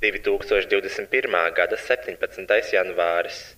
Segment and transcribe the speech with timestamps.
[0.00, 1.50] 2021.
[1.54, 2.46] gada 17.
[2.72, 3.57] janvāris.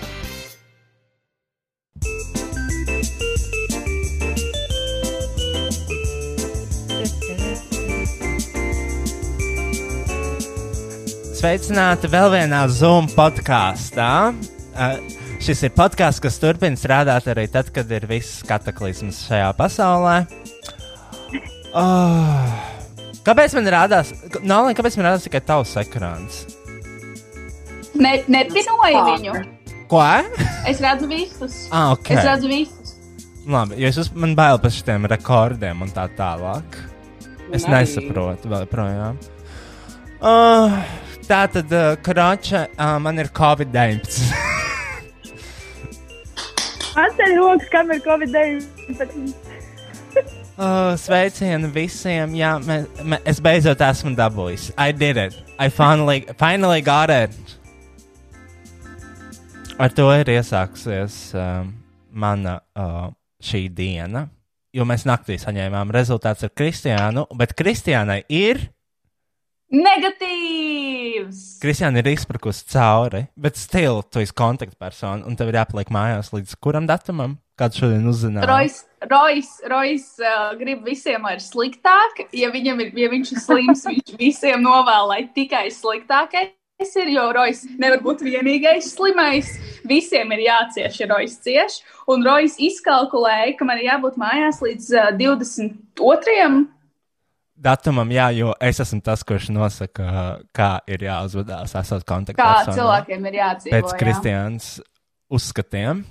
[11.41, 14.09] Sveicināti vēl vienā Zoom podkāstā.
[14.77, 14.99] Uh,
[15.41, 20.19] šis ir podkāsts, kas turpina strādāt arī tad, kad ir viss kataklizms šajā pasaulē.
[21.73, 22.51] Oh.
[23.25, 26.43] Kāpēc man rādās, Nolīna, kāpēc man rādās tikai tavs ekrāns?
[27.97, 29.35] Ne, nepinoju viņu.
[29.91, 29.99] Ko?
[30.63, 31.67] Es redzu visus.
[31.67, 32.13] Ah, ok.
[32.15, 32.93] Es redzu visus.
[33.43, 36.77] Labi, jo es man bail par šiem rekordiem un tā tālāk.
[37.51, 37.73] Es arī.
[37.73, 39.19] nesaprotu vēl projām.
[40.21, 40.77] Uh,
[41.27, 44.31] tā tad, uh, Kroča, uh, man ir Covid-19.
[47.01, 49.31] Atceļ rokas, kam ir Covid-19.
[50.55, 52.39] uh, sveicieni visiem.
[52.39, 54.71] Jā, mē, mē, es beidzot esmu dabūjis.
[54.77, 55.35] I did it.
[55.59, 57.35] I finally, finally got it.
[59.79, 61.71] Ar to ir iesākusies um,
[62.11, 63.07] mana uh,
[63.43, 64.27] šī diena.
[64.75, 68.61] Jo mēs naktī saņēmām rezultātus ar Kristiānu, bet Kristiānai ir.
[69.71, 71.41] Negatīvs!
[71.63, 76.55] Kristiāna ir izpratkusi cauri, bet still tu esi kontaktpersona un tev ir jāpaliek mājās līdz
[76.63, 77.37] kuram datumam?
[77.59, 78.47] Kādu šodien uzzināt?
[78.49, 82.25] Rojas, Rojas, Rojas uh, grib visiem ar sliktāk.
[82.35, 86.55] Ja, ir, ja viņš ir slims, viņš visiem novēl, lai tikai sliktākais
[86.99, 89.53] ir, jo Rojas nevar būt vienīgais slimais.
[89.87, 91.79] Visiem ir jācieš, ja Rojas cieš.
[92.11, 96.67] Un Rojas izkalkulēja, ka man ir jābūt mājās līdz uh, 22.
[97.61, 100.05] Datumam, jā, jo es esmu tas, kurš nosaka,
[100.55, 102.73] kā ir jāuzvedās, esot Kā kontaktpersonā.
[102.73, 103.75] cilvēkiem ir jādzīvo.
[103.75, 103.97] Pēc jā.
[103.99, 104.69] Kristiānas
[105.29, 106.01] uzskatiem.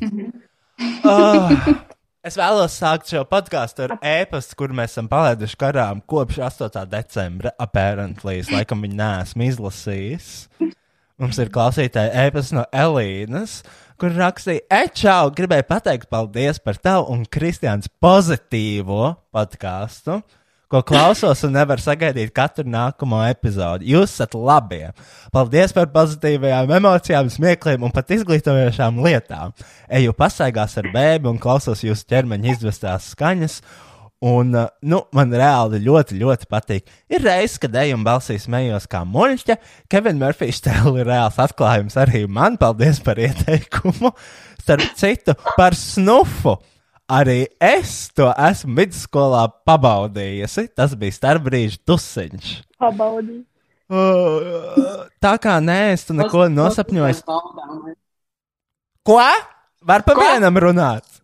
[1.10, 1.50] oh,
[2.26, 6.82] es vēlos sākt šo podkāstu ar ēpastu, kur mēs esam palaiduši garām kopš 8.
[6.90, 7.54] decembra.
[7.60, 10.32] Apparently, es laikam viņu neesmu izlasījis.
[11.20, 13.60] Mums ir klausītāja ēpasts no Elīnas,
[14.00, 20.20] kur rakstīja, Ečau, gribēju pateikt paldies par tavu un Kristiāns pozitīvo podkāstu
[20.70, 23.90] ko klausos un nevaru sagaidīt katru nākamo epizodi.
[23.90, 24.92] Jūs esat labie.
[25.34, 29.54] Paldies par pozitīvajām emocijām, smiekliem un pat izglītojošām lietām.
[29.90, 33.60] Eju pasaigās ar bēbi un klausos jūsu ķermeņa izvestās skaņas.
[34.20, 36.90] Un, uh, nu, man reāli ļoti, ļoti patīk.
[37.08, 39.56] Ir reizes, kad un balsī smējos kā muļķa.
[39.90, 42.60] Kevina Murphy's tēlu ir reāls atklājums arī man.
[42.60, 44.12] Paldies par ieteikumu.
[44.60, 46.58] Starp citu, par snufu.
[47.10, 50.68] Arī es to esmu vidusskolā pabaudījusi.
[50.78, 52.50] Tas bija starpbrīža tusiņš.
[52.78, 53.40] Pabaudī.
[53.90, 57.24] Uh, tā kā neēstu neko nosapņojis.
[57.26, 57.88] Baudām.
[59.02, 59.18] Ko?
[59.90, 61.06] Var pa vienam runāt?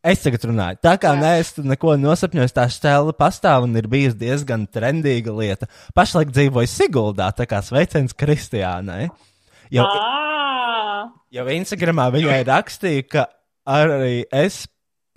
[0.00, 0.78] Es tagad runāju.
[0.80, 5.68] Tā kā neesmu neko nosapņojis, tā stēla pastāv un ir bijusi diezgan trendīga lieta.
[5.92, 9.10] Pašlaik dzīvoju Siguldā, tā kā sveiciens Kristiānai.
[9.74, 9.84] Jau,
[11.36, 13.26] jau Instagramā viņai rakstīja, ka
[13.68, 14.64] arī es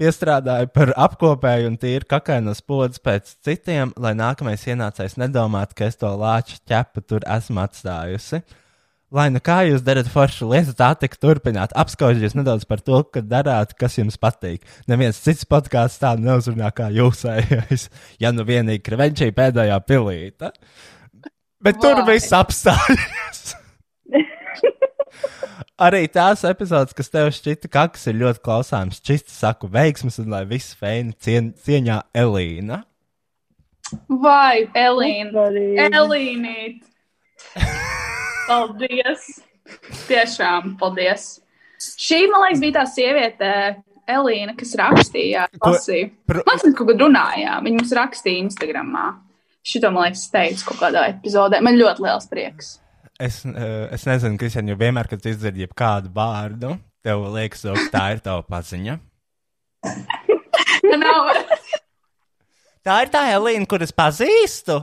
[0.02, 6.00] piestrādāju par apkopēju un tīru kakainas podas pēc citiem, lai nākamais ienācējs nedomātu, ka es
[6.02, 8.42] to lāču ķepu tur esmu atstājusi.
[9.14, 11.76] Lai nu kā jūs darat foršu lietu, tā tik turpināt.
[11.78, 14.66] Apskaužieties nedaudz par to, ka darāt, kas jums patīk.
[14.90, 17.90] Neviens cits podkāsts tādu neuzrunā kā jūsējais.
[18.24, 20.50] Ja nu vienīgi krevenčī pēdējā pilīte.
[21.64, 22.16] Bet tur Vai.
[22.16, 23.54] viss apstājas.
[25.82, 30.32] Arī tās epizodes, kas tev šķita, ka kas ir ļoti klausāmas, čist saku veiksmas un
[30.34, 32.82] lai viss feini cien, cieņā Elīna.
[34.10, 35.48] Vai, Elīna?
[35.90, 36.84] Elīnīt!
[38.48, 39.26] Paldies!
[40.08, 41.28] Tiešām, paldies!
[41.84, 43.52] Šī, man liekas, bija tā sieviete,
[44.14, 46.10] Elīna, kas rakstīja, lasīja.
[46.28, 49.06] Pro- Mēs kaut kad runājām, viņa mums rakstīja Instagramā.
[49.64, 51.62] Šito, man liekas, teicu kaut kādā epizodē.
[51.64, 52.74] Man ļoti liels prieks.
[53.22, 56.74] Es, uh, es nezinu, Kristian, jo vienmēr, kad tu izdzirdi kādu vārdu,
[57.06, 58.98] tev liekas, to, ka tā ir tava paziņa.
[60.98, 61.30] Nav,
[62.84, 64.82] Tā ir tā Elīna, kuras pazīstu.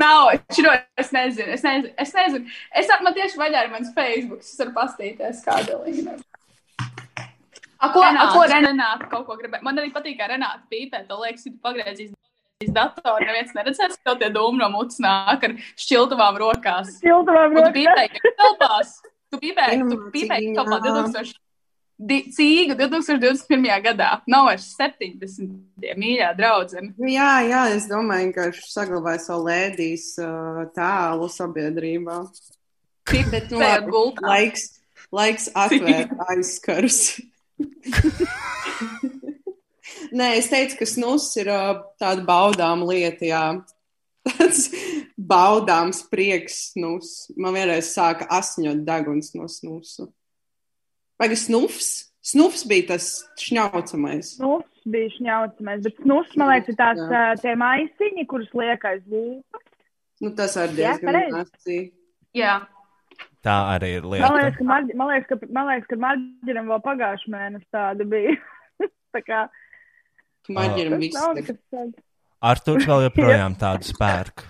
[0.00, 0.72] nav, šito
[1.02, 1.52] es nezinu.
[1.52, 1.90] Es nezinu.
[2.00, 2.54] Es nezinu.
[2.80, 4.40] Es man tieši vaļā ir mans Facebook.
[4.46, 6.16] Es varu pastīties, kāda Elīna.
[7.78, 8.24] A, ko, Renāta.
[8.24, 9.62] a, ko Renāta kaut ko gribēja?
[9.66, 11.04] Man arī patīk, kā Renāta pīpē.
[11.10, 12.14] Tu liekas, tu pagriezīs
[12.64, 16.88] uz datoru, neviens neredzēs, ka tie dūmi no mutes nāk ar šķiltavām rokās.
[16.98, 17.76] Siltumam Un tu rokās.
[17.76, 18.88] pīpēji, ka telpās.
[19.30, 21.36] Tu pīpēji, tu pīpēji kaut kā 2000.
[22.08, 23.82] di- Cīga 2021.
[23.84, 24.10] gadā.
[24.26, 25.94] Nav vairs 70.
[26.02, 26.94] mīļā draudzene.
[26.98, 32.18] Nu, Jā, jā, es domāju, ka viņš saglabāja savu lēdijas uh, tēlu sabiedrībā.
[33.30, 34.26] Bet, nu, labi, gultā.
[34.34, 34.66] laiks,
[35.12, 37.20] laiks atvērt aizskarus.
[40.12, 41.50] Nē, es teicu, ka snus ir
[42.00, 43.42] tāda baudām lieta, jā.
[44.28, 44.68] Tāds
[45.16, 47.28] baudāms prieks snus.
[47.36, 50.08] Man vienreiz sāka asņot deguns no snusu.
[51.18, 51.88] Vai kas snufs?
[52.28, 53.06] Snufs bija tas
[53.40, 54.34] šņaucamais.
[54.36, 57.22] Snus bija šņaucamais, bet snus, man liekas, ir tās Jā.
[57.40, 59.64] tie maisiņi, kurus liek aiz lūpas.
[60.20, 61.86] Nu, tas arī diezgan nācija.
[62.36, 62.58] Jā.
[63.46, 64.34] Tā arī ir Man lieta.
[64.34, 68.34] liekas, ka, Marģi, man liekas, ka, man liekas, ka Marģinam vēl pagājušajā mēnesī tāda bija.
[69.14, 69.40] Tā kā
[70.56, 71.18] Maģiram viss.
[71.72, 71.98] tāds.
[72.48, 74.46] Arthurs vēl joprojām tādu spērku.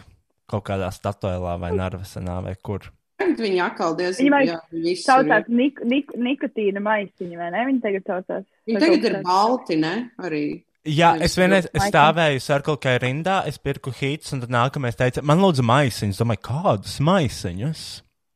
[0.49, 2.87] Kaut kādā statuēlā vai narvasenā vai kur.
[3.19, 5.03] Viņi atkal diezgan izsver.
[5.03, 7.65] Saucās nik, nik, nikotīna maisiņi, vai ne?
[7.69, 8.47] Viņi tagad saucās.
[8.69, 9.95] Viņi vai tagad ir balti, ne?
[10.23, 10.43] Arī.
[10.89, 15.25] Jā, es vienreiz es stāvēju Circle K rindā, es pirku hītus, un tad nākamais teica,
[15.27, 16.21] man lūdzu maisiņus.
[16.23, 17.83] Domāju, kādus maisiņus?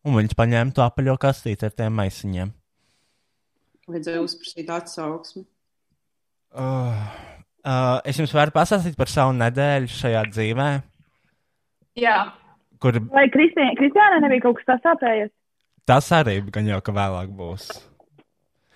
[0.02, 2.50] Un viņš paņēma to apaļo kastīti ar tiem maisiņiem.
[3.88, 5.44] Vajadzēja uzprasīt atsauksmi.
[6.52, 6.98] Uh,
[7.66, 10.70] uh, es jums varu pastāstīt par savu nedēļu šajā dzīvē,
[12.02, 12.18] Jā.
[12.82, 15.32] kur Vai Kristiānai Kristiānai nebija kaut kas tāds sāpējies?
[15.86, 17.70] tas arī gan jau ka vēlāk būs.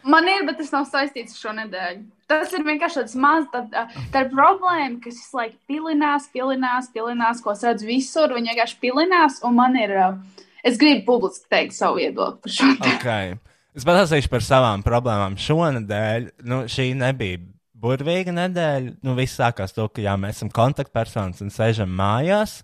[0.06, 2.04] Man ir, bet tas nav saistīts ar šo nedēļu.
[2.30, 3.82] Tas ir vienkārši tāds mazs, tā, tā,
[4.14, 8.34] tā ir problēma, kas visu laiku pilinās, pilinās, pilinās, ko es redzu visur.
[8.36, 12.70] Viņi vienkārši pilinās, un man ir, uh, es gribu publiski teikt savu viedokli par šo.
[12.92, 13.34] Okay.
[13.76, 16.30] Es pastāstīšu par savām problēmām šonadēļ.
[16.46, 17.42] Nu, šī nebija
[17.82, 18.96] burvīga nedēļa.
[19.04, 22.60] Nu, viss sākās to, ka jā, mēs esam kontaktpersonas un sēžam mājās.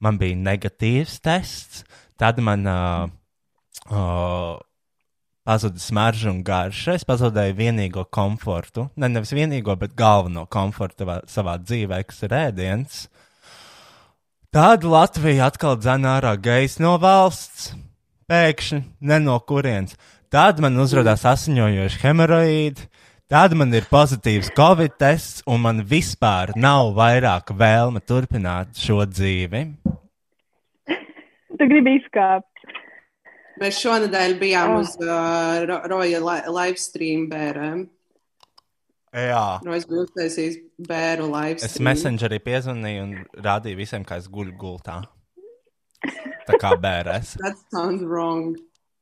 [0.00, 1.84] Man bija negatīvs tests.
[2.20, 3.08] Tad man uh,
[3.88, 4.58] uh,
[5.44, 6.96] pazuda smarža un garša.
[6.98, 8.88] Es pazaudēju vienīgo komfortu.
[9.00, 13.02] Ne, nevis vienīgo, bet galveno komfortu savā, dzīvē, kas ir ēdiens.
[14.50, 17.70] Tad Latvija atkal dzēna ārā gaisu no valsts.
[18.30, 19.96] Pēkšņi, ne no kurienes.
[20.30, 22.84] Tad man uzrādās asiņojoši hemoroīdi,
[23.30, 29.62] tad man ir pozitīvs covid tests, un man vispār nav vairāk vēlme turpināt šo dzīvi.
[31.60, 32.46] Tu gribi izkāpt.
[33.60, 34.80] Mēs šonadēļ bijām Oh.
[34.80, 37.82] uz uh, Ro- Roja li live stream bērēm.
[39.12, 39.60] Jā.
[39.66, 40.56] Rojas bija uztaisījis
[40.88, 41.88] bēru live Es stream.
[41.90, 43.12] messengerī piezvanīju un
[43.44, 45.00] rādīju visiem, kā es guļu gultā.
[46.46, 47.34] Tā kā bērēs.
[47.42, 48.54] That sounds wrong.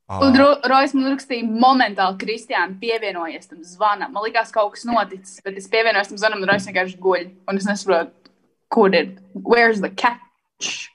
[0.09, 4.09] Un Ro- Rojas man rakstīja, momentāli, Kristiāna, pievienojies tam zvanam.
[4.15, 7.27] Man liekas, kaut kas noticis, bet es pievienojos tam zvanam, un Rojas vienkārši guļ.
[7.45, 8.31] Un es nesaprotu,
[8.73, 9.11] kur ir.
[9.37, 10.89] Where's the catch?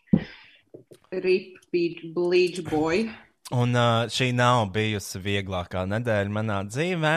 [1.15, 3.05] Rip beach bleach boy.
[3.55, 7.15] Un uh, šī nav bijusi vieglākā nedēļa manā dzīvē.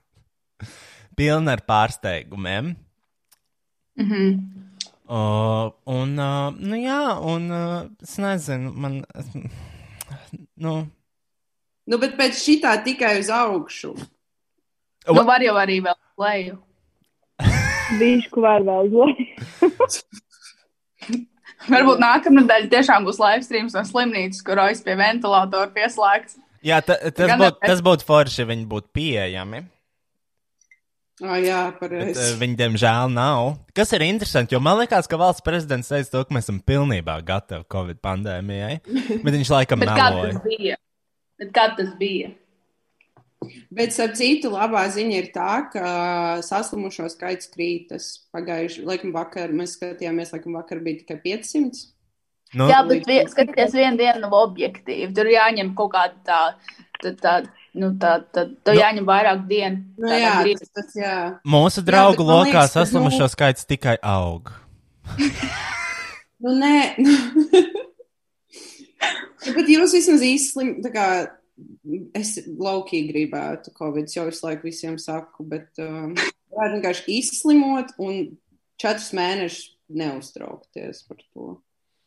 [1.20, 2.74] Pilna ar pārsteigumiem.
[4.00, 4.38] Mm -hmm.
[5.10, 9.02] Uh, un, uh, nu jā, un uh, es nezinu, man,
[10.60, 10.78] nu,
[11.90, 13.88] Nu, bet pēc šitā tikai uz augšu.
[15.10, 16.58] Nu, var jau arī vēl uz leju.
[17.98, 19.26] Bišku var vēl uz leju.
[21.70, 26.38] Varbūt nākamā daļa tiešām būs live streams no slimnīcas, kur Rojas pie ventilatora pieslēgts.
[26.64, 29.64] jā, ta, tas būtu es- tas būt forši, ja viņi būtu pieejami.
[31.22, 32.26] Ah, jā, Bet, uh, pareizi.
[32.40, 33.50] viņi, diemžēl, nav.
[33.76, 37.18] Kas ir interesanti, jo man liekas, ka valsts prezidents teica, to, ka mēs esam pilnībā
[37.28, 38.78] gatavi Covid pandēmijai.
[39.24, 40.32] Bet viņš laikam Bet kā meloja.
[40.32, 40.78] tas bija?
[41.42, 42.30] Bet kā tas bija?
[43.72, 45.84] Bet, starp citu, labā ziņa ir tā, ka
[46.44, 48.08] saslimušo skaits krītas.
[48.36, 51.86] Pagājuši, laikam, vakar mēs skatījāmies, laikam, vakar bija tikai 500.
[52.52, 55.08] Nu, Jā, bet vie- skaties, viena diena nav objektīva.
[55.14, 56.40] Tur jāņem kaut kāda tā,
[57.00, 57.34] tā, tā
[57.74, 59.84] nu, tā, tā, tā Nu- jāņem vairāk dienu.
[59.98, 61.14] Nu, jā, tas, tas, jā.
[61.46, 64.52] Mūsu draugu bet man lokā liekas, ka, saslimušo nu- skaits tikai aug.
[66.40, 66.76] Nu, nē.
[69.40, 71.04] Nu, Bet jūs vismaz īsti tā kā
[72.16, 76.12] es laukī gribētu Covid, jau visu laiku visiem saku, bet um,
[76.52, 78.18] varētu vienkārši izslimot un
[78.80, 81.46] četrus mēnešus neuztraukties par to.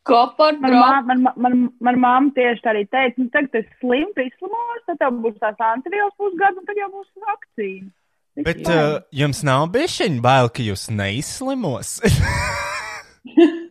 [0.04, 4.26] Kopā Man, mā, man, man, man mamma tieši tā arī teica, nu, tagad slims, tu
[4.26, 7.92] izslimosi, tad tev būs tās antivielas pusgadu, un tad jau būs vakcīna.
[8.34, 8.76] Viss Bet fine.
[8.76, 12.00] uh, jums nav bijusi bail, ka jūs neizslimos?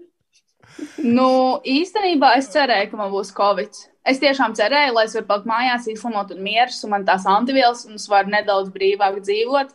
[1.02, 3.78] Nu, īstenībā es cerēju, ka man būs covid.
[4.06, 7.84] Es tiešām cerēju, lai es varu palikt mājās, izslimot un mieras, un man tās antivielas,
[7.88, 9.72] un es varu nedaudz brīvāk dzīvot.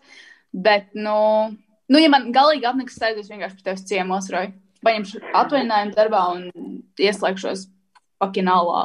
[0.68, 1.18] Bet, nu,
[1.92, 4.52] nu ja man galīgi apniks sēdēt, es vienkārši pie tevis ciemos, Roja.
[4.86, 6.48] Paņemšu atvaļinājumu darbā un
[7.02, 7.68] ieslēgšos
[8.22, 8.84] pakinālā.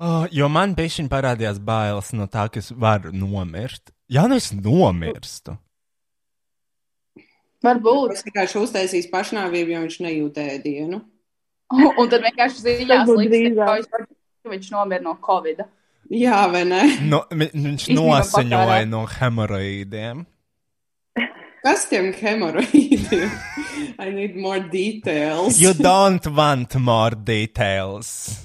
[0.00, 3.92] Oh, jo man bija parādījās bailes no tā, ka es varu nomirt.
[4.10, 5.58] Jā, nu es nomirstu.
[7.60, 8.14] Varbūt.
[8.16, 11.02] Es vienkārši uztaisīju pašnāvību, jo viņš nejūtēja dienu.
[12.00, 15.60] Un tad vienkārši ziņās liks, ka viņš nomira no covid.
[16.10, 16.80] Jā, vai ne?
[17.06, 18.80] No, viņš patērē.
[18.90, 20.24] no hemoroīdiem.
[21.60, 23.30] Kas tiem hemoroīdiem?
[24.00, 25.60] I need more details.
[25.60, 28.38] You don't want more details.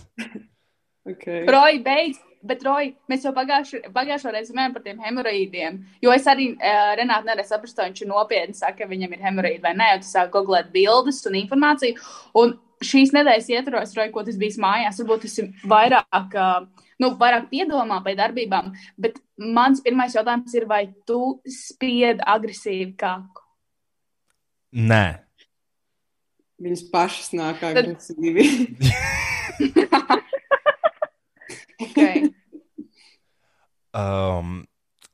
[1.06, 1.46] Okay.
[1.48, 5.80] Roja, beidz, bet Roja, mēs jau pagājušo, pagājušo reizi runājām par tiem hemoroīdiem.
[6.04, 9.64] Jo es arī uh, Renātu nevarēju saprast, vai viņš nopietni saka, ka viņam ir hemoroīdi
[9.64, 9.92] vai nē.
[10.02, 12.02] Tu sāki googlēt bildes un informāciju.
[12.42, 16.36] Un šīs nedēļas ietvaros, Roja, ko tas bijis mājās, varbūt tas ir vairāk.
[16.36, 22.94] Uh, Nu, vairāk piedomā par darbībām, bet mans pirmais jautājums ir, vai tu spied agresīvi
[22.96, 23.44] kāku?
[24.76, 25.06] Nē,
[26.56, 28.46] Viņas pašas nāk Tad- agresīvi.
[31.76, 32.30] Okay.
[33.92, 34.62] um,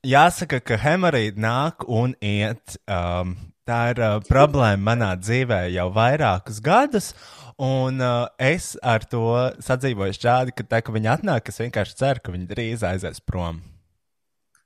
[0.06, 2.76] jāsaka, ka hemorīdi nāk un iet.
[2.86, 3.34] Um,
[3.66, 7.12] tā ir uh, problēma manā dzīvē jau vairākus gadus.
[7.62, 9.22] Un uh, es ar to
[9.62, 13.60] sadzīvoju šādi, ka, tā, ka viņi atnāk, es vienkārši ceru, ka viņi drīz aizies prom.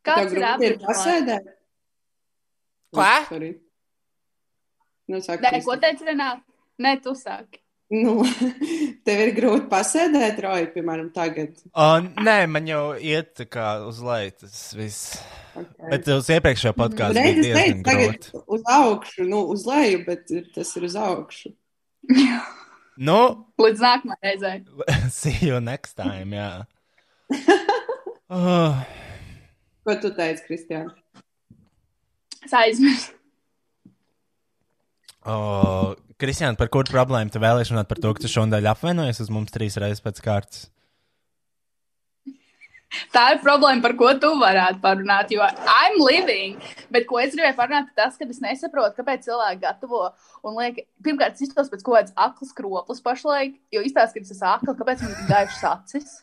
[0.05, 1.49] Kāds ir average pasēdēt?
[2.95, 3.03] Ko?
[3.27, 3.51] Sorry.
[5.11, 5.65] Nu, Nē, Kristi.
[5.67, 6.41] ko teici, Renāta?
[6.81, 7.59] Nē, tu sāki.
[7.93, 8.23] Nu,
[9.05, 11.59] tev ir grūti pasēdēt, Roja, piemēram, tagad.
[11.69, 15.19] Uh, nē, man jau iet kā uz leju tas viss.
[15.55, 15.91] Okay.
[15.91, 18.45] Bet uz iepriekšējā podkāstā bija teicu, diezgan tagad grūti.
[18.55, 21.53] uz augšu, nu, uz leju, bet ir- tas ir uz augšu.
[22.95, 23.19] Nu,
[23.59, 24.59] Līdz nākamajai reizei.
[25.11, 26.51] see you next time, jā.
[28.31, 28.79] Uh,
[29.85, 30.93] Ko tu teici, Kristiāna?
[32.45, 33.11] Es aizmirsu.
[35.25, 39.33] oh, Kristiāna, par kuru problēmu tu vēlēsi runāt par to, ka tu šodien apvainojies uz
[39.33, 40.69] mums trīs reizes pēc kārtas?
[43.11, 45.31] Tā ir problēma, par ko tu varētu parunāt.
[45.33, 46.61] Jo I'm living,
[46.93, 50.03] bet ko es gribēju parunāt, ir tas, ka es nesaprotu, kāpēc cilvēki gatavo.
[50.45, 54.37] Un liek, pirmkārt, es iztos pēc kaut kādas aklas kroplas pašlaik, jo izstāsta, ka tas
[54.37, 56.15] ir akla, kāpēc man ir gaišas acis.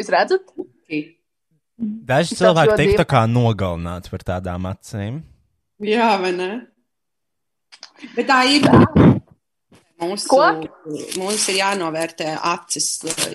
[0.00, 0.54] Jūs redzat?
[1.74, 3.10] Daži cilvēki tiktu dīvaini.
[3.10, 5.20] kā nogalināti par tādām acīm.
[5.82, 6.50] Jā, vai ne?
[8.14, 9.12] Bet tā ir.
[10.04, 10.44] Mūsu, Ko?
[11.20, 12.88] mums ir jānovērtē acis.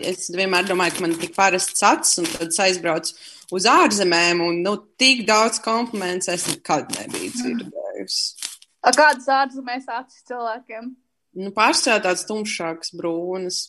[0.06, 3.16] Es vienmēr domāju, ka man ir tik parasts acis, un tad es aizbraucu
[3.58, 8.48] uz ārzemēm, un nu, tik daudz komplimentus es nekad nebiju dzirdējusi.
[8.86, 10.94] A, Kādas ārzemēs acis cilvēkiem?
[11.40, 13.60] Nu, Pārsvarā tāds tumšāks, brūns.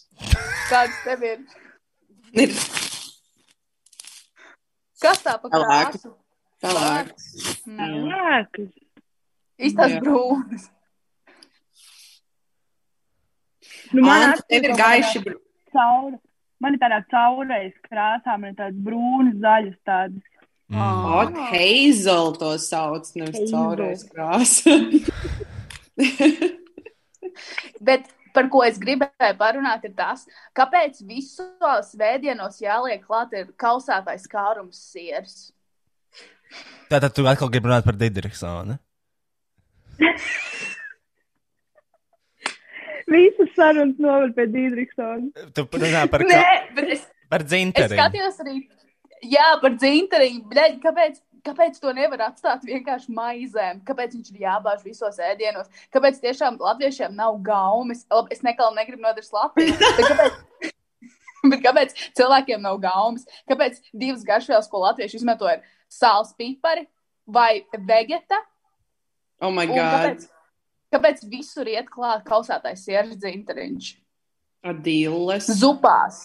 [0.71, 1.43] Kādas tev ir?
[2.39, 2.55] Ir
[5.01, 6.03] Kas tā pa Pelēkas.
[6.03, 6.11] krāsu?
[6.61, 7.29] pelēks.
[7.65, 8.11] Mm.
[8.11, 8.73] Lēkas.
[9.71, 10.01] Iztās Jā.
[10.05, 10.67] brūnas.
[13.93, 15.23] Nu, man tev ir gaiši.
[15.73, 16.19] caura.
[16.61, 20.25] Man ir tādā caurais krāsā, man ir tādas brūnas, zaļas tādas.
[20.71, 21.05] Mm.
[21.09, 24.77] Hot hazel to sauc, nevis caurais krāsa.
[27.89, 28.03] Bet
[28.37, 34.79] par ko es gribēju parunāt, ir tas, kāpēc visos vēdienos jāliek klāt ir kausētais kārums
[34.93, 35.51] siers.
[36.91, 38.79] Tātad tu atkal gribi runāt par Didriksonu.
[43.11, 45.49] Visas sarunas noved pie Dīdriksona.
[45.57, 46.77] Tu runā par, Nē, ka...
[46.77, 47.99] bet es, par es dzinteriem.
[47.99, 48.55] skatījos arī,
[49.33, 50.39] jā, par dzinteriem.
[50.53, 53.81] Bļaļ, Kāpēc, kāpēc to nevar atstāt vienkārši maizēm?
[53.89, 55.71] Kāpēc viņš ir jābāž visos ēdienos?
[55.95, 58.05] Kāpēc tiešām latviešiem nav gaumes?
[58.13, 59.75] Labi, es nekal negribu nodarīt Latviju.
[59.81, 60.73] bet Kāpēc,
[61.55, 63.27] bet kāpēc cilvēkiem nav gaumes?
[63.51, 66.87] Kāpēc divas garšvielas, ko latvieši izmanto, ir sāls pipari
[67.27, 68.39] vai vegeta?
[69.41, 69.81] Oh, my Un God.
[69.81, 70.29] Kāpēc,
[70.95, 73.91] kāpēc visur iet klāt kausētais sieras dzinteriņš?
[74.71, 75.47] Adīles.
[75.57, 76.19] Zupās,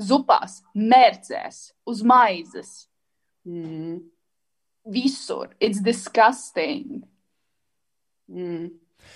[0.00, 2.72] zupās, mērcēs, uz maizes.
[3.48, 4.02] Mm.
[4.88, 5.50] Visur.
[5.60, 7.02] It's disgusting.
[8.28, 8.68] Mm.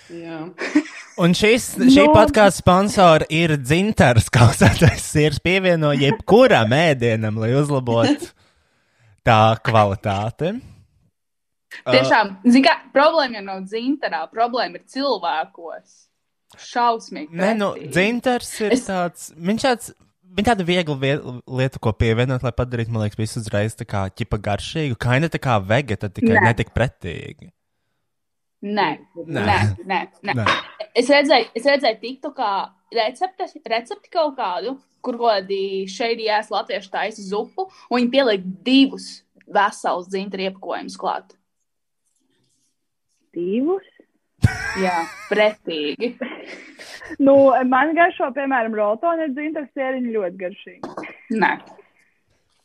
[0.09, 0.39] Jā.
[1.21, 2.13] Un šis, šī No.
[2.15, 8.31] podkāstu sponsora ir dzintars, kausētais sirs pievieno jebkuram ēdienam, lai uzlabotu
[9.27, 10.55] tā kvalitāti.
[11.87, 15.93] Tiešām, zini, kā problēma jau nav dzintarā, problēma ir cilvēkos.
[16.57, 17.33] Šausmīgi.
[17.33, 19.93] Nē, nu, dzintars ir Es- tāds, viņš tāds,
[20.37, 24.03] viņa tāda viegla vie- lieta, ko pievienot, lai padarītu, man liekas, visu uzreiz tā kā
[24.13, 26.43] ķipa garšīgu, kaina tā kā vegeta, tikai Nē.
[26.49, 27.49] netik pretīgi.
[28.63, 29.41] Nē, Nē.
[29.43, 30.07] nē, nē.
[30.23, 30.33] nē.
[30.39, 30.45] Nē.
[30.95, 36.89] Es redzēju, es redzēju tiktu kā recepti, recepti kaut kādu, kur kādi šeit jās latviešu
[36.93, 41.33] taisa zupu, un viņi pieliek divus veselus dzintaru iepakojumus klāt.
[43.35, 43.89] Divus.
[44.81, 46.13] Jā, pretīgi.
[47.19, 47.33] Nu,
[47.67, 51.07] man garšo, piemēram, rotona ir dzintars sēriņa ļoti garšīgi.
[51.35, 51.49] Nē.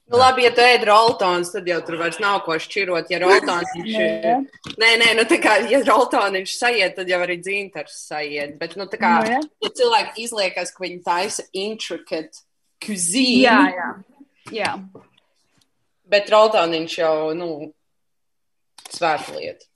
[0.09, 3.11] Nu, labi, ja tu ēd roltons, tad jau tur vairs nav ko šķirot.
[3.13, 4.47] Ja roltons viņš ir.
[4.81, 4.93] Nē.
[5.03, 8.55] Nē, nu tā kā, ja roltons viņš sajiet, tad jau arī dzintars sajiet.
[8.63, 9.41] Bet, nu, tā kā, Nu, jā.
[9.67, 12.45] ja cilvēki izliekas, ka viņi taisa intricate
[12.87, 13.91] cuisine, Jā, jā.
[14.63, 14.73] jā.
[16.15, 17.50] bet roltons viņš jau, nu,
[18.89, 19.68] svēta lieta.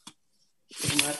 [0.78, 1.18] Tomēr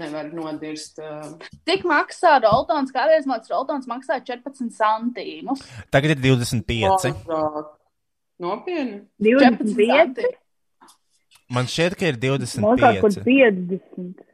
[0.00, 0.98] nevar nodirst.
[0.98, 1.36] Uh...
[1.68, 2.92] Cik maksā roltons?
[2.94, 5.62] Kādreiz man tas roltons maksāja 14 centīmus.
[5.94, 6.86] Tagad ir 25.
[6.86, 7.74] mazāk.
[8.42, 9.04] Nopietni.
[9.22, 9.76] 25.
[9.76, 10.32] centi.
[11.52, 12.18] Man šķiet, ka ir
[12.60, 13.68] Man kaut kur 25.
[13.70, 14.24] 50.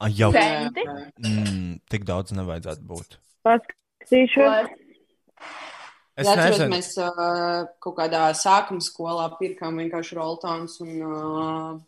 [0.00, 0.84] Ah, Jau Centi?
[1.20, 3.18] mm, tik daudz nevajadzētu būt.
[3.44, 4.46] Paskatīšu.
[6.20, 11.78] Es atceros, mēs uh, kaut kādā sākuma skolā pirkām vienkārši roltons un, uh,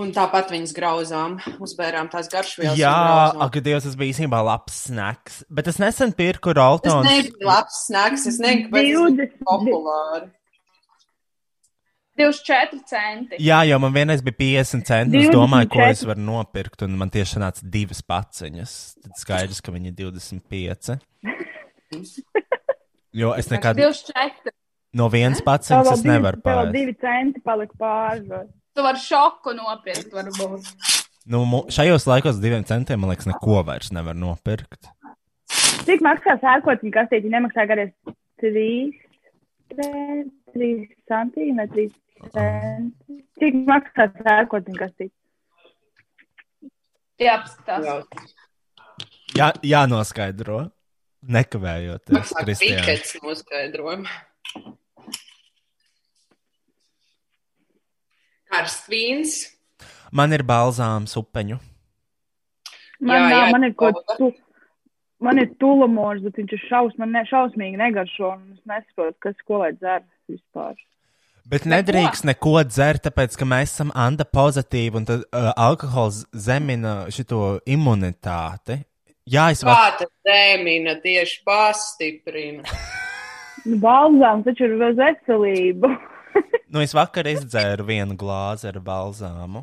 [0.00, 2.74] un tāpat viņas grauzām, uzbērām tās garšvielas.
[2.76, 3.42] un Jā, grauzām.
[3.46, 5.42] ak, Dievs, tas bija īstenībā labs snacks.
[5.50, 7.06] Bet es nesen pirku Tas Roltons.
[7.08, 9.44] nebija labs snacks, es nezinu, kāpēc tas bija 20.
[9.50, 10.30] populāri.
[12.14, 13.38] 24 centi.
[13.42, 15.18] Jā, jau man vienreiz bija 50 centi.
[15.18, 15.34] Es 24.
[15.34, 16.84] domāju, ko es varu nopirkt.
[16.86, 18.74] Un man tieši nāca divas paciņas.
[19.02, 20.98] Tad skaidrs, ka viņi ir 25.
[23.14, 24.50] Jo es nekad 24.
[24.98, 28.40] no vienas paciņas es nevaru tev vēl divi centi palika pāri.
[28.74, 28.76] Vai?
[28.76, 30.68] Tu vari šoku nopirkt, varbūt.
[31.30, 34.90] Nu, šajos laikos diviem centiem, man liekas, neko vairs nevar nopirkt.
[35.84, 37.30] Cik maksā sērkociņa kastīte?
[37.32, 37.92] Nemaksā gādēs
[38.42, 38.92] 3,
[39.76, 40.70] 3
[41.08, 41.88] centimetri,
[42.20, 43.18] 3 centi.
[43.40, 45.14] Cik maksā sērkociņa kastīte?
[47.22, 47.84] Jā, apskatās.
[47.86, 48.00] Jā,
[49.34, 50.68] Jā, jānoskaidro.
[51.24, 52.82] Nekavējoties, tā Kristija.
[52.84, 54.10] pikets noskaidrojumi.
[58.54, 59.34] Karsts vīns.
[60.14, 61.58] Man ir balzāms upeņu.
[63.02, 64.16] Man, Jā, jā, jā, man ir kaut pauda.
[64.20, 64.28] tu,
[65.26, 69.34] man ir tulamors, bet viņš ir šaus, man ne, šausmīgi negaršo, un es nesaprotu, kas
[69.48, 70.76] ko lai dzer vispār.
[71.50, 76.94] Bet nedrīkst neko dzert, tāpēc, ka mēs esam anda pozitīvi, un tad uh, alkohols zemina
[77.12, 78.78] šito imunitāti.
[79.28, 79.76] Jā, es varu.
[79.76, 82.64] Kā tas dēmina tieši pastiprina?
[83.66, 85.90] Nu, balzāms taču ir uz veselību.
[86.74, 89.60] Nu, es vakar izdzēru vienu glāzi ar balzāmu.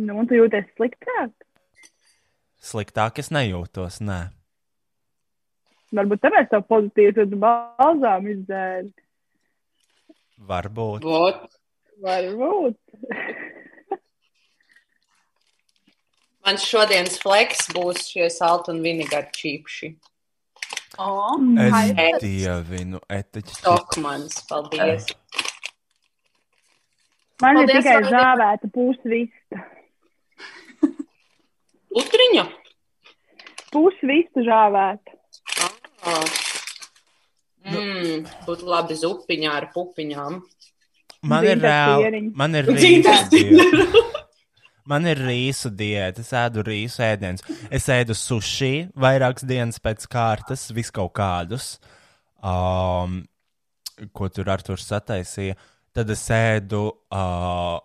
[0.00, 1.34] nu, un tu jūties sliktāk.
[2.62, 4.20] Sliktāk es nejūtos, nē.
[5.92, 8.92] Varbūt tāpēc tev pozitīvi, tad balzām izdzēri.
[10.48, 11.04] Varbūt.
[11.04, 11.44] Vot.
[12.02, 12.78] Varbūt.
[16.42, 19.92] Mans šodienas fleks būs šie salt un vinegāri čīpši.
[21.00, 23.54] O, Es Ai, dievinu etiķi.
[23.62, 25.06] Stokmans, paldies.
[27.42, 28.12] Man Paldies, ir tikai Vaidika.
[28.12, 29.62] zāvēta pusvista.
[32.02, 32.44] Utriņa?
[33.72, 35.16] Pusvista žāvēta.
[36.06, 36.24] Oh.
[37.62, 40.40] Mm, būtu labi zupiņā ar pupiņām.
[41.30, 42.22] Man ir reāli.
[42.34, 43.16] Man ir diena.
[44.90, 47.44] Man ir rīsu diēta, es ēdu rīsu ēdienus.
[47.70, 51.76] Es ēdu sushi vairākas dienas pēc kārtas, vis kaut kādus,
[52.42, 53.20] um,
[54.10, 55.54] ko tur Arthurs sataisīja.
[55.94, 57.76] Tad es ēdu uh,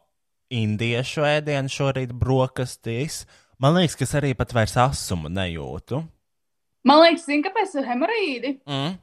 [0.49, 3.25] indiešu ēdienu šorīt brokastīs.
[3.61, 6.01] Man liekas, ka es arī pat vairs asumu nejūtu.
[6.87, 8.53] Man liekas, zini, kāpēc ir hemorīdi?
[8.65, 8.97] Mm.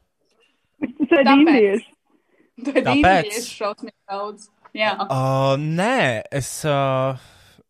[0.98, 1.44] Tas ir Tāpēc.
[1.44, 1.90] indieši.
[2.64, 3.30] Tad Tāpēc?
[3.30, 4.50] ir šausmīgi daudz.
[4.74, 4.96] Jā.
[5.04, 6.50] Uh, nē, es.
[6.66, 7.22] Uh,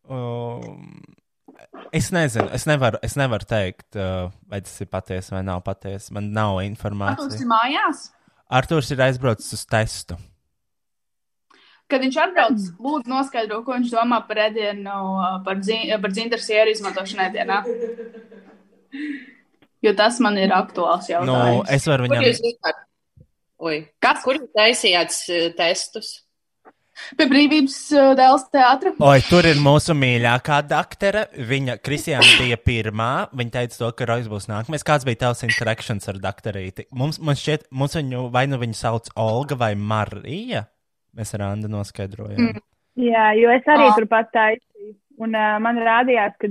[0.09, 0.61] uh,
[1.95, 6.11] es nezinu, es nevaru, es nevaru teikt, uh, vai tas ir patiesi vai nav patiesi.
[6.15, 7.43] Man nav informācijas.
[7.49, 8.05] mājās.
[8.49, 10.17] Arthurs ir aizbraucis uz testu.
[11.89, 16.41] Kad viņš atbrauc, lūdzu, noskaidro, ko viņš domā par ēdienu, uh, par, dzin par dzintara
[16.41, 17.59] sieru izmantošanu ēdienā.
[19.85, 21.69] Jo tas man ir aktuāls Nu, jautājums.
[21.69, 22.23] es varu Kur viņam.
[22.25, 22.79] jūs vispār?
[23.65, 23.75] Oi.
[24.01, 24.23] Kas?
[24.25, 26.24] Kur jūs taisījāt eh, testus?
[27.19, 28.93] Pie brīvības uh, dēls teātra.
[29.03, 31.25] Oi, tur ir mūsu mīļākā doktora.
[31.35, 33.09] Viņa, Kristiāna, bija pirmā.
[33.35, 34.85] Viņa teica, to, ka Rojas būs nākamais.
[34.87, 36.87] Kāds bija tavs interakcijas ar doktorīti?
[36.95, 40.65] Mums, man šķiet, mums viņu vai nu viņu sauc Olga vai Marija.
[41.15, 42.39] Mēs ar Andu noskaidrojām.
[42.39, 42.63] Mm.
[43.05, 43.95] Jā, jo es arī Ah.
[43.99, 44.95] turpat taisīju.
[45.19, 46.47] Un uh, man rādījās, ka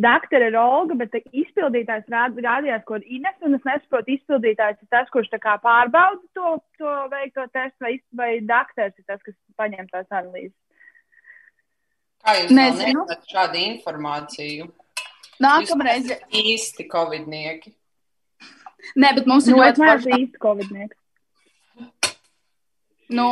[0.00, 3.36] doktora ir Olga, bet izpildītājs rād, rādījās, ko ir Ines.
[3.46, 8.98] Un es nesaprotu, izpildītājs ir tas, kurš pārbauda to, to veikto testu, vai, vai doktors
[8.98, 10.56] ir tas, kas paņem tās analīzes.
[12.24, 13.04] Kā jūs Nezinu.
[13.28, 14.70] šādu informāciju?
[15.44, 16.08] Nākamreiz.
[16.32, 17.74] Īsti covidnieki.
[19.00, 20.18] Nē, bet mums ir Nu, ļoti neesmu forša.
[20.20, 20.96] īsti covidnieks.
[23.14, 23.26] Nu,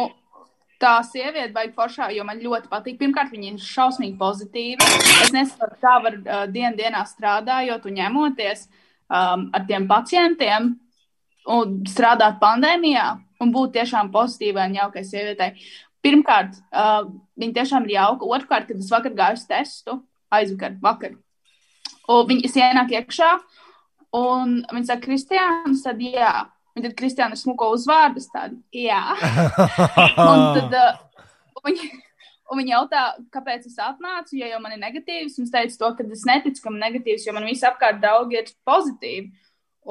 [0.82, 2.98] tā sieviete vajag foršā, jo man ļoti patīk.
[3.00, 4.88] Pirmkārt, viņa ir šausmīgi pozitīva.
[5.22, 10.72] Es nesaprotu, kā var uh, dienu dienā strādājot un ņemoties um, ar tiem pacientiem
[11.52, 13.06] un strādāt pandēmijā
[13.42, 15.54] un būt tiešām pozitīvai un jaukai sievietei.
[16.02, 17.06] Pirmkārt, uh,
[17.38, 18.26] viņa tiešām ir jauka.
[18.36, 20.00] Otrkārt, kad es vakar gāju uz testu,
[20.34, 21.14] aizvakar, vakar.
[22.10, 23.30] Un viņa ienāk iekšā,
[24.18, 26.32] un viņa saka, Kristiāns, tad jā.
[26.72, 28.22] Viņa tad Kristiāna smuko uzvārdu,
[28.72, 29.02] jā.
[30.28, 31.00] Un tad uh,
[31.60, 31.88] un viņa,
[32.48, 33.02] un viņa jautā,
[33.34, 35.36] kāpēc es atnācu, ja jau man ir negatīvs.
[35.38, 38.40] Un es teicu to, ka es neticu, ka man ir negatīvs, jo man visapkārt draugi
[38.40, 39.28] ir pozitīvi.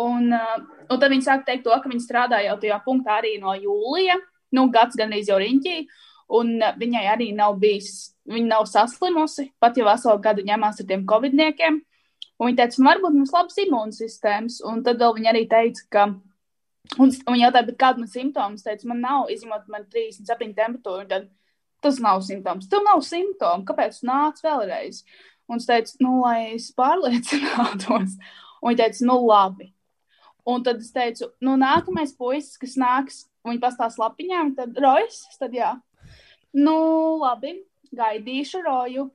[0.02, 3.36] Un, uh, un tad viņi sāk teikt to, ka viņi strādā jau tajā punktā arī
[3.42, 4.18] no jūlija.
[4.56, 5.78] Nu, gads gandrīz jau riņķī.
[6.40, 10.90] Un uh, viņai arī nav bijis, viņa nav saslimusi, pat jau veselu gadu ņemās ar
[10.90, 11.82] tiem covidniekiem.
[12.42, 14.62] Un viņa teica, varbūt mums labs imūnsistēmas.
[14.66, 16.08] Un tad vēl viņa arī teica, ka
[17.00, 18.56] Un, un jautāja, kāda man?
[18.58, 21.08] Es teicu, man nav, izņemot man 37 temperatūru.
[21.12, 21.30] Tad,
[21.84, 22.70] tas nav simptoms.
[22.72, 23.66] Tev nav simptomu.
[23.68, 25.04] Kāpēc nāc vēlreiz?
[25.52, 28.18] Un es teicu, nu, lai es pārliecinātos.
[28.62, 29.72] Un viņa teica, nu, labi.
[30.52, 35.54] Un tad es teicu, nu, nākamais puisis, kas nāks, viņa pastāsta lapiņām, tad rojas, tad
[35.54, 35.76] jā.
[36.58, 36.78] Nu,
[37.22, 37.60] labi,
[37.96, 39.10] gaidīšu roju.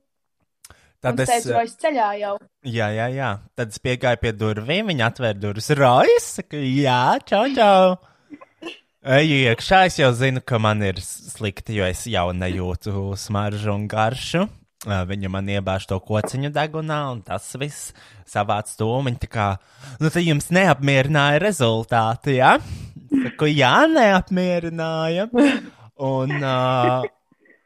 [1.03, 1.33] Tad es es.
[1.33, 2.35] teicu, rojas ceļā jau.
[2.65, 3.31] Jā, jā, jā.
[3.57, 5.69] Tad es piegāju pie durvīm, viņa atvēra durvis.
[5.77, 7.97] Rojas, saka, jā, čau, čau.
[9.07, 13.85] Eju iekšā, es jau zinu, ka man ir slikti, jo es jau nejūtu smaržu un
[13.87, 14.47] garšu.
[14.87, 17.93] Viņa man iebāž to kociņu degunā, un tas viss
[18.29, 18.89] savāc to.
[19.05, 19.47] Viņa tā kā,
[20.01, 22.57] nu, tad jums neapmierināja rezultāti, jā?
[22.57, 22.85] Ja?
[23.23, 25.29] Saku, jā, neapmierināja.
[25.97, 27.07] Un uh,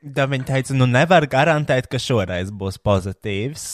[0.01, 3.65] tad viņa teica, nu, nevar garantēt, ka šoreiz būs pozitīvs.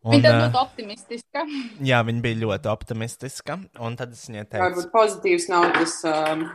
[0.00, 1.42] Un, Viņa ā, ļoti optimistiska.
[1.84, 3.58] Jā, viņa bija ļoti optimistiska.
[3.84, 6.46] Un tad es viņai teicu, Varbūt pozitīvs nav tas um,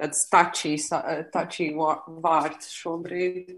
[0.00, 3.52] tāds touchy wa- vārds šobrīd.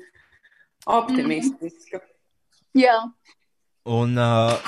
[0.90, 2.00] Optimistiska.
[2.74, 2.96] Jā.
[3.84, 4.58] un, uh,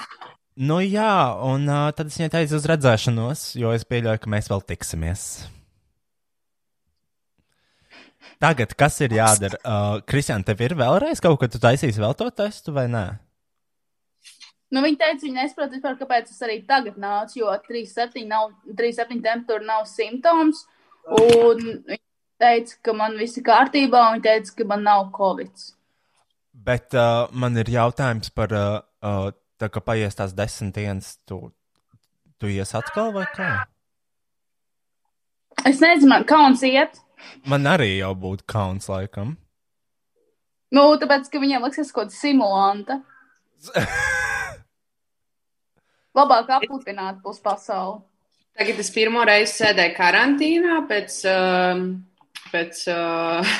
[0.58, 4.50] nu jā, un uh, tad es viņai teicu uz redzēšanos, jo es pieļauju, ka mēs
[4.52, 5.26] vēl tiksimies.
[8.42, 9.58] Tagad, kas ir jādara?
[9.62, 13.04] Uh, Kristian, tev ir vēlreiz kaut ko, tu taisīsi vēl to testu vai nē?
[14.72, 19.20] Nu, viņa teica, viņa nesaprot vispār, kāpēc es arī tagad nācu, jo 3,7 nav, 3,7
[19.20, 20.64] temperatūra nav simptoms.
[21.20, 22.00] Un viņa
[22.42, 25.66] teica, ka man viss ir kārtībā, un viņa teica, ka man nav covid.
[26.66, 29.28] Bet uh, man ir jautājums par, uh, uh,
[29.60, 31.44] tā kā paies tās desmit dienas, tu,
[32.42, 33.52] tu ies atkal vai kā?
[35.62, 36.98] Es nezinu, man kauns iet.
[37.48, 39.36] Man arī jau būtu kauns laikam.
[40.72, 43.00] Nu, tāpēc, ka viņiem liksies kaut kāda simulanta.
[46.18, 48.00] Labāk aplipināt pus pasauli.
[48.52, 51.84] Tagad es pirmo reizi sēdēju karantīnā pēc, um,
[52.52, 53.52] pēc uh,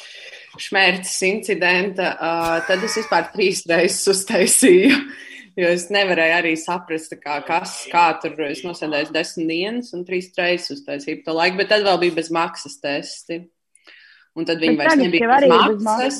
[0.66, 2.12] šmērces incidenta.
[2.14, 5.00] Uh, tad es vispār trīs reizes uztaisīju.
[5.56, 10.28] Jo es nevarēju arī saprast, kā, kas, kā tur es nosēdēju desmit dienas un trīs
[10.36, 13.38] reizes uztaisīju to laiku, bet tad vēl bija bez maksas testi.
[14.36, 16.18] Un tad viņi Bet vairs nebija bez ir bez maksas.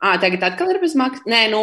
[0.00, 1.24] Ah, tagad atkal ir bez maksas.
[1.28, 1.62] Nē, nu,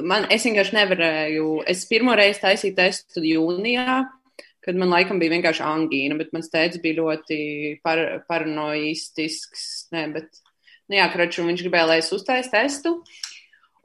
[0.00, 1.50] man, es vienkārši nevarēju.
[1.68, 4.00] Es pirmo reizi taisīju testu jūnijā,
[4.64, 7.40] kad man laikam bija vienkārši angīna, bet mans tēvs bija ļoti
[7.84, 9.66] par, paranoistisks.
[9.96, 10.40] Nē, bet,
[10.88, 12.94] nu jā, kraču, viņš gribēja, lai es uztaisu testu.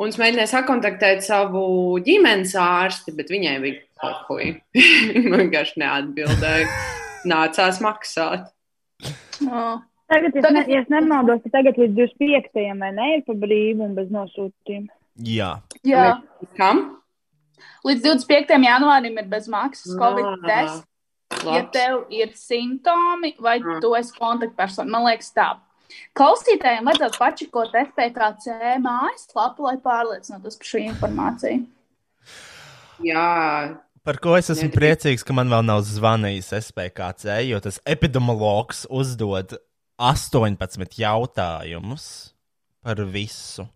[0.01, 1.63] Un es mēģināju sakontaktēt savu
[2.03, 4.49] ģimenes ārsti, bet viņai bija pohuj.
[5.29, 6.67] Man vienkārši neatbildēja.
[7.31, 8.49] Nācās maksāt.
[9.47, 9.79] Oh.
[10.11, 12.75] Tagad, es, Tagad- ne, ja es nemaldos, tad tagad līdz 25.
[12.77, 14.91] vai ne ir pa brīvu un bez nosūtījuma.
[15.25, 15.47] Jā,
[15.87, 16.03] Jā,
[16.59, 16.83] Kam?
[17.87, 18.53] līdz 25.
[18.67, 20.83] janvārim ir bez maksas Covid tests.
[21.45, 25.47] Ja tev ir simptomi vai tu esi kontaktpersona, man liekas, tā.
[26.15, 31.65] Klausītājiem vajadzētu pačikot FPKC mājaslapu, lai pārliecinātos par šo informāciju.
[33.03, 33.27] Jā,
[34.07, 39.57] par ko es esmu priecīgs, ka man vēl nav zvanījis SPKC, jo tas epidemiologs uzdod
[39.99, 42.05] 18 jautājumus
[42.85, 43.67] par visu.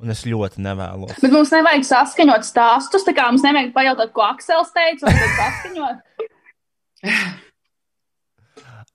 [0.00, 1.18] Un es ļoti nevēlos.
[1.20, 5.36] Bet mums nevajag saskaņot stāstus, tā kā mums nevajag pajautāt, ko Aksels teica, un tad
[5.42, 6.06] saskaņot.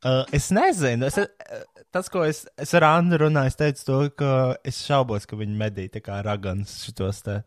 [0.04, 4.00] Uh, es nezinu, es, uh, tas, ko es, es ar Annu runāju, es teicu to,
[4.20, 4.32] ka
[4.68, 7.40] es šaubos, ka viņi medī tā kā ragans šitos te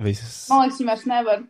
[0.00, 0.48] visus.
[0.50, 1.44] Man liekas, viņi vairs nevar.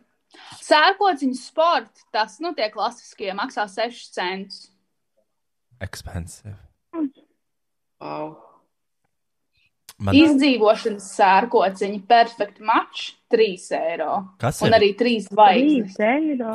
[0.61, 4.67] Sērkociņu sports, tas, nu, tie klasiskie, maksā 6 centus.
[5.81, 6.57] Expensive.
[8.03, 8.35] wow.
[9.99, 14.13] Man, Izdzīvošanas sērkociņi, perfekti mačs, 3 eiro.
[14.39, 14.77] kas Un ir?
[14.77, 15.97] arī 3 zvaigznes.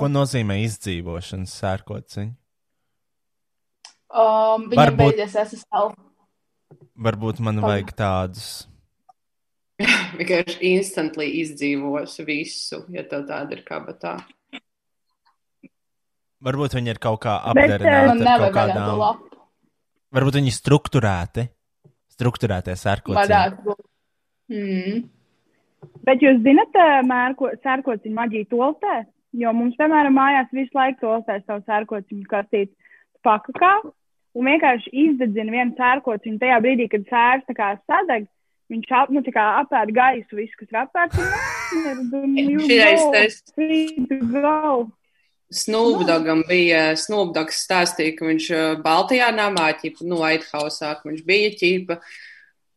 [0.00, 2.32] Ko nozīmē izdzīvošanas sērkociņa?
[4.14, 5.90] Um, viņam Varbūt- beidzies SSL.
[6.94, 8.68] Varbūt man vajag tādus.
[10.18, 14.12] Vienkārši instantly izdzīvos visu, ja tev tāda ir kabatā.
[16.44, 18.98] Varbūt viņi ir kaut kā Bet, apdarināti eh, Man ar nevajag kaut kādām.
[19.00, 19.40] lapu.
[20.14, 21.44] Varbūt viņi ir strukturēti.
[22.14, 23.74] Strukturētie sērkociņi.
[24.54, 25.00] Mm.
[26.06, 29.00] Bet jūs zinat, ā, mērko, sērkociņu maģiju toltē?
[29.34, 32.70] Jo mums, piemēram, mājās visu laiku toltē savu sērkociņu kastīti
[33.26, 33.72] pakakā
[34.34, 37.46] un vienkārši izdedzina vienu sērkociņu tajā brīdī, kad sērs
[37.86, 38.28] sadeg.
[38.72, 41.32] Viņš ap, nu, tā kā apēd gaisu, visu, kas ir.
[44.32, 44.86] Go.
[45.64, 51.20] Snūbdogam bija, Snūbdogs stāstīja, ka viņš uh, Baltijā namā, ķipa, nu, White House'ā, ka viņš
[51.28, 52.33] bija ķipa, uh,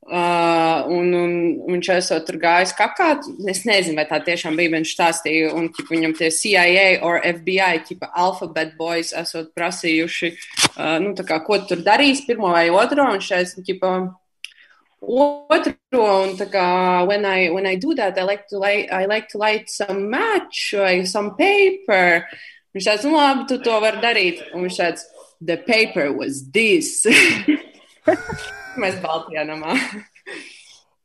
[0.08, 1.32] un, un
[1.68, 5.92] viņš esot tur gājis kakāt, es nezinu, vai tā tiešām bija, viņš stāstīja, un ķipa,
[5.96, 10.32] viņam tie CIA or FBI, ķipa, Alphabet Boys esot prasījuši,
[10.78, 13.94] uh, nu, kā, ko tu tur darīs, pirmo vai otro, un šeit, ķipa,
[15.02, 16.68] otro, un tā kā,
[17.08, 20.10] when I, when I do that, I like to light, I like to light some
[20.10, 22.24] match vai some paper.
[22.76, 24.44] Viņš tāds, nu labi, tu to vari darīt.
[24.54, 25.06] Un viņš tāds,
[25.42, 27.06] the paper was this.
[28.82, 29.76] Mēs Baltijā namā.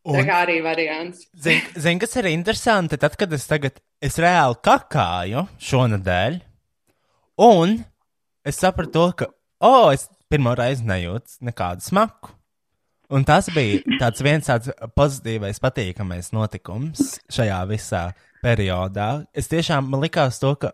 [0.02, 1.28] Tā Un, kā arī variants.
[1.38, 6.40] zin, zin, kas ir interesanti, tad, kad es tagad, es reāli kakāju šonadēļ,
[7.46, 7.76] un
[8.42, 9.28] es sapratu to, ka,
[9.62, 12.34] o, oh, es pirmo reizi nejūtu nekādu smaku.
[13.12, 18.06] Un tas bija tāds viens tāds pozitīvais, patīkamais notikums šajā visā
[18.42, 19.26] periodā.
[19.36, 20.72] Es tiešām man likās to, ka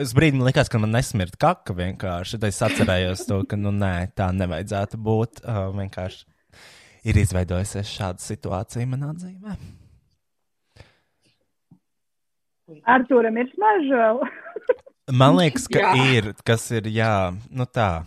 [0.00, 2.38] uz brīdi man likās, ka man nesmirt kaka vienkārši.
[2.38, 5.42] Tad es atcerējos to, ka, nu, nē, tā nevajadzētu būt.
[5.44, 6.24] Uh, vienkārši
[7.10, 9.58] ir izveidojusies šāda situācija manā dzīvē.
[12.88, 14.24] Artūram ir smarža vēl.
[15.12, 15.92] Man liekas, ka Jā.
[16.14, 18.04] ir, kas ir, jā, nu tā,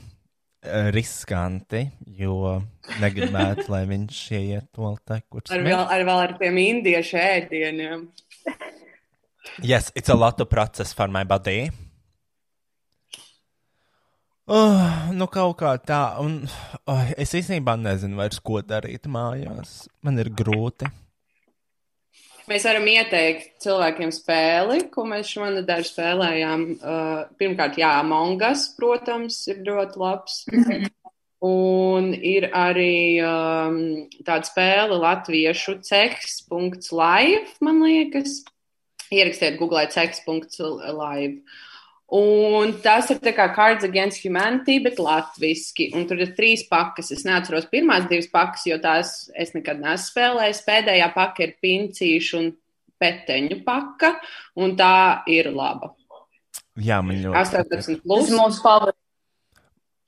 [0.95, 1.84] riskanti,
[2.17, 2.56] jo
[3.02, 8.08] negribētu, lai viņš ieiet to te, kur Ar vēl, ar vēl ar tiem indiešu ēdieniem.
[9.62, 11.71] Yes, it's a lot of process for my body.
[14.45, 16.43] Oh, nu, kaut kā tā, un
[16.86, 19.88] oh, es īstenībā nezinu vairs, ko darīt mājās.
[20.05, 20.86] Man ir grūti.
[22.45, 26.65] Mēs varam ieteikt cilvēkiem spēli, ko mēs šonadēļ spēlējām.
[26.77, 30.43] Uh, pirmkārt, jā, Mongas, protams, ir ļoti labs.
[31.45, 33.79] Un ir arī um,
[34.21, 38.43] tāda spēle latviešu ceks.live, man liekas.
[39.12, 41.41] Ierakstiet Google ceks.live.
[42.15, 45.89] Un tas ir kā Cards Against Humanity, bet latviešu.
[45.98, 47.10] Un tur ir trīs pakas.
[47.12, 50.62] Es neatceros pirmās divas pakas, jo tās es nekad neesmu spēlējis.
[50.68, 52.52] Pēdējā paka ir pincīšu un
[53.02, 54.13] peteņu paka,
[54.62, 55.96] un tā ir laba.
[56.76, 57.36] Jā, man ļoti.
[57.41, 58.30] 18 Tas plus.
[58.30, 59.02] ir mūsu favorīts.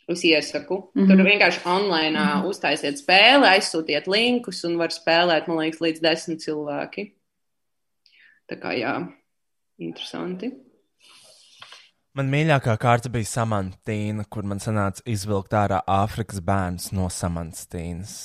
[0.08, 0.92] Es iesaku.
[0.94, 1.04] Mm.
[1.04, 1.08] -hmm.
[1.08, 2.46] Tur vienkārši online mm -hmm.
[2.48, 7.12] uztaisiet spēli, aizsūtiet linkus un var spēlēt, man liekas, līdz desmit cilvēki.
[8.48, 8.94] Tā kā jā,
[9.84, 10.54] interesanti.
[12.18, 18.16] Man mīļākā kārta bija Samantīna, kur man sanāca izvilkt ārā Āfrikas bērns no Samantīnas.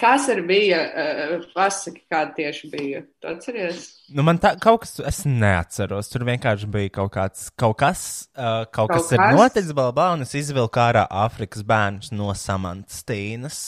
[0.00, 0.78] Kas ar bija?
[0.80, 3.02] Uh, pasaki, kāda tieši bija.
[3.20, 3.82] Tu atceries?
[4.12, 6.08] Nu, man tā kaut kas, es neatceros.
[6.12, 8.04] Tur vienkārši bija kaut kāds, kaut kas,
[8.36, 12.32] uh, kaut, kaut kas, kas ir noticis, balbā, un es izvilku ārā Āfrikas bērnus no
[12.36, 13.60] Samantas Tīnas.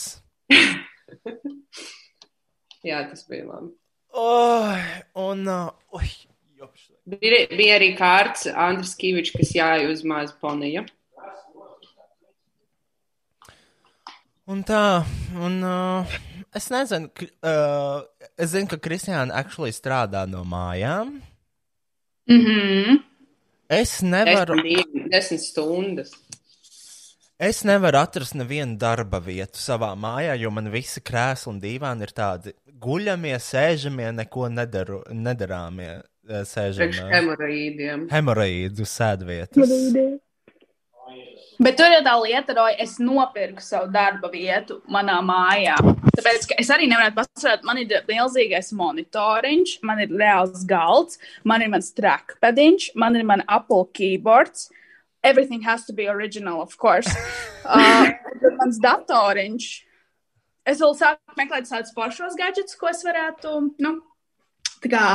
[2.89, 3.73] Jā, tas bija labi.
[4.15, 4.77] Oh,
[5.13, 6.09] un, uh, oi,
[6.59, 6.91] jopš.
[7.09, 10.83] Bija, bija arī kārts Andris Kīvičs, kas jāja uz mazu poniju.
[14.53, 15.01] Un tā,
[15.39, 16.13] un uh,
[16.53, 17.09] es nezinu,
[17.41, 18.03] uh,
[18.37, 21.15] es zinu, ka Kristiāna actually strādā no mājām.
[22.29, 23.01] Mm -hmm.
[23.69, 24.55] Es nevaru.
[24.61, 26.11] Desmit, desmit stundas.
[27.39, 32.13] Es nevaru atrast nevienu darba vietu savā mājā, jo man visi krēsli un dīvāni ir
[32.13, 36.01] tādi guļamie, sēžamie, neko nedaru, nedarāmie
[36.47, 37.07] sēžamie.
[37.11, 38.05] Hemorīdiem.
[38.11, 39.73] Hemorīdu sēdvietas.
[41.63, 45.75] Bet tur ir tā lieta, ka es nopirku savu darba vietu manā mājā.
[46.17, 51.71] Tāpēc es arī nevaru pasakāt, man ir milzīgais monitoriņš, man ir reāls galds, man ir
[51.73, 54.71] mans trackpadiņš, man ir mans Apple keyboards.
[55.23, 57.09] Everything has to be original, of course.
[57.63, 58.09] Uh,
[58.59, 59.67] mans datoriņš.
[60.63, 63.93] Es vēl sāku meklēt tādus pašos gadgetus, ko es varētu, nu,
[64.91, 65.07] kā,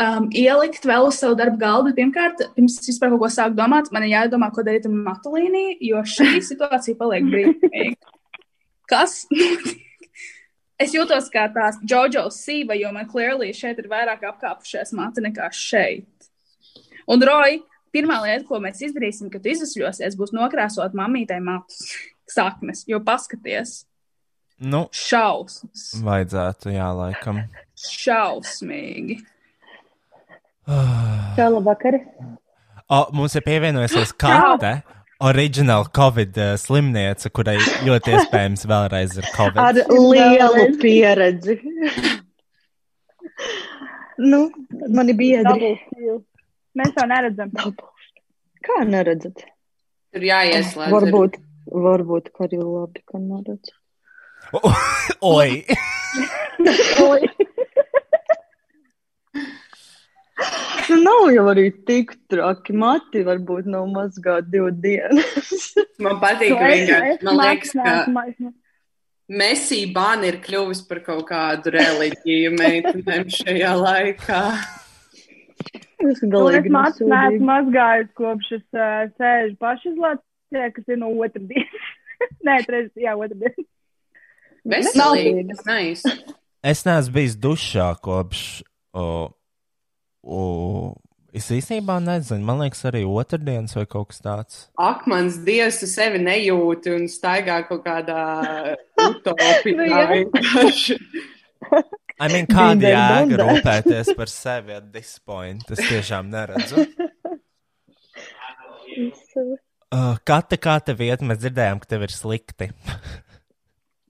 [0.00, 1.92] um, ielikt vēl uz savu darbu galdu.
[1.96, 5.76] Pirmkārt, pirms es vispār kaut ko sāku domāt, man ir jādomā, ko darīt ar matulīniju,
[5.90, 8.12] jo šī situācija paliek brīvīga.
[8.90, 9.22] Kas?
[10.82, 15.50] es jūtos kā tās Jojo sīva, jo man clearly šeit ir vairāk apkāpušies mati nekā
[15.54, 16.08] šeit.
[17.10, 17.60] Un, Roja,
[17.94, 21.94] pirmā lieta, ko mēs izdarīsim, kad izsļosies, būs nokrāsot mammītei matus
[22.36, 23.84] saknes, jo paskaties.
[24.60, 25.86] Nu, Šausmas.
[26.04, 27.38] vajadzētu, jā, laikam.
[27.80, 29.16] Šausmīgi.
[30.68, 31.96] Čau, labvakar.
[32.90, 34.74] O, mums ir pievienojusies Kate,
[35.24, 39.62] oriģināla Covid uh, slimniece, kurai ļoti iespējams vēlreiz ir Covid.
[39.64, 41.56] Ar lielu pieredzi.
[44.30, 44.44] nu,
[44.92, 45.74] mani biedri.
[46.76, 47.56] Mēs to neredzam.
[48.66, 49.46] Kā neredzat?
[50.12, 50.92] Tur jāieslēdz.
[50.92, 51.40] Varbūt,
[51.72, 53.79] varbūt, ka arī labi, ka neredzat.
[55.20, 55.64] Oi!
[57.04, 57.20] Oi.
[60.90, 62.74] Nu, nav jau arī tik traki.
[62.74, 65.70] Mati varbūt nav mazgāt divu dienas.
[66.02, 68.50] Man patīk, ka vienkārši, man liekas, ka ka.
[69.30, 74.42] Messi bāna ir kļuvis par kaut kādu reliģiju meitenēm šajā laikā.
[76.00, 77.46] Es galīgi mācu, neesmu nesūdīgu.
[77.52, 81.92] mazgājis kopš es uh, sēžu pašizlācē, kas ir no otrdienas.
[82.46, 83.68] Nē, trešdienas, jā, otrdienas.
[84.68, 86.16] Veselīgi, tas nice.
[86.60, 88.42] Es neesmu bijis dušā kopš.
[88.92, 89.04] O,
[90.20, 90.40] o,
[91.32, 94.60] es īstenībā nezinu, man liekas, arī otrdienas vai kaut kas tāds.
[94.80, 98.20] Ak, mans dievs, tu sevi nejūti un staigā kaut kādā
[99.08, 100.04] utopijā.
[100.20, 101.82] Nu.
[102.20, 105.64] I mean, kāda jēga rūpēties par sevi at this point?
[105.72, 106.84] Es tiešām neredzu.
[109.90, 111.22] Uh, Kata, kā tev iet?
[111.26, 112.68] Mēs dzirdējām, ka tev ir slikti.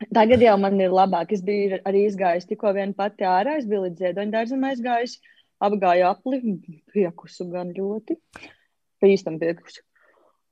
[0.09, 1.35] Tagad jau man ir labāk.
[1.37, 3.59] Es biju arī izgājis tikko vien pati ārā.
[3.61, 5.19] Es biju līdz ziedoņdārzam aizgājis,
[5.61, 6.41] apgāju apli,
[6.95, 8.17] piekusu gan ļoti.
[9.01, 9.85] Pa īstam piekusu.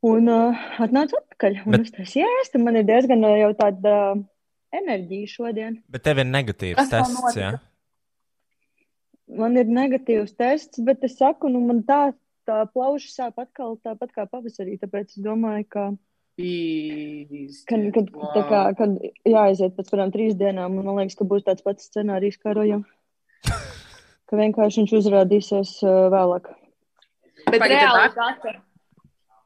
[0.09, 1.63] Un uh, atnācu atpakaļ.
[1.65, 4.21] Un Bet- es teicu, jā, man ir diezgan uh, jau tāda uh,
[4.79, 5.81] enerģija šodien.
[5.91, 7.55] Bet tev ir negatīvs Kas tests, jā?
[9.39, 12.13] Man ir negatīvs tests, bet es saku, nu man tā,
[12.49, 14.79] tā plauša sāp atkal tāpat kā pavasarī.
[14.81, 15.89] Tāpēc es domāju, ka,
[16.39, 17.65] Pīz.
[17.67, 18.95] kad, kad, tā kā, kad
[19.27, 22.87] jāaiziet pēc kādām trīs dienām, un man liekas, ka būs tāds pats scenārijs kā rojam.
[24.29, 26.51] Ka vienkārši viņš uzrādīsies uh, vēlāk.
[27.47, 28.59] Bet Pagaid, reāli, tad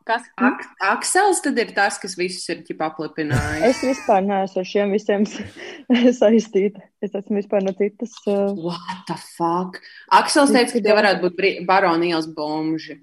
[0.02, 0.24] Kata, kas?
[0.34, 3.62] Ak Aksels tad ir tas, kas visus ir aplipinājis.
[3.68, 5.26] Es vispār neesmu ar šiem visiem
[6.20, 6.82] saistīta.
[6.98, 8.18] Es esmu vispār no citas.
[8.26, 9.78] Uh, What the fuck?
[10.10, 12.98] Aksels teica, ka tie varētu būt baroni ielas bomži.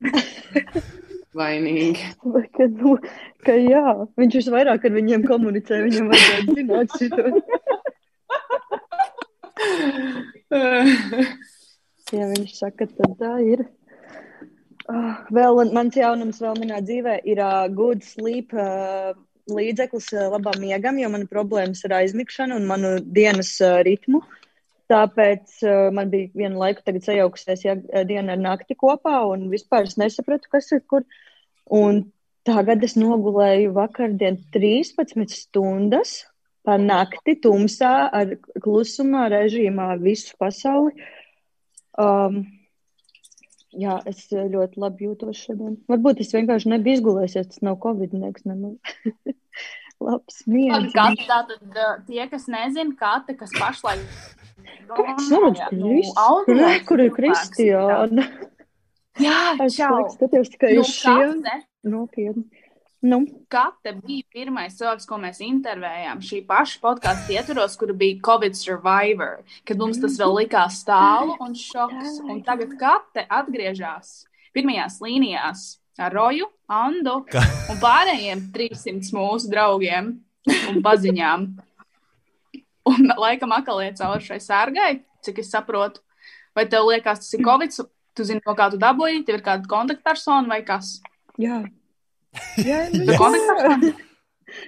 [1.36, 2.04] Vainīgi.
[2.56, 2.96] ka, nu,
[3.44, 3.84] ka jā,
[4.16, 5.82] viņš visvairāk ar viņiem komunicē.
[5.84, 7.24] Viņam vajadzētu zināt šo.
[12.14, 13.64] Ja viņš saka, tad tā ir.
[14.86, 19.10] Uh, vēl man- mans jaunums vēl manā dzīvē ir uh, good sleep uh,
[19.50, 24.22] līdzeklis uh, labam miegam, jo man problēmas ar aizmigšanu un manu dienas uh, ritmu.
[24.86, 27.74] Tāpēc uh, man bija viena laika sajaukusies ja,
[28.06, 31.02] diena ar nakti kopā un vispār es nesapratu, kas ir kur.
[31.72, 32.04] Un
[32.46, 36.20] tagad es nogulēju vakardien 13 stundas
[36.66, 40.94] pa nakti tumsā ar klusumā režīmā visu pasauli.
[41.98, 42.42] Um,
[43.72, 45.76] jā, es ļoti labi jūtos šodien.
[45.90, 48.78] Varbūt es vienkārši nebiju izgulējusies, tas nav covid, liekas, nemaz.
[50.06, 50.92] Labs miegs.
[50.92, 54.02] Tātad tie, kas nezina, Kati, kas pašlaik
[54.86, 55.06] kur
[55.72, 56.12] viss.
[56.48, 58.26] Re, kur ir Kristiāna?
[59.22, 60.04] Jā, Es čau.
[60.12, 61.42] skaties tikai Nu, uz šiem.
[61.86, 62.44] Nopietni.
[63.06, 63.20] Nu,
[63.52, 69.42] Kate bija pirmais cilvēks, ko mēs intervējām šī paša podkāstu ietvaros, kur bija Covid survivor,
[69.68, 72.18] kad mums tas vēl likās tālu un šoks.
[72.24, 74.24] Un tagad Kate atgriežas
[74.56, 75.66] pirmajās līnijās
[76.00, 77.20] ar Roju, Andu
[77.70, 80.16] un pārējiem 300 mūsu draugiem
[80.72, 81.46] un paziņām.
[82.86, 84.90] Un laikam atkal iet cauri šai sārgai,
[85.26, 86.02] cik es saprotu.
[86.56, 87.74] Vai tev liekas, tas ir Covid?
[88.16, 90.96] Tu zini, no kā tu dabūji, tev ir kāda kontaktpersona vai kas?
[91.40, 91.62] jā.
[92.60, 93.92] Jā, nu,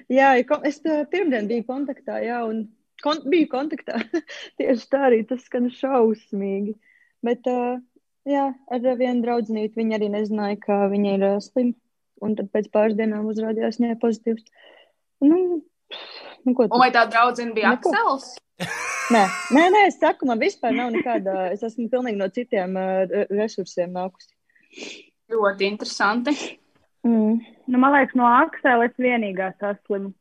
[0.08, 2.66] jā, ko- es uh, pirmdien biju kontaktā, jā, un
[3.04, 4.00] kon biju kontaktā.
[4.60, 6.76] Tieši tā arī tas skan šausmīgi.
[7.24, 7.76] Bet, uh,
[8.28, 11.76] jā, ar vienu draudzenīti viņa arī nezināja, ka viņa ir uh, slima.
[12.24, 14.42] Un tad pēc pāris dienām uzrādījās viņai pozitīvs.
[15.22, 16.80] Nu, nu, ko Un tu?
[16.82, 17.76] vai tā draudzene bija.
[17.76, 18.32] Aksels?
[19.08, 19.22] Nē,
[19.54, 21.48] nē, nē, es saku, man vispār nav nekāda.
[21.54, 24.32] Es esmu pilnīgi no citiem uh, re- resursiem nākusi.
[25.32, 26.34] Ļoti interesanti.
[27.06, 27.38] Mm.
[27.68, 30.12] Nu, man liekas, no Aksela es vienīgā saslimu.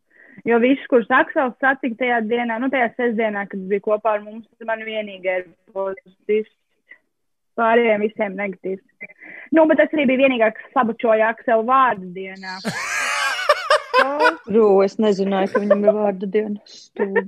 [0.48, 4.46] Jo viss, kurš Aksels satika tajā dienā, nu, tajā sestdienā, kad bija kopā ar mums,
[4.68, 6.54] man vienīgā ir pozitīvs.
[7.58, 9.10] Pārējiem visiem negatīvs.
[9.58, 12.60] Nu, bet es arī biju vienīgā, kas sabučoja Aksela vārdu dienā.
[14.54, 16.62] Rū, es nezināju, ka viņam ir vārda diena.
[16.70, 17.26] Stūbi.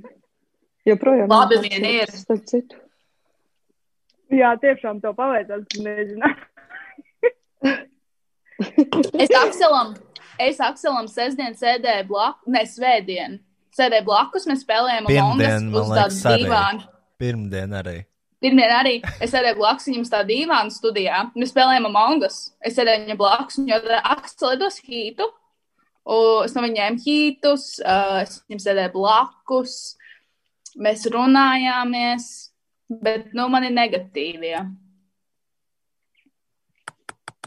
[0.90, 2.12] Joprojām Labi vien ir.
[2.14, 2.78] Starp citu.
[4.30, 6.46] Jā, tiešām to paveicās, nezināju.
[8.60, 9.94] Es Akselam,
[10.36, 13.38] es Akselam sestdien sēdēju blakus, ne svētdien.
[13.76, 16.84] Sēdēju blakus, mēs spēlējām Pirmdien, uz tādu divānu.
[17.20, 17.96] Pirmdien arī.
[18.40, 21.22] Pirmdien arī es sēdēju blakus viņam uz tādu divānu studijā.
[21.36, 22.38] Mēs spēlējām Amongas.
[22.60, 25.28] Es sēdēju viņam blakus, un jau Aksel dos hītu.
[26.10, 29.76] Un es no viņiem ņēmu hītus, uh, es viņam sēdēju blakus.
[30.78, 32.28] Mēs runājāmies,
[33.02, 34.60] bet nu man ir negatīvie.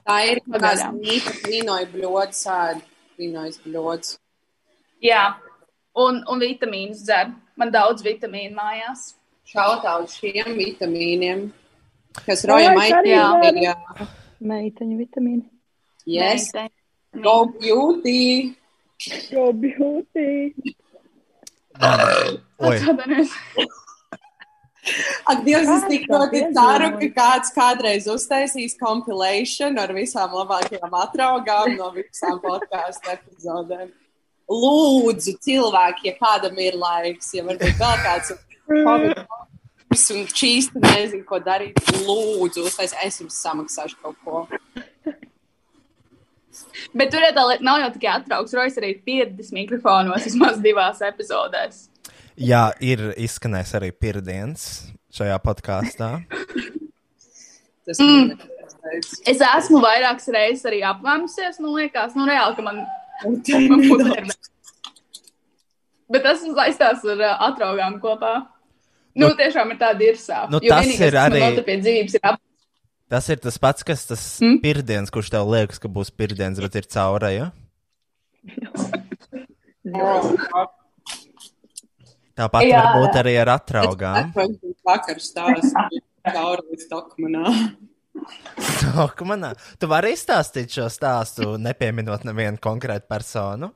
[0.04, 2.84] Tā ir mīts, vīnoja bļods, sēd,
[3.20, 4.18] vīnojas bļods.
[5.04, 5.24] Jā,
[6.00, 7.32] un, un vitamīnus dzer.
[7.60, 9.14] Man daudz vitamīnu mājās.
[9.48, 11.46] Šautā uz šiem vitamīniem,
[12.24, 14.08] kas arī aizsardzību.
[14.44, 15.44] Meiteņu vitamīni.
[16.10, 16.72] Yes, Meitei.
[17.24, 18.56] go beauty.
[19.32, 20.56] Jo beauty.
[21.82, 23.34] Oi, Atvainojies.
[25.24, 31.78] Ak, Dievs, es tik ļoti ceru, ka kāds kādreiz uztaisīs compilation ar visām labākajām atraugām
[31.78, 33.94] no visām podkāstu epizodēm.
[34.52, 38.42] Lūdzu, cilvēki, ja kādam ir laiks, ja varbūt vēl kāds ir
[40.12, 44.44] un čīsti nezinu, ko darīt, lūdzu, uztais, es jums samaksāšu kaut ko.
[46.94, 48.54] Bet tur jau tā lieta nav jau tikai atraugs.
[48.58, 51.90] Rojas arī ir 50 mikrofonos vismaz divās epizodēs.
[52.38, 54.64] jā, ir izskanējis arī pirmdienas
[55.14, 56.12] šajā podkāstā.
[57.86, 58.28] Tas Mm.
[58.30, 58.50] man.
[59.28, 61.60] Es esmu vairākas reizes arī apvēmusies.
[61.64, 62.82] Nu, liekas, nu, reāli, ka man
[63.24, 64.34] man būtu nervi.
[66.14, 68.34] Bet tas saistās ar uh, atraugām kopā.
[69.16, 70.40] Nu, Nu, tiešām ir tāda irsā.
[70.50, 72.40] nu, Jo tas vienīgais, ir man arī- dzīves, ir ap...
[73.14, 74.56] Tas ir tas pats, kas tas Mm.
[74.56, 74.62] mm?
[74.64, 77.30] pirmdienas, kurš tev liekas, ka būs pirmdienas, bet ir caurē.
[77.36, 77.52] Ja?
[82.34, 82.80] Tāpat Jā.
[82.82, 84.32] var būt arī ar atraugām.
[84.88, 85.76] Vakar stāsts
[86.26, 87.52] cauri līdz dokumenā.
[89.04, 89.52] Ak, manā.
[89.78, 93.70] Tu vari izstāstīt šo stāstu, nepieminot nevienu konkrētu personu.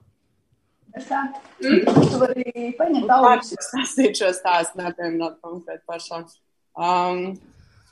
[0.98, 6.34] Tu vari paņemt Pāris stāstīt šo stāstu, nepieminot konkrēti personu.
[6.74, 7.38] Um,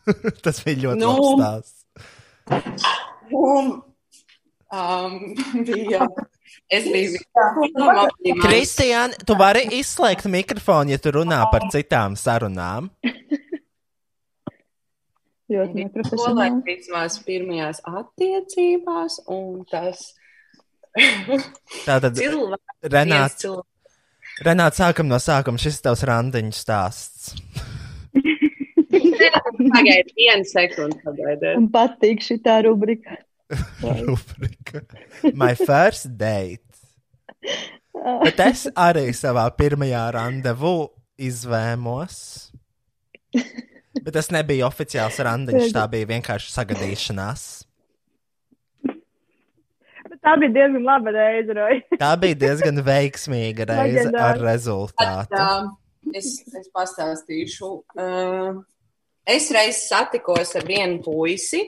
[0.46, 1.12] Tas bija ļoti Nu.
[1.40, 1.72] labs
[2.46, 2.94] stāsts.
[3.34, 3.72] un,
[4.72, 5.16] um,
[5.68, 6.08] bija,
[6.70, 7.22] es biju
[7.62, 8.06] vienā
[8.44, 12.92] Kristiāna, tu vari izslēgt mikrofonu, ja tu runā par citām sarunām.
[15.46, 16.64] Ļoti neprofesionāli.
[16.66, 20.08] vismās pirmajās attiecībās, un tas
[21.86, 23.46] Tātad, cilvēks, Renāts.
[24.46, 25.60] Renāts, sākam no sākuma.
[25.62, 27.34] Šis ir tavs randiņu stāsts.
[29.34, 31.56] Pagaidiet, vienu sekundi, pagaidiet.
[31.60, 33.20] Un patīk šī tā rubrika.
[34.06, 34.82] Rubrika.
[35.34, 36.62] My first date.
[38.24, 40.76] Bet es arī savā pirmajā randevu
[41.22, 42.18] izvēmos.
[44.04, 47.46] Bet tas nebija oficiāls randiņš, tā bija vienkārši sagadīšanās.
[50.06, 51.82] Bet tā bija diezgan laba reize, Roja.
[52.04, 55.34] Tā bija diezgan veiksmīga reize ar rezultātu.
[55.34, 55.50] Tā,
[56.14, 57.72] es, es pastāstīšu.
[57.98, 58.62] Uh,
[59.28, 61.64] es reiz satikos ar vienu puisi,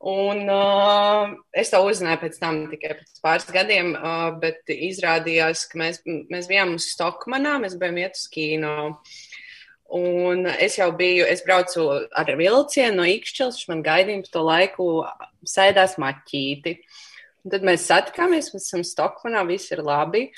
[0.00, 5.76] Un uh, es to uzzināju pēc tam tikai pēc pāris gadiem, uh, bet izrādījās, ka
[5.76, 6.00] mēs,
[6.32, 8.72] mēs bijām uz Stokmanā, mēs bijām iet uz kino.
[9.92, 11.84] Un es jau biju, es braucu
[12.16, 14.88] ar vilcienu no Ikšķils, viņš man gaidīja pa to laiku
[15.44, 16.78] sēdās maķīti.
[17.44, 20.30] Un tad mēs satikāmies, mēs esam Stokmanā, viss ir labi.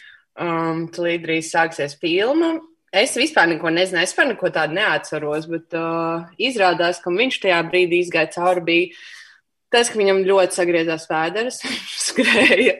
[0.42, 2.56] Um, Tūlīt drīz sāksies filma.
[2.92, 7.60] Es vispār neko nezinu, es par neko tādu neatceros, bet uh, izrādās, ka viņš tajā
[7.70, 8.64] brīdī izgāja cauri.
[8.66, 8.98] Bija
[9.72, 11.62] tas, ka viņam ļoti sagriezās vēders,
[12.08, 12.74] skrēja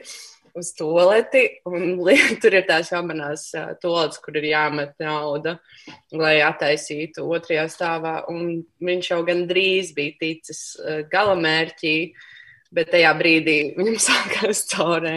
[0.53, 1.97] uz toleti, un
[2.43, 5.55] tur ir tās jaunās uh, toaletes, kur ir jāmet nauda,
[6.13, 8.19] lai attaisītu otrajā stāvā.
[8.29, 11.97] Un viņš jau gandrīz bija ticis uh, galamērķī.
[12.13, 12.29] Uh,
[12.73, 15.15] Bet tajā brīdī viņam sākās caurē.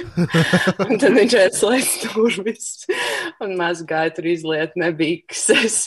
[0.86, 2.70] un tad viņš aizslēdz durvis
[3.44, 5.80] un maz gāja tur izliet nebīkses.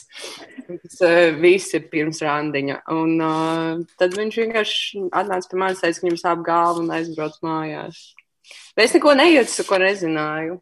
[0.63, 2.81] Tas uh, viss ir pirms randiņa.
[2.95, 7.39] Un uh, tad viņš vienkārši atnāca pie manis, teica, ka viņam sāp galva un aizbrauc
[7.45, 8.03] mājās.
[8.73, 10.61] Bet es neko nejūtu, ko nezināju.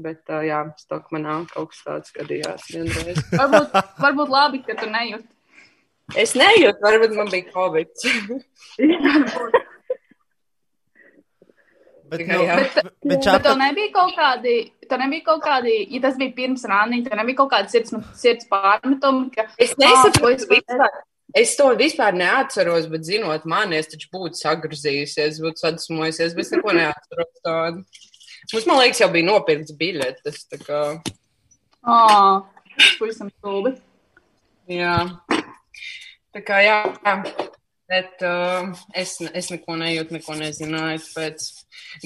[0.00, 3.24] Bet, uh, jā, Stokmanā kaut kas tāds gadījās vienreiz.
[3.40, 3.74] varbūt,
[4.04, 5.26] varbūt labi, ka tu nejūti.
[6.18, 7.90] Es nejūtu, varbūt man bija Covid.
[12.10, 12.56] Bet, nu, jā.
[12.58, 14.54] bet, bet Bet čapa, tev nebija kaut kādi,
[14.90, 18.48] tev nebija kaut kādi, ja tas bija pirms rāniņa, tev nebija kaut kāda sirds, sirds
[18.50, 20.96] pārmetuma, ka Es nesaprotu, vispār.
[21.38, 26.50] Es to vispār neatceros, bet zinot mani, es taču būtu sagrozījusies, būtu sadusmojusies, bet es
[26.56, 27.84] neko neatceros tādu.
[28.50, 30.42] Mums, man liekas, jau bija nopirkts biļetes.
[30.50, 30.80] tā kā,
[31.86, 32.00] Ā,
[32.98, 33.76] pavisam stulbi.
[34.70, 34.96] Jā,
[36.34, 36.78] tā kā jā.
[37.90, 41.00] Bet uh, es, es neko nejūtu, neko nezināju.
[41.08, 41.46] Tāpēc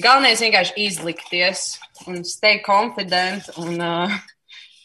[0.01, 1.65] galvenais vienkārši izlikties
[2.09, 4.15] un stay confident un uh,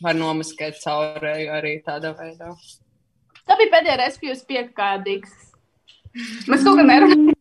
[0.05, 2.53] var nomaskēt caurēju arī tādā veidā.
[3.49, 5.33] Tā bija pēdējā reize, kad jūs piekāpāties.
[6.51, 7.33] Mēs kaut kā nerunājam.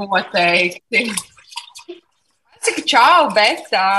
[0.00, 1.04] Noteikti.
[2.62, 3.90] Cik čau, betā!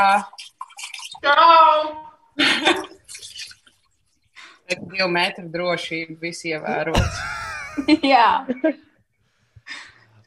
[1.21, 2.89] Čau!
[4.81, 7.21] Divu metru drošību visi ievēros.
[8.13, 8.45] Jā.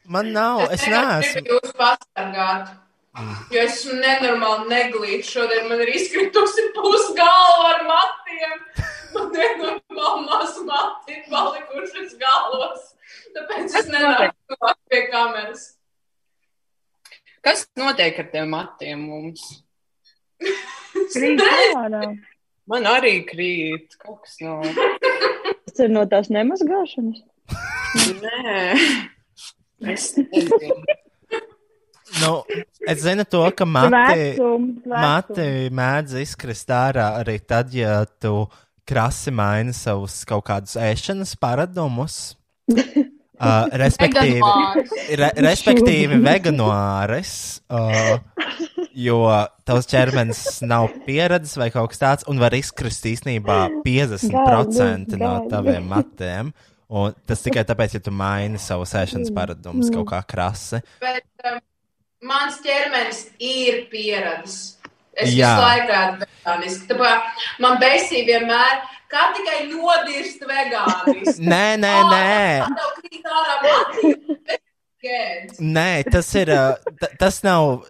[0.07, 1.45] man nav, es neesmu.
[1.51, 2.75] Jūs pasargāt.
[3.51, 5.31] Jo es esmu nenormāli neglīts.
[5.33, 8.59] Šodien man ir izkritusi pusgalva ar matiem.
[9.15, 11.17] Man nenormāli maz mati
[11.81, 12.93] uz galvas.
[13.33, 15.65] Tāpēc es nenāku pie kameras.
[17.41, 19.43] Kas notiek ar tiem matiem mums?
[21.13, 22.01] Krīt ārā.
[22.67, 24.59] Man arī krīt kaut kas no.
[25.67, 27.21] Tas ir no tās nemazgāšanas.
[28.21, 28.77] Nē,
[29.93, 30.81] es nezinu.
[32.21, 32.31] Nu,
[32.87, 34.29] es zinu to, ka mati,
[34.87, 38.47] mati mēdz izkrist ārā arī tad, ja tu
[38.87, 42.37] krasi maini savus kaut kādus ēšanas paradumus.
[43.37, 44.41] Uh, respektīvi,
[45.19, 47.33] re, respektīvi veganāris,
[47.69, 48.17] uh,
[48.97, 49.19] jo
[49.67, 55.51] tavs ķermenis nav pieredzes vai kaut kas tāds, un var izkrist īstenībā 50% no Gaļu,
[55.53, 56.49] taviem matiem.
[56.87, 60.79] Un tas tikai tāpēc, ja tu maini savu sēšanas paradumus kaut kā krasi.
[61.03, 61.59] Bet um,
[62.25, 64.76] mans ķermenis ir pieradis.
[65.17, 65.49] Es Jā.
[65.49, 66.87] visu laiku ēdu vegāniski.
[66.91, 68.77] Tāpēc man besī vienmēr,
[69.09, 71.47] kā tikai nodirst vegāniski.
[71.47, 72.69] Nē, nē, nē.
[72.77, 74.13] Tā krīt ārā mati.
[74.47, 74.66] Gēns.
[75.61, 76.49] Nē, tas ir.
[76.99, 77.83] ta- Tas nav.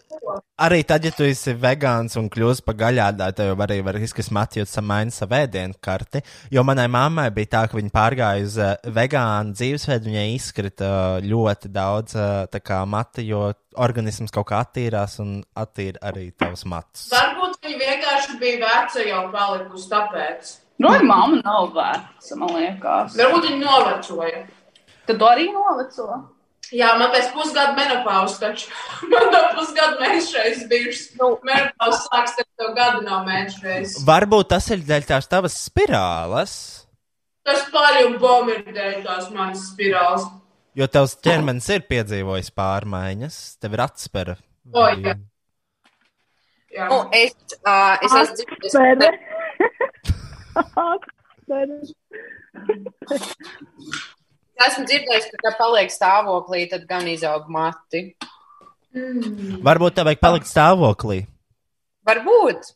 [0.59, 4.31] Arī tad, ja tu esi vegāns un kļūsi par gaļādā, tev jau arī var izkrist
[4.31, 6.21] mati, jo tu maini savu ēdienu karti.
[6.51, 8.57] Jo manai mammai bija tā, ka viņa pārgāja uz
[8.91, 10.89] vegānu dzīvesveidu, viņai izkrita
[11.23, 12.15] ļoti daudz
[12.87, 17.07] mati, jo organisms kaut kā attīrās un attīra arī tavus matus.
[17.13, 20.55] Varbūt viņi vienkārši bija veca jau palikusi tāpēc.
[20.79, 23.15] Nu, no, mamma nav veca, man liekas.
[23.15, 24.47] Varbūt viņi novecoja.
[25.07, 26.36] Tad arī noveco.
[26.75, 28.67] Jā, man pēc pusgada menopausa taču.
[29.11, 31.05] Man jau pusgada mēnešreiz bijušas.
[31.19, 33.93] Nu, menopausa sāks, tad tev gadu nav mēnešreiz.
[34.07, 36.57] Varbūt tas ir dēļ tās tavas spirāles,
[37.47, 40.25] Tas paļu bombi ir dēļ tās manas spirāls.
[40.75, 44.35] jo tavs ķermenis ir piedzīvojis pārmaiņas, tev ir atspēra.
[44.73, 45.13] O, jā.
[46.75, 46.89] Jā.
[46.91, 47.31] Nu, es,
[47.63, 49.09] uh, es esmu dzirdējis, Pēdē.
[54.65, 58.09] esmu dzirdējis, ka, kad paliek stāvoklī, tad gan izaug mati.
[59.67, 61.21] Varbūt tev vajag palikt stāvoklī.
[62.07, 62.71] Varbūt.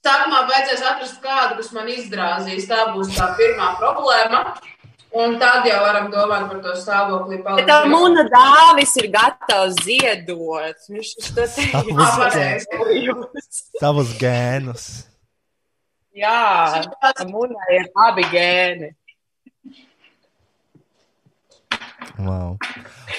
[0.00, 2.68] Sākumā vajadzēs atrast kādu, kas man izdrāzīs.
[2.70, 4.44] Tā būs tā pirmā problēma.
[5.10, 7.40] Un tad jau varam domāt par to stāvokli.
[7.42, 10.86] Bet tā mūna dāvis ir gatavs ziedot.
[10.86, 12.62] Viņš to teica.
[13.80, 14.86] Savus gēnus.
[16.14, 18.92] Jā, tā mūna ir abi gēni.
[22.20, 22.56] Wow.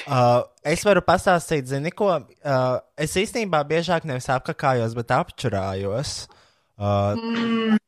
[0.06, 2.10] Uh, es varu pastāstīt, zini, ko.
[2.18, 6.26] Uh, es īstenībā biežāk nevis apkakājos, bet apčurājos.
[6.82, 7.80] Uh, mm.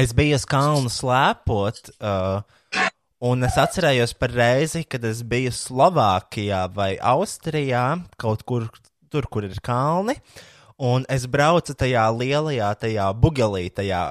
[0.00, 2.82] Es biju uz kalnu slēpot, uh,
[3.24, 7.86] un es atcerējos par reizi, kad es biju Slovākijā vai Austrijā,
[8.20, 8.68] kaut kur
[9.12, 10.18] tur, kur ir kalni.
[10.76, 14.02] Un es braucu tajā lielajā, tajā bugelī, tajā,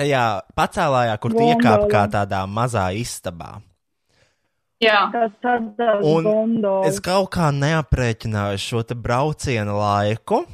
[0.00, 0.24] tajā
[0.58, 3.60] pacēlājā, kur tu iekāp kā tādā mazā istabā.
[4.78, 4.98] Jā,
[6.06, 10.44] Un es kaut kā neaprēķināju šo te brauciena laiku,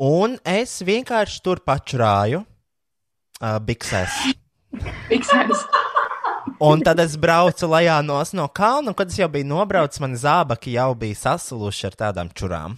[0.00, 4.16] un es vienkārši tur pačurāju uh, biksēs.
[5.10, 5.66] fiksēs.
[6.62, 10.12] Un tad es braucu lejā no, no kalna, un kad es jau biju nobraucis, man
[10.18, 12.76] zābaki jau bija sasiluši ar tādām čurām.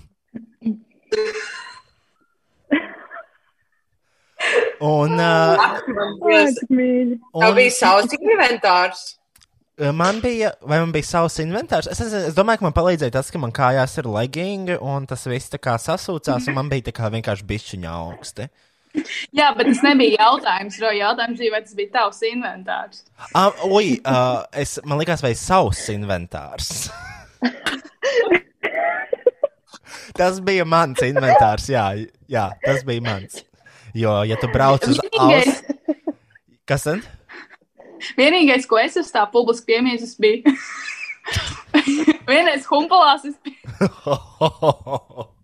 [4.84, 5.60] Un, uh,
[7.32, 9.04] un bija savs inventārs.
[9.92, 11.88] Man bija, vai man bija savs inventārs?
[11.90, 15.26] Es, nezinu, es domāju, ka man palīdzēja tas, ka man kājās ir leggings, un tas
[15.30, 18.44] viss tā kā sasūcās, un man bija tā kā vienkārši bišķiņa augsti.
[19.34, 20.76] Jā, bet tas nebija jautājums.
[20.82, 22.98] Ro, jautājums bija, vai tas bija tavs inventārs.
[23.34, 26.68] Ah, oi, uh, es, man liekas, vai savs inventārs.
[30.18, 31.88] tas bija mans inventārs, jā,
[32.30, 33.42] jā, tas bija mans.
[33.94, 35.64] Jo, ja tu brauc uz Vienīgais, Aus...
[36.66, 36.98] Kas tad?
[38.18, 40.54] Vienīgais, ko es uz tā publiski piemīzis, bija.
[42.28, 43.58] Vienreiz humpalās es biju.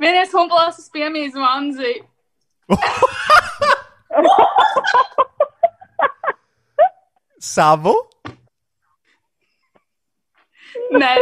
[0.00, 1.94] Vienreiz humpalās es piemīzu Vanzi.
[7.50, 7.94] Savu?
[10.90, 11.12] Nē,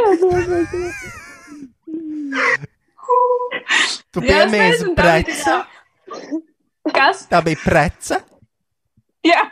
[4.13, 5.35] Tu piemīzi preci?
[5.45, 5.57] tā.
[6.99, 7.25] Kas?
[7.31, 8.21] Tā bija prece?
[9.27, 9.45] Jā.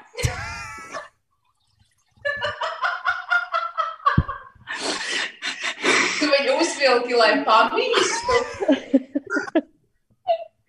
[6.17, 8.41] Tu viņu uzvilki, lai pamīstu.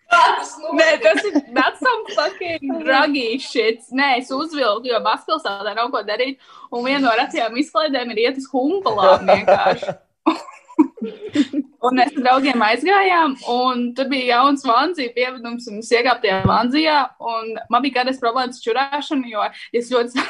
[0.07, 3.84] Kādas Nē, tas ir that's some fucking draggy shit.
[3.91, 6.39] Nē, es uzvilku, jo Baskilsādā nav ko darīt.
[6.71, 9.97] Un viena no retajām izklaidēm ir iet uz humpalām vienkārši.
[11.86, 16.39] un mēs ar draugiem aizgājām, un tur bija jauns vanzija pievedums, un es iegāju tajā
[16.49, 16.99] vanzijā,
[17.34, 19.45] un man bija kādas problēmas čurāšanu, jo
[19.78, 20.25] es ļoti,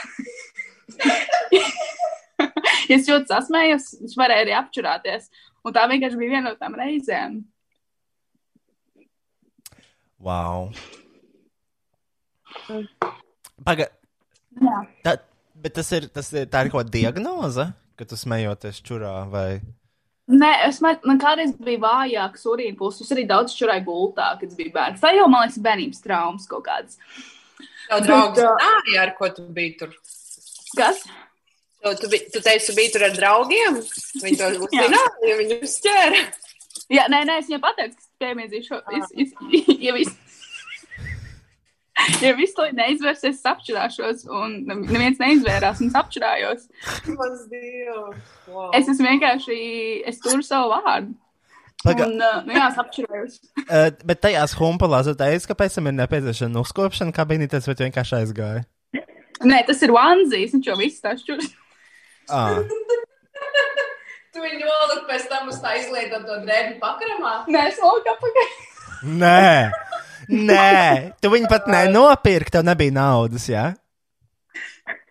[2.95, 5.29] es ļoti sasmējos, viņš varēja arī apčurāties.
[5.67, 7.41] Un tā vienkārši bija viena no tām reizēm.
[10.23, 10.71] Wow.
[13.67, 13.91] Pagaid.
[14.57, 14.77] Jā.
[15.05, 15.17] Tā,
[15.61, 17.67] bet tas ir, tas ir, tā ir kaut kāda diagnoze,
[17.99, 19.59] ka tu smejoties čurā vai.
[20.27, 22.99] Nē, es man, man kādreiz bija vājāks urīna pulss.
[23.05, 24.99] Es arī daudz čurāju gultā, kad es biju bērns.
[24.99, 26.97] Tā jau, man liekas, bērnības traumas kaut kādas.
[27.87, 29.93] Tev draugs zināja, ar ko tu biji tur.
[30.75, 30.99] Kas?
[31.79, 33.79] Tu, tu, bi- tu teici, tu biji tur ar draugiem.
[34.25, 34.59] Viņi to Jā.
[34.67, 36.21] uzzināja, viņi uzķēra.
[36.97, 38.81] Jā, nē, nē, es viņai pateicu, ka es piemīzīšu.
[38.99, 39.31] Es, es,
[39.87, 40.11] ja viss.
[42.23, 45.95] Ja viss to neizvērsies, es apčurāšos, un neviens neizvērās, un es
[47.51, 48.19] dievs.
[48.47, 48.69] Wow.
[48.77, 49.57] Es esmu vienkārši,
[50.09, 51.15] es turu savu vārdu.
[51.83, 53.35] Paga, Un, uh, nu jā, es apčurājos.
[53.65, 58.17] uh, bet tajās humpalās tu teici, ka pēc tam ir nepieciešama uzkopšana kabinītēs, vai vienkārši
[58.21, 58.63] aizgāji?
[59.45, 61.53] Nē, tas ir Vanzijas, viņš jau viss tā šķurs.
[62.27, 62.57] Ah.
[64.35, 67.29] Tu viņu nolikt pēc tam uz tā izlietoto drēbju pakramā.
[67.47, 68.49] Nē, es noliku apakaļ.
[69.21, 69.69] Nē,
[70.29, 73.69] nē, tu viņu pat nenopirki, tev nebija naudas, jā?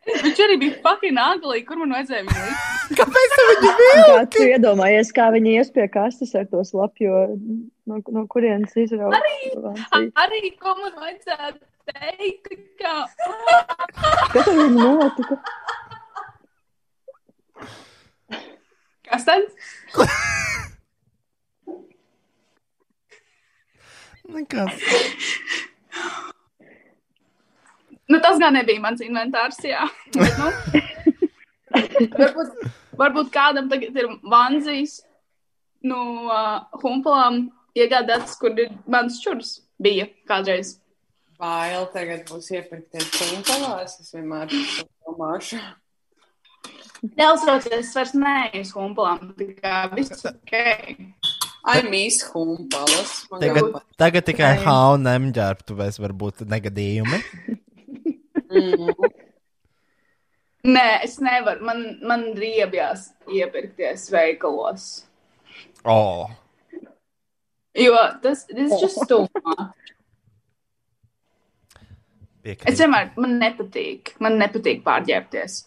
[0.06, 2.98] Viņš arī bija fucking ugly, kur man vajadzēja viņu likt.
[3.00, 3.70] Kāpēc tu viņu
[4.10, 7.24] Kā tu iedomājies, kā viņi ies pie kastes ar to slapjo,
[7.90, 9.18] no, no kurienes izrauga?
[10.22, 11.58] Arī ko man vajadzētu
[11.90, 12.94] teikt, ka.
[14.30, 15.40] Kas ar viņu notika?
[19.10, 19.50] Kas tad?
[24.34, 24.72] Nekas.
[28.08, 29.82] Nu, tas gan nebija mans inventārs, jā.
[30.14, 30.50] Bet, nu,
[32.20, 32.66] varbūt,
[32.98, 35.00] varbūt kādam tagad ir vanzijas
[35.86, 36.00] no
[36.30, 39.56] uh, humpalām iegādāts, kur ir mans čurs.
[39.82, 40.76] Bija kādreiz.
[41.36, 43.98] Bail tagad būs iepirkties punktalās.
[44.00, 45.58] Es vienmēr to domāšu.
[47.02, 49.34] Neuztraucies, es vairs neeju uz humpalām.
[49.36, 50.56] Tā kā viss ok.
[51.66, 53.24] Ai, mīs humpalas.
[53.30, 53.80] Tagad, galvā.
[53.98, 57.18] tagad tikai haunēm ģērbtuvēs var būt negadījumi.
[58.46, 58.92] Mm.
[60.66, 61.66] Nē, es nevaru.
[61.66, 64.86] Man, man riebjās iepirkties veikalos.
[65.86, 66.30] Oh.
[67.76, 69.70] Jo tas ir just stūmā.
[72.46, 75.64] Es vienmēr, man nepatīk, man nepatīk pārģērbties.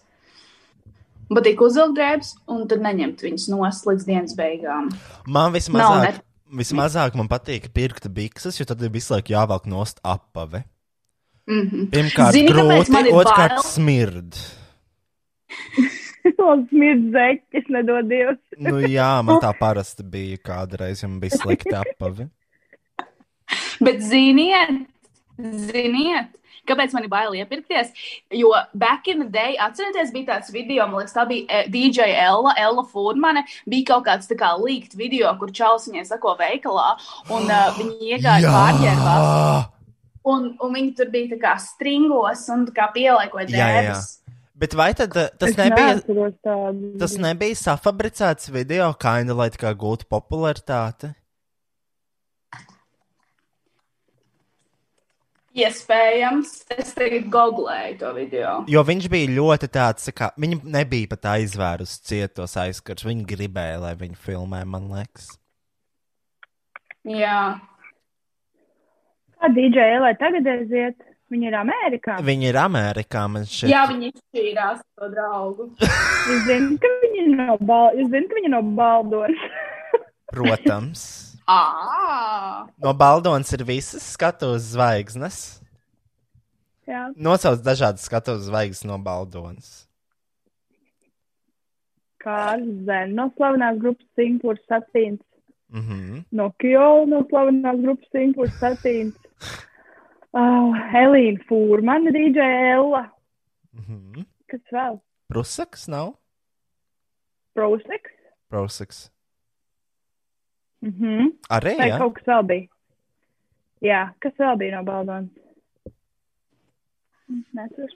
[1.30, 4.90] Man patīk uzvilkt drēbes un tad neņemt viņas nost līdz dienas beigām.
[5.28, 6.24] Man Nav vismazāk, net-
[6.62, 10.64] vismazāk man patīk pirkt bikses, jo tad ir visu laiku jāvelk nost apave.
[11.50, 11.88] Mhm.
[11.94, 13.64] Pirmkārt, Zini, grūti, otrkārt, bail?
[13.66, 14.36] smird.
[16.40, 18.42] Tos smirdz zeķis, nedod Dievs.
[18.66, 22.28] Nu, jā, man tā parasti bija kādreiz, ja man bija slikti apavi.
[23.82, 24.82] Bet ziniet,
[25.40, 26.36] ziniet,
[26.70, 27.92] kāpēc man ir bail iepirkties?
[28.36, 32.12] Jo back in the day, atcerieties, bija tāds video, man liekas, tā bija eh, DJ
[32.20, 33.46] Ella, Ella Furmane.
[33.70, 36.94] Bija kaut kāds tā kā līgt video, kur čalis viņai sako veikalā,
[37.34, 39.76] un uh, viņi iegāja pārģērbās.
[40.30, 44.10] Un, un viņi tur bija tā kā stringos un kā pieliekoja drēbes.
[44.60, 45.94] Bet vai tad eh, tas nebija?
[47.00, 51.14] Tas nebija safabricēts video, kaina, lai tā kā gūtu popularitāti.
[55.60, 58.52] Iespējams, es tagad googlēju to video.
[58.72, 63.08] Jo viņš bija ļoti tāds, tā kā viņi nebija pat aizvērus cietos aizskars.
[63.08, 65.34] Viņi gribēja, lai viņi filmē, man liekas.
[67.10, 67.40] Jā,
[69.40, 70.98] Kā DJ Elai tagad aiziet?
[71.32, 72.18] Viņa ir Amerikā.
[72.26, 73.70] Viņi ir Amerikā, man šķiet.
[73.72, 75.68] jā viņi izšķīrās to draugu.
[76.28, 77.26] Jūs zināt, ka viņa
[78.34, 79.46] viņa ir no Baldonas.
[80.34, 81.04] Protams.
[81.50, 85.38] Ah, No Baldonas ir visas skatuves zvaigznes.
[86.90, 87.08] Jā.
[87.18, 89.88] Nosauc dažādas skatuves zvaigznes no Baldonas.
[92.20, 95.22] Kārlis Zēns no slavenās grupas Simpūrs Satīns.
[95.72, 96.26] Mhm.
[96.36, 99.16] No Kjola no slavenās grupas Simpūrs Satīns.
[100.34, 102.44] Oh, Elīna Fūrmana, DJ
[102.76, 103.06] Ella.
[103.74, 104.26] Mhm.
[104.52, 105.00] Kas vēl?
[105.32, 106.12] Prusaks nav?
[107.56, 108.12] Proseks.
[108.52, 109.10] Prusaks.
[110.86, 111.32] Mhm.
[111.52, 111.98] Arī, Vai jā.
[112.00, 112.68] kaut kas vēl bija?
[113.84, 115.30] Jā, kas vēl bija no Baldonas?
[117.54, 117.96] Neatceros.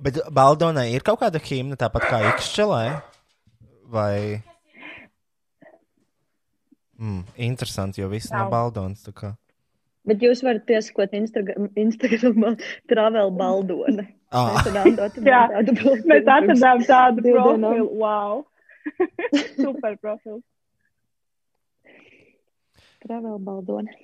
[0.00, 2.84] Bet Baldonai ir kaut kāda himna, tāpat kā Ikšķelē?
[3.92, 4.42] Vai?
[6.98, 8.50] Mm, interesanti, jo viss no Nav.
[8.50, 9.04] Baldonas.
[9.06, 9.34] tā kā.
[10.08, 12.54] Bet jūs varat piesakot Instagram, Instagramā
[12.90, 14.08] Travel Baldone.
[14.32, 14.56] Ah.
[14.56, 17.84] Mēs atradām Jā, tādu profilu Mēs atradām tādu profilu.
[18.00, 18.44] Wow!
[19.62, 20.40] Super profilu.
[23.08, 23.94] Travel Baldone.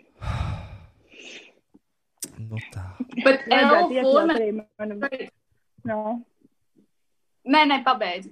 [2.41, 2.83] Nu tā.
[3.25, 4.97] bet arī manu.
[5.85, 5.99] No.
[7.45, 8.31] Nē, nē, pabeidz.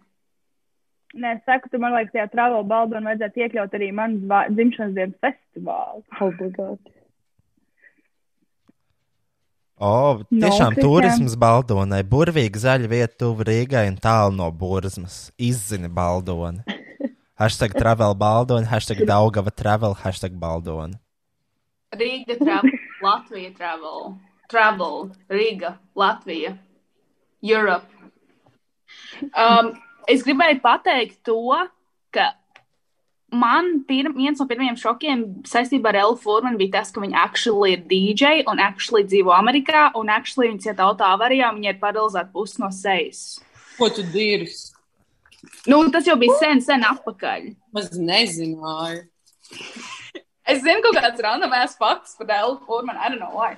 [1.12, 4.94] Nē, es saku, tu man liekas, tajā Travel Baldonā vajadzētu iekļaut arī manu zvā- dzimšanas
[4.96, 6.00] dienas festivālu.
[6.24, 6.94] Obligāti.
[9.82, 10.82] O, No, tiešām Kristiāna.
[10.86, 12.02] turisms Baldonai.
[12.06, 15.32] Burvīga zaļa vieta tuvu Rīgai un tālu no Burzmas.
[15.38, 16.62] Izzini Baldoni.
[17.42, 20.94] Hashtag travel Baldoni, hashtag Daugava travel, hashtag Baldoni.
[21.90, 24.12] Rīga travel, Latvija travel,
[24.46, 26.52] travel, Rīga, Latvija,
[27.42, 27.90] Europe.
[29.34, 29.72] Um,
[30.06, 31.58] es gribēju pateikt to,
[32.14, 32.28] ka
[33.34, 37.74] man pir, viens no pirmajiem šokiem saistībā ar Elu Furmanu bija tas, ka viņa actually
[37.74, 41.82] ir DJ un actually dzīvo Amerikā un actually viņa cieta auto avarijā un viņa ir
[41.82, 43.42] paralizēta pusi no sejas.
[43.74, 44.71] Ko tu dirzi?
[45.70, 47.52] Nu, tas jau bija sen, sen atpakaļ.
[47.76, 49.04] Maz nezināju.
[50.42, 53.54] Es zinu, kaut kāds randomēs fakts par Elu Furmanu, I don't know why.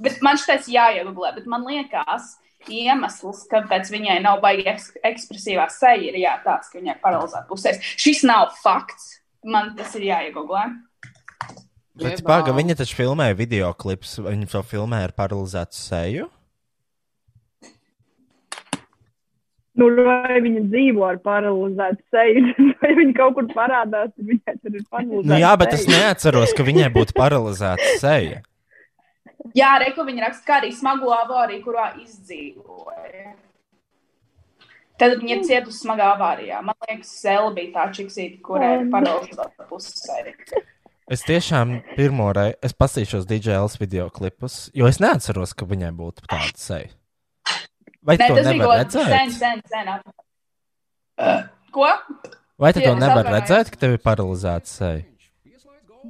[0.00, 2.34] Bet man šis jāiegūlē, bet man liekas,
[2.72, 7.46] iemesls, kāpēc viņai nav baigi eks ekspresīvā seja, ir jā, tāds, ka viņai ir paralizēta
[7.50, 7.82] pusēs.
[8.00, 9.18] Šis nav fakts.
[9.46, 10.64] Man tas ir jāiegūlē.
[12.00, 16.26] Bet paga, viņa taču filmēja video klipus, viņa to filmēja ar paralizētu seju.
[19.76, 24.76] Nu, vai viņa dzīvo ar paralizētu seju, vai viņa kaut kur parādās, tad viņai tur
[24.78, 25.30] ir paralizēta.
[25.32, 28.44] Nu, jā, bet es neatceros, ka viņai būtu paralizēta seja.
[29.56, 33.36] Jā, Reku viņa raksta, kā arī smago avāriju, kurā izdzīvoja.
[34.96, 36.62] Tad viņa cietusi smagā avārijā.
[36.64, 40.22] Man liekas, Sēla bija tā čiksīta, kurai ir paralizēta pusē.
[41.06, 46.24] Es tiešām pirmo reizi es pasīšos DJLs video klipus, jo es neatceros, ka viņai būtu
[46.24, 46.88] tāda seja.
[48.06, 49.88] Vai Nē, to tas bija kaut kāds sen, sen, sen.
[49.96, 51.40] atpakaļ.
[51.74, 51.88] Ko?
[52.56, 53.50] Vai tu to Dievs, nevar atvainojos.
[53.50, 55.02] redzēt, ka tev ir paralizēta seja?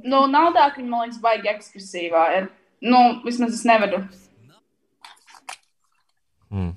[0.05, 2.49] Nu, nav tā, ka viņa, man liekas, baigi ekspresīvā ir.
[2.85, 4.03] Nu, vismaz es nevaru.
[6.53, 6.75] Mm.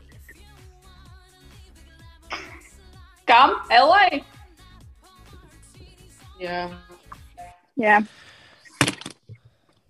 [3.30, 3.54] Kam?
[3.72, 4.20] Elai?
[6.42, 6.66] Jā.
[7.80, 8.02] Jā.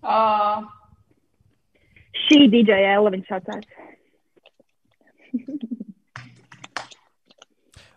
[0.03, 0.63] Uh,
[2.27, 3.69] Šī DJ Ella viņa saucās.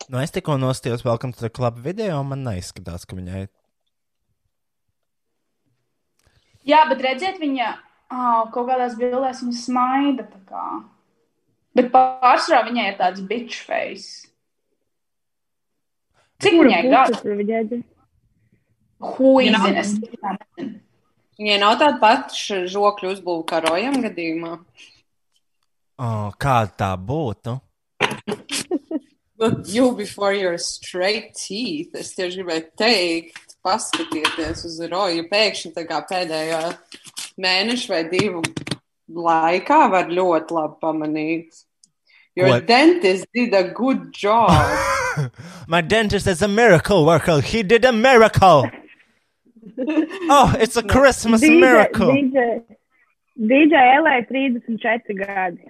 [0.06, 3.48] Nu, es tikko nostājos Welcome to the Club video, un man neizskatās, ka viņai.
[6.70, 10.28] Jā, bet redziet, viņa oh, kaut kādās bildēs viņa smaida.
[10.30, 10.66] tā kā.
[11.74, 14.30] Bet pārsvarā viņai ir tāds bitch face.
[16.46, 17.82] Cik viņai gadu?
[19.06, 19.86] Tas ir viņai.
[19.86, 20.82] Huizines.
[21.36, 24.54] Viņai nav tāda pati žokļu uzbūve kā rojam gadījumā.
[26.00, 27.60] Oh, kāda tā būtu?
[29.38, 35.26] But you before your straight teeth, es tieši gribēju teikt, paskatieties uz roju.
[35.28, 36.62] Pēkšņi tā kā pēdējā
[37.44, 38.44] mēneša vai divu
[39.12, 41.64] laikā var ļoti labi pamanīt.
[42.36, 42.66] Your What?
[42.68, 44.52] dentist did a good job.
[45.68, 47.42] My dentist is a miracle worker.
[47.42, 48.70] He did a miracle.
[50.30, 52.12] Oh, it's a Christmas miracle.
[52.14, 52.62] DJ,
[53.38, 55.66] DJ LA 34 gadi.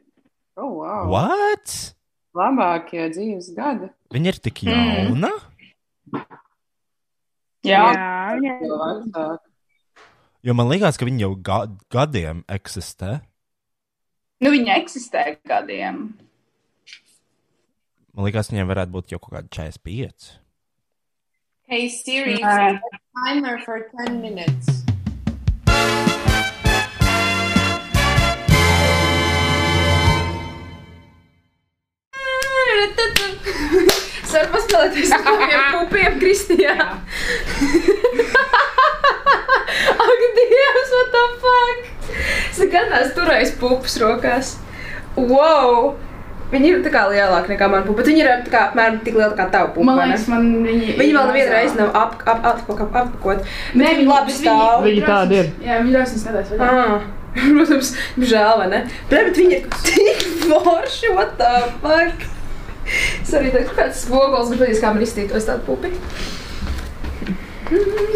[0.58, 1.08] Oh, wow.
[1.10, 1.94] What?
[2.36, 3.88] Labākie dzīves gadi.
[4.12, 5.32] Viņa ir tik jauna.
[7.66, 9.52] Jā, Jā, viņai Jo vecāki.
[10.46, 13.16] Jo man liekas, ka viņa jau ga gadiem eksistē.
[14.44, 16.04] nu viņa eksistē gadiem.
[18.14, 20.36] Man liekas, viņai varētu būt jau kaut kāda 45.
[21.66, 22.78] Hey Siri, Nē.
[23.16, 24.84] Set a timer for 10 minutes.
[34.24, 36.76] Es varu paspēlēties ar taviem pupiem, Kristijā.
[39.96, 41.80] Ak, Dievs, what the fuck?
[42.52, 44.56] Es nekad neesmu turējis pupus rokās.
[45.16, 45.96] Wow!
[46.56, 49.18] Viņi ir tā kā lielāki nekā man pupa, bet viņi ir tā kā apmēram tik
[49.20, 49.90] lieli kā tava pupa.
[49.90, 50.94] Man liekas, man viņi.
[51.02, 53.50] Viņi vēl nevienu reizi nav ap, ap, ap, ap, ap, apakot.
[53.76, 54.86] Nē, viņi labi stāv.
[54.86, 55.52] Viņi tādi ir.
[55.66, 56.54] Jā, viņi skatās.
[56.54, 56.70] vaļā.
[56.70, 57.10] Ah,
[57.58, 57.92] protams,
[58.22, 58.82] žēl, vai ne?
[59.12, 61.52] Bet, bet viņi ir tik forši, what the
[61.84, 62.28] fuck?
[63.20, 65.92] Es arī tādu kāds spogulis, bet patīs, kā man iztītos tādu pupi.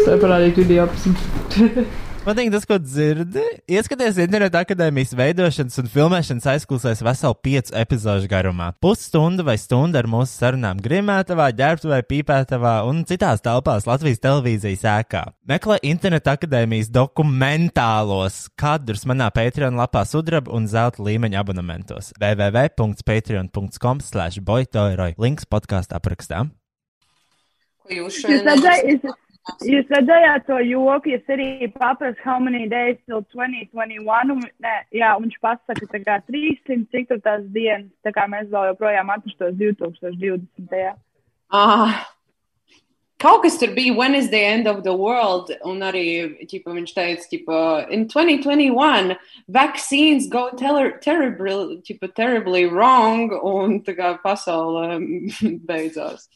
[0.06, 1.18] Saprādīt video apsim.
[2.20, 3.42] Man liekas, tas, ko dzirdi,
[3.72, 8.66] ieskaties interneta akadēmijas veidošanas un filmēšanas aizklausēs veselu piecu epizodu garumā.
[8.84, 15.22] Pusstunda vai stunda ar mūsu sarunām Grimētavā, ģērbtuvē, pīpētavā un citās telpās Latvijas televīzijas ēkā.
[15.48, 24.44] Meklē interneta akadēmijas dokumentālos kadrus manā Patreon lapā sudraba un zelta līmeņa abonementos www.patreon.com slash
[24.44, 25.14] boytoiroi.
[25.16, 26.44] Links podkāstu aprakstā.
[27.80, 29.08] Ko jūs šodien
[29.58, 34.76] jūs, jūs redzējāt to joku, ja arī paprasa, how many days till 2021, un, nē,
[34.94, 38.72] jā, un viņš pasaka, tā kā 300, cik tur tās dienas, tā kā mēs vēl
[38.72, 40.96] joprojām atrastos 2020.
[41.50, 42.06] Ah,
[43.20, 45.50] kaut kas tur bija, when is the end of the world?
[45.66, 46.06] Un arī
[46.50, 49.16] ķipa, viņš teica, ķipa, in 2021,
[49.48, 55.00] vaccines go ter terribly, ķipa, terribly wrong, un tā kā pasaule
[55.68, 56.28] beidzās.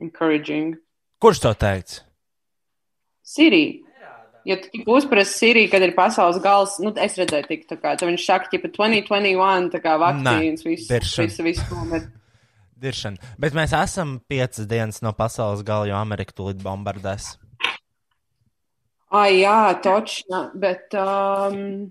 [0.00, 0.78] Encouraging.
[1.20, 2.00] Kurš to teica?
[3.22, 3.64] Siri.
[4.48, 7.92] Ja tu tik uzprasi Siri, kad ir pasaules gals, nu, es redzēju, tik tā kā,
[7.92, 12.08] tad viņš saka, ka 2021, tā kā vakcīnas, viss, viss, viss nomet.
[12.80, 13.20] Diršana.
[13.36, 17.34] Bet mēs esam piecas dienas no pasaules gala, jo Amerika tūlīt bombardēs.
[19.12, 21.90] Ai, jā, točna, bet um,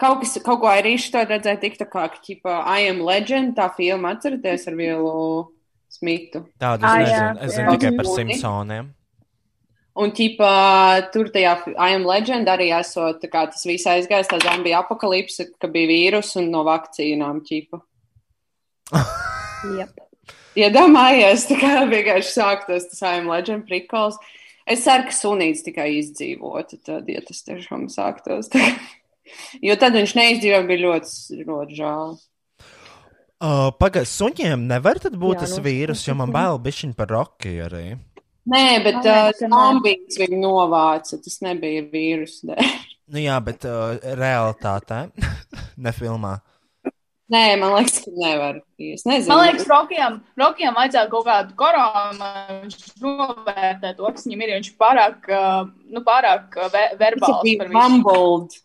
[0.00, 3.52] kaut, kas, kaut ko arī šitā redzēju, tik tā kā, ka, ķipa, I am legend,
[3.58, 5.12] tā filma atceraties ar vielu
[5.92, 6.46] Smitu.
[6.60, 7.38] Tādu Ah, es nezinu.
[7.44, 8.10] Es zinu tikai par.
[8.16, 8.90] Simpsoniem.
[9.92, 10.50] Un, ķipa,
[11.12, 15.50] tur tajā I am legend arī esot, tā kā tas viss aizgājis, tā zombija apakalipse,
[15.60, 17.82] ka bija vīrus un no vakcīnām, ķipa.
[19.62, 20.00] Yep.
[20.58, 24.16] Iedomājies, tā kā vienkārši sāktos tas I am legend prikols.
[24.66, 28.50] Es ceru, ka sunīts tikai izdzīvotu, tad, ja tas tiešām sāktos.
[29.68, 32.18] jo tad viņš neizdzīvoja, bija ļoti, ļoti žēl.
[33.42, 37.10] Uh, Pagaidiet, suņiem nevar tad būt Jā, tas nu, vīrus, jo man bail bišķiņ par
[37.10, 37.96] roki arī.
[38.52, 41.18] Nē, bet uh, zombijas viņu novāca.
[41.22, 42.70] Tas nebija vīrusu dēļ.
[43.12, 45.00] Nu jā, bet uh, realitātē,
[45.84, 46.36] ne filmā.
[47.32, 48.60] Nē, man liekas, ka nevar.
[48.78, 49.30] Es nezinu.
[49.32, 52.30] Man liekas, Rokijam, Rokijam vajadzētu kaut kādu koronu.
[52.62, 54.54] Viņš novērtē to, kas viņam ir.
[54.58, 57.78] Viņš pārāk, uh, nu, pārāk uh, ve- verbāls par visu.
[57.78, 58.58] humbled.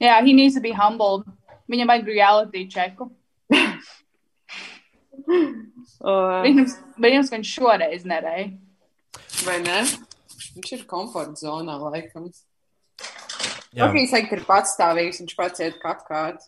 [0.00, 1.26] Jā, he needs to be humbled.
[1.68, 3.10] Viņam vajag reality checku.
[5.98, 8.48] Uh, Viņams, viņams ka viņš šoreiz nereja.
[9.46, 9.78] vai ne?
[10.54, 12.26] Viņš ir komforta zonā, laikam.
[13.74, 16.44] Jā, Rokijs teikt, ir patstāvīgs, viņš pats iet katkāt.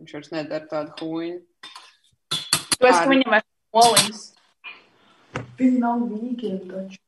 [0.00, 1.38] Viņš vairs nedara tādu huņu.
[2.76, 4.24] Tu esi, viņam ir polings.
[5.60, 7.00] Viņi nav vīgiem taču.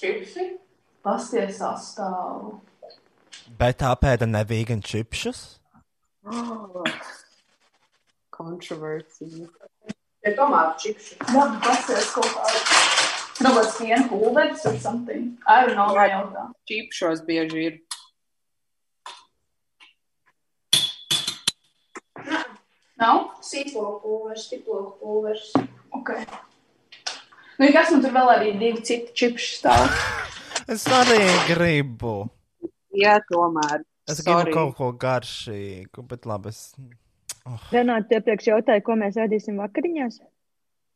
[0.00, 0.48] Čipsi?
[1.06, 2.56] Pasties sastāvu.
[3.60, 5.44] bet tā pēda nevīgan čipšus.
[6.26, 6.82] Oh,
[8.34, 9.46] Kontroversija.
[10.26, 11.16] Ja tomātu čipši.
[11.30, 12.46] Labi, pasties kaut kā.
[13.36, 15.36] Varbūt piena pulveris or something.
[15.46, 16.48] I don't know, nejautā.
[16.66, 17.76] Čipšos bieži ir.
[22.98, 23.22] Nav?
[23.44, 25.54] Sīpolu pulveris, stiploku pulveris.
[25.94, 26.10] Ok.
[27.60, 29.86] Nu, kas man tur vēl arī divi citi čipši stāv?
[30.66, 32.18] Es arī gribu.
[32.98, 33.86] Jā, tomēr.
[34.10, 34.50] Es Sorry.
[34.50, 36.50] gribu kaut ko garšīgu, bet labi.
[36.50, 36.72] Es...
[37.70, 40.18] Renāte iepriekš jautāja, ko mēs ēdīsim vakariņās?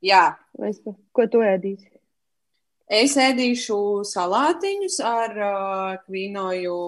[0.02, 0.24] Jā,
[0.58, 0.80] Vai es,
[1.14, 1.90] ko tu ēdīsi?
[2.90, 6.78] es ēdīšu salātiņus ar uh, kvīnoju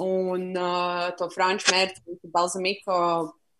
[0.00, 3.00] un uh, to franču mērķu, balzamiko,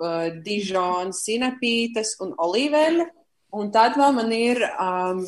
[0.00, 3.04] uh, dižonu, sinepītes un olīveļu.
[3.60, 5.20] Un tad vēl man ir, um,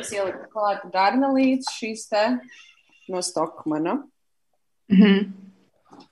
[0.00, 2.24] es ieliku klāt garnelītes šīs te
[3.10, 3.98] no Stokmana.
[4.88, 5.34] Mhm.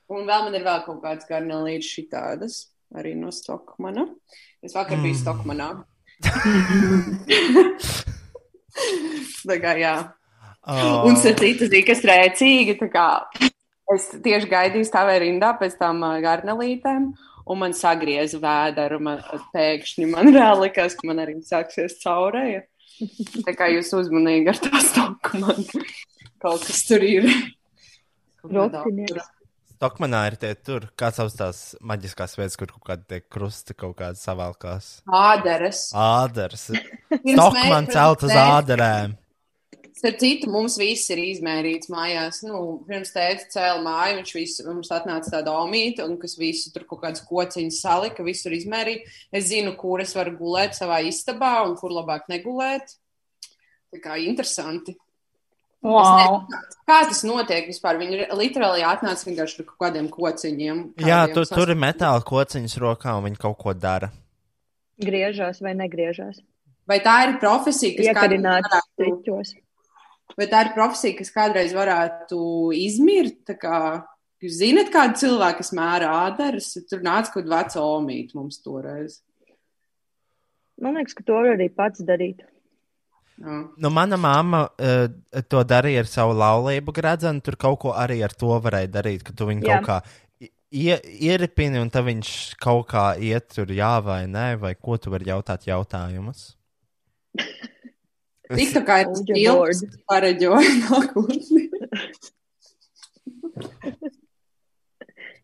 [0.08, 2.66] Un vēl man ir vēl kaut kāds garnelītes šitādas
[2.96, 4.04] arī no Stokmana.
[4.64, 5.20] Es vakar biju Mm.
[5.22, 5.68] Stokmanā.
[9.48, 9.94] Tā kā jā.
[10.68, 11.06] Oh.
[11.08, 13.04] Un citu, zina, kas rēcīgi, tā kā
[13.94, 17.06] es tieši gaidīju stāvēju rindā pēc tam garnelītēm,
[17.48, 19.22] un man sagrieza vēderu, man
[19.54, 22.60] pēkšņi man reāli likās, ka man arī sāksies caurēja.
[23.46, 25.62] Tā kā jūs uzmanīgi ar to stoku man
[26.42, 27.24] kaut kas tur ir.
[28.44, 29.37] Rokinieks.
[29.78, 33.94] Stokmanā ir tie tur, kā savas tās maģiskās vietas, kur kaut kādi tie krusti kaut
[34.00, 34.88] kādi savalkās.
[35.06, 35.84] Āderes.
[35.94, 36.64] Āders.
[37.12, 39.14] Pirms Stokman celt uz āderēm.
[39.98, 42.42] Starp citu, mums viss ir izmērīts mājās.
[42.46, 46.84] Nu, pirms tēta cēla māju, viņš visu, mums atnāca tāda omīte, un kas visu tur
[46.90, 49.06] kaut kādas kociņas salika, visur izmērīja.
[49.30, 52.94] Es zinu, kur es varu gulēt savā istabā un kur labāk negulēt.
[53.94, 54.98] Tā kā interesanti.
[55.82, 56.40] Wow.
[56.88, 58.00] Kā tas notiek vispār?
[58.00, 60.80] Viņi literāli atnāca vienkārši ar kaut kādiem kociņiem.
[60.98, 64.10] Jā, kādiem tu, sas- tur ir metāla kociņas rokā un viņi kaut ko dara.
[64.98, 66.40] Griežās vai negriežās?
[66.88, 69.54] Vai tā ir profesija, kas varētu, striķos.
[70.36, 72.40] vai tā ir profesija, kas kādreiz varētu
[72.74, 73.44] izmirt?
[73.46, 74.04] Tā Kā,
[74.42, 79.20] jūs zinat, kāda cilvēka, kas mēra ādaras, tur nāca kaut kāda veca omīte mums toreiz.
[80.80, 82.40] Man liekas, ka to var arī pats darīt.
[83.38, 83.56] Jā.
[83.78, 85.06] Nu, mana mamma uh,
[85.46, 87.42] to darīja ar savu laulību gradzenu.
[87.44, 89.68] Tur kaut ko arī ar to varēja darīt, ka tu viņu Jā.
[89.78, 89.96] kaut kā
[90.74, 92.28] ie, ieripini un tad viņš
[92.60, 96.40] kaut kā iet tur jā vai nē, vai ko tu vari jautāt jautājumus.
[98.48, 101.62] Tik tā kā ir kas pareģoja nākotni.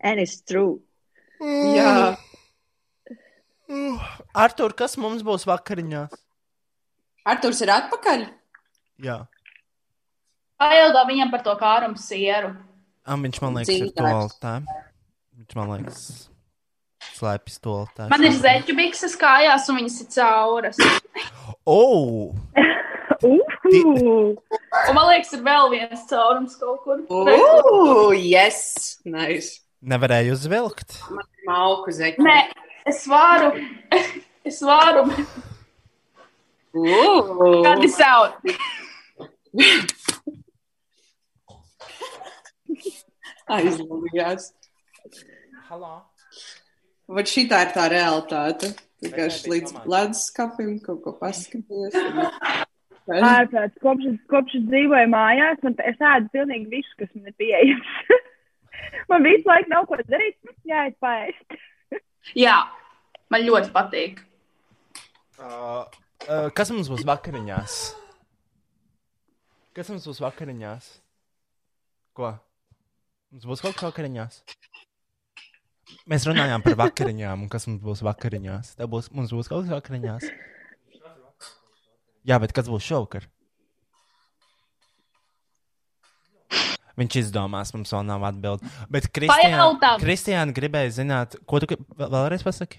[0.05, 0.85] And it's true.
[1.41, 2.13] Jā.
[3.65, 3.97] Uh,
[4.37, 6.13] Artur, kas mums būs vakariņās?
[7.25, 8.27] Arturs ir atpakaļ?
[9.05, 9.23] Jā,
[10.61, 12.53] Pajautā viņam par to kārumu sieru.
[13.05, 13.99] Am, viņš man liekas, ir Dzīvnieks.
[13.99, 14.53] toltē.
[15.35, 15.99] Viņš man liekas,
[17.19, 18.07] slēpjas toltē.
[18.13, 20.79] Man ir zeķu bikses kājās, un viņas ir cauras.
[21.67, 22.33] Oh!
[23.65, 27.03] Un man liekas, ir vēl viens caurums kaut kur.
[27.09, 28.99] Ugh, yes!
[29.09, 29.63] Nice.
[29.85, 30.99] Nevarēju uzvilkt.
[31.49, 32.23] Malku zeķi.
[32.25, 32.39] Nē,
[32.91, 33.53] es varu.
[34.45, 35.07] Es varu.
[36.75, 37.65] Ugh.
[37.65, 38.35] Cut this out.
[43.55, 44.51] Aizlūgās.
[45.69, 46.03] Halo.
[47.15, 48.73] Bet šī tā ir tā realitāte.
[49.05, 51.95] Vienkārši līdz leduskapim kaut ko paskaties.
[53.05, 57.91] Ārprāts, kopš, kopš es dzīvoju mājās, man es ēdu pilnīgi visu, kas man ir pieejams.
[59.13, 61.59] man visu laiku nav ko darīt, jāiet paēst.
[62.33, 62.57] Jā,
[63.29, 64.25] man ļoti patīk.
[65.37, 65.85] Uh,
[66.29, 67.79] uh, kas mums būs vakariņās?
[69.75, 70.89] Kas mums būs vakariņās?
[72.15, 72.31] Ko?
[73.35, 74.41] Mums būs kaut kas vakariņās?
[76.11, 78.75] Mēs runājām par vakariņām, un kas mums būs vakariņās.
[78.79, 80.29] Tev būs, mums būs kaut kas vakariņās.
[82.25, 83.27] Jā, bet kas būs šovakar?
[86.95, 88.71] Viņš izdomās, mums vēl nav atbildi.
[88.93, 92.79] Bet Kristiāna, gribēja zināt, ko tu vēlreiz pasaki?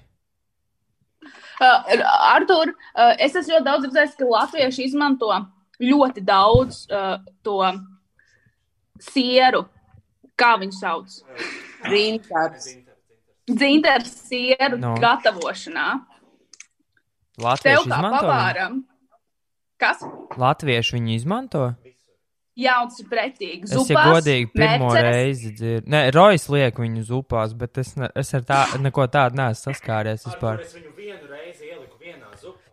[1.56, 2.04] Uh,
[2.36, 5.30] Artur, uh, es esmu ļoti daudz redzējis, ka latvieši izmanto
[5.80, 7.60] ļoti daudz uh, to
[9.12, 9.66] sieru.
[10.36, 11.14] Kā viņu sauc?
[11.88, 12.66] Rīnkārs.
[13.48, 14.96] Dzintars sieru No.
[15.00, 15.88] gatavošanā.
[17.36, 18.20] Tev Latvieši kā izmanto?
[18.20, 18.78] pavāram.
[19.80, 20.04] Kas?
[20.40, 21.64] Latvieši viņu izmanto?
[22.56, 23.66] Jā, un tas ir pretīgi.
[23.68, 25.16] Es, ja Zupās, godīgi, pirmo merceres.
[25.16, 25.90] reizi dzirdu.
[25.92, 30.24] Nē, Rojas liek viņu zupās, bet es, ne, es ar tā, neko tādu neesmu saskāries
[30.24, 30.62] vispār.
[30.64, 32.72] Es viņu vienu reizi ieliku vienā zupā.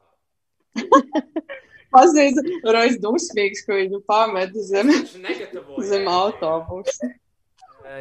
[1.93, 4.93] Pazīst, Rojas dusmīgs, ka viņu pamet zem,
[5.85, 7.11] zem autobusa.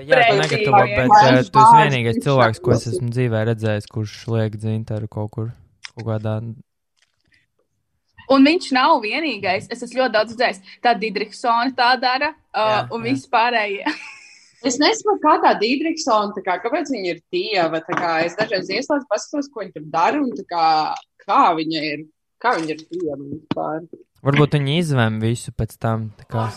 [0.08, 4.14] Jā, tā negatavo, bet uh, tu esi vienīgais cilvēks, ko es esmu dzīvē redzējis, kurš
[4.32, 5.50] liek dzintaru kaut kur,
[5.92, 6.38] kaut kādā
[8.32, 9.68] Un viņš nav vienīgais.
[9.74, 10.60] Es esmu ļoti daudz dzirdējis.
[10.84, 13.86] Tā Digriksona tā dara, uh, Jā, un viss pārējie.
[14.62, 17.80] Es nesaprotu, kā tā tā kā, kāpēc viņa ir dieva.
[17.82, 20.66] Tā kā es dažreiz ieslēdzu, paskatos, ko viņa tur dara, un tā kā,
[21.26, 22.04] kā viņa ir,
[22.42, 23.86] kā viņa ir dieva vispār.
[24.26, 26.10] Varbūt viņi izvēm visu pēc tam.
[26.20, 26.50] tā Kā.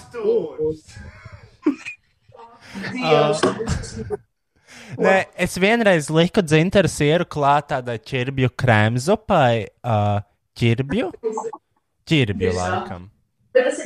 [4.99, 9.67] Nē, es vienreiz liku dzinteru sieru klāt tādai ķirbju krēmzupai.
[9.81, 10.21] Uh,
[10.59, 11.11] ķirbju?
[12.11, 13.09] Ķirbju laikam.
[13.55, 13.79] Es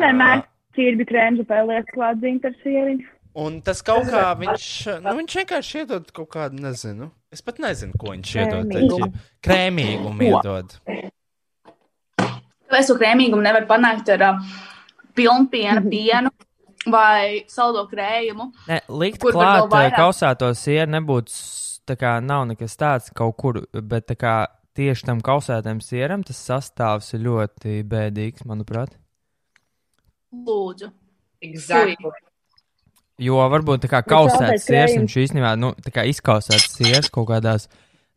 [0.00, 0.42] vienmēr
[0.76, 3.12] ķirbi krēmu pēlēs klāt dzintars sieriņu.
[3.36, 4.66] Un tas kaut kā viņš,
[5.04, 7.10] nu, viņš vienkārši iedod kaut kādu, nezinu.
[7.36, 8.70] Es pat nezinu, ko viņš iedod.
[8.72, 9.10] Krēmīgumu.
[9.12, 10.76] taču Krēmīgumu iedod.
[12.76, 14.54] Es to krēmīgumu nevaru panākt ar uh,
[15.16, 16.32] pilnpienu, pienu
[16.90, 18.48] vai saldo krējumu.
[18.70, 21.34] Ne, likt klāt eh, kausēto sieru nebūtu,
[21.88, 24.36] tā kā nav nekas tāds kaut kur, bet tā kā
[24.78, 28.96] tieši tam kausētam sieram tas sastāvs ir ļoti bēdīgs, manuprāt.
[30.32, 30.90] Lūdzu.
[31.44, 32.12] Exactly.
[33.22, 34.96] Jo varbūt tā kā Bet kausēts krējums?
[35.00, 37.64] viņš īstenībā, nu, tā kā izkausēts siers kaut kādās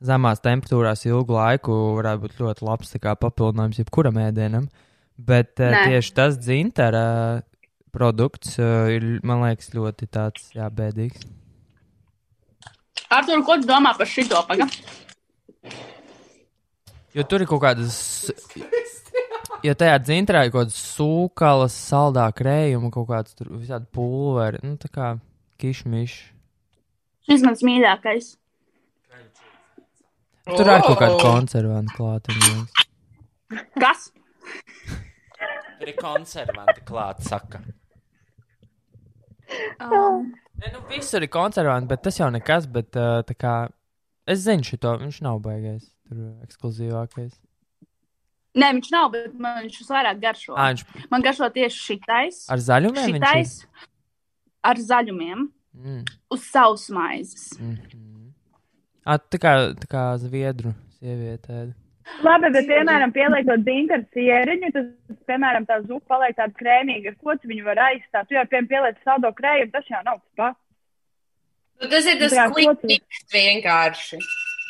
[0.03, 4.67] zemās temperatūrās ilgu laiku varētu būt ļoti labs kā papildinājums jebkuram ēdienam.
[5.19, 5.85] Bet uh, Nē.
[5.91, 7.05] tieši tas dzintara
[7.95, 11.23] produkts uh, ir, man liekas, ļoti tāds, jā, bēdīgs.
[13.09, 14.67] Artur, ko tu domā par šito paga?
[17.15, 17.97] Jo tur ir kaut kādas.
[19.65, 24.77] Ja tajā dzintrā ir kaut kādas sūkālas, saldā krējuma, kaut kāds tur visādi pulveri, nu
[24.79, 25.09] tā kā
[25.59, 26.19] kišmišs.
[27.29, 28.29] Šis mans mīļākais.
[30.49, 31.19] Tur ir kaut kāda Oh!
[31.21, 32.33] konservanta klāta.
[33.77, 34.07] Kas?
[35.79, 37.61] Tur ir konservanti klāt, saka.
[39.81, 43.53] Um, Nē, nu visur ir konservanti, bet tas jau nekas, bet uh, tā kā.
[44.29, 47.31] Es zinu šo, viņš nav baigais, tur ekskluzīvākais.
[48.55, 50.55] Nē, viņš nav, bet man viņš visvairāk garšo.
[50.55, 52.45] Ā, viņš Man garšo tieši šitais.
[52.49, 53.21] ar zaļumiem viņš ir.
[53.21, 53.65] Šitais
[54.63, 56.03] ar zaļumiem Mm.
[56.33, 57.59] uz savas maizes.
[57.59, 58.31] Mm -hmm.
[59.05, 61.73] À, tā kā, tā kā zviedru sieviete.
[62.25, 64.85] Labi, bet, piemēram, pieliekot dzintaru sieriņu, tas,
[65.29, 68.27] piemēram, tā zupa paliek tāda krēmīga, ar ko tu viņu var aizstāt.
[68.27, 70.59] Tu jau, piemēram, pieliec saldo krējumu, tas jau nav tas pats.
[71.81, 74.17] Nu, tas ir tas kliks vienkārši.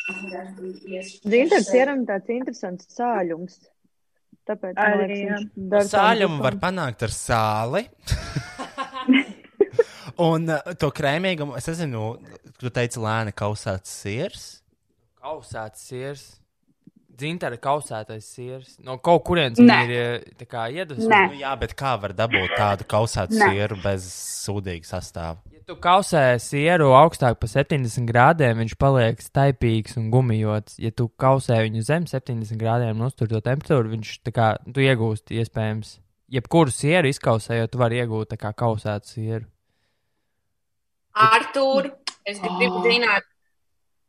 [0.10, 3.60] Dzintars sieram tāds interesants sāļums.
[4.50, 7.84] Tāpēc, Arī, liekas, Sāļumu var panākt ar sāli.
[10.30, 12.08] Un uh, to krēmīgumu, es nezinu,
[12.60, 14.48] tu teici, lēni kausēts sirs.
[15.22, 16.26] Kausēts siers.
[17.20, 18.76] Dzintara kausētais siers.
[18.86, 20.26] No kaut kurienes ir eh.
[21.10, 21.22] Nē.
[21.34, 23.52] Nu, jā, bet kā var dabūt tādu kausētu Nē.
[23.52, 24.08] sieru bez
[24.46, 25.38] sūdīga sastāvā?
[25.52, 30.80] Ja tu kausē sieru augstāk par 70 grādiem, viņš paliek staipīgs un gumijots.
[30.82, 34.86] Ja tu kausē viņu zem 70 grādiem un uztur to temperatūru, viņš tā kā tu
[34.86, 35.98] iegūsti iespējams.
[36.30, 39.48] Jebkuru sieru izkausējot, tu vari iegūt kā kausētu sieru.
[41.20, 41.90] Artur,
[42.24, 43.26] es gribu zināt.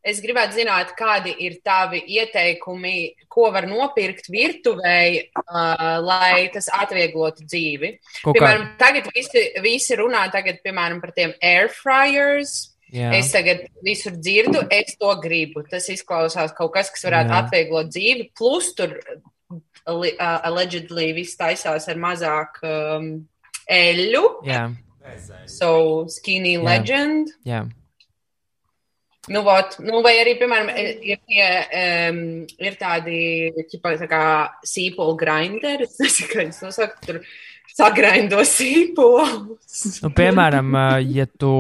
[0.03, 7.45] Es gribētu zināt, kādi ir tavi ieteikumi, ko var nopirkt virtuvē, uh, lai tas atvieglotu
[7.45, 7.91] dzīvi.
[8.23, 12.71] Kaut kā, Piemēram, tagad visi, visi runā tagad, piemēram, par tiem air fryers.
[12.91, 15.63] jā, Es tagad visur dzirdu, es to gribu.
[15.69, 17.43] Tas izklausās kaut kas, kas varētu Jā.
[17.45, 18.31] atvieglot dzīvi.
[18.39, 23.27] Plus, tur uh, allegedly viss taisās ar mazāk um,
[23.69, 24.25] eļļu.
[24.49, 24.71] jā,
[25.47, 26.63] So, skinny Jā.
[26.65, 27.29] legend.
[27.45, 27.65] jā.
[29.31, 31.45] Nu, vot, nu, vai arī, piemēram, ir, tie,
[32.11, 32.19] um,
[32.59, 33.21] ir tādi
[33.71, 34.25] ķipa, tā kā
[34.67, 35.87] sīpolu grinderi.
[35.91, 36.99] Es nezinu, kā viņas nosaukt.
[37.07, 37.21] Tur
[37.71, 40.01] sagrindo sīpolus.
[40.03, 40.75] Nu, piemēram,
[41.07, 41.53] ja tu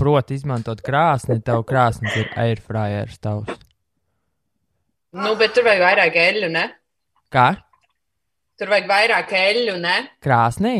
[0.00, 3.56] proti izmantot krāsni, tev krāsnis ir airfryers tavs.
[5.18, 6.64] Nu, bet tur vajag vairāk eļļu, ne?
[7.32, 7.48] Kā?
[8.60, 9.96] Tur vajag vairāk eļļu, ne?
[10.24, 10.76] Krāsnī?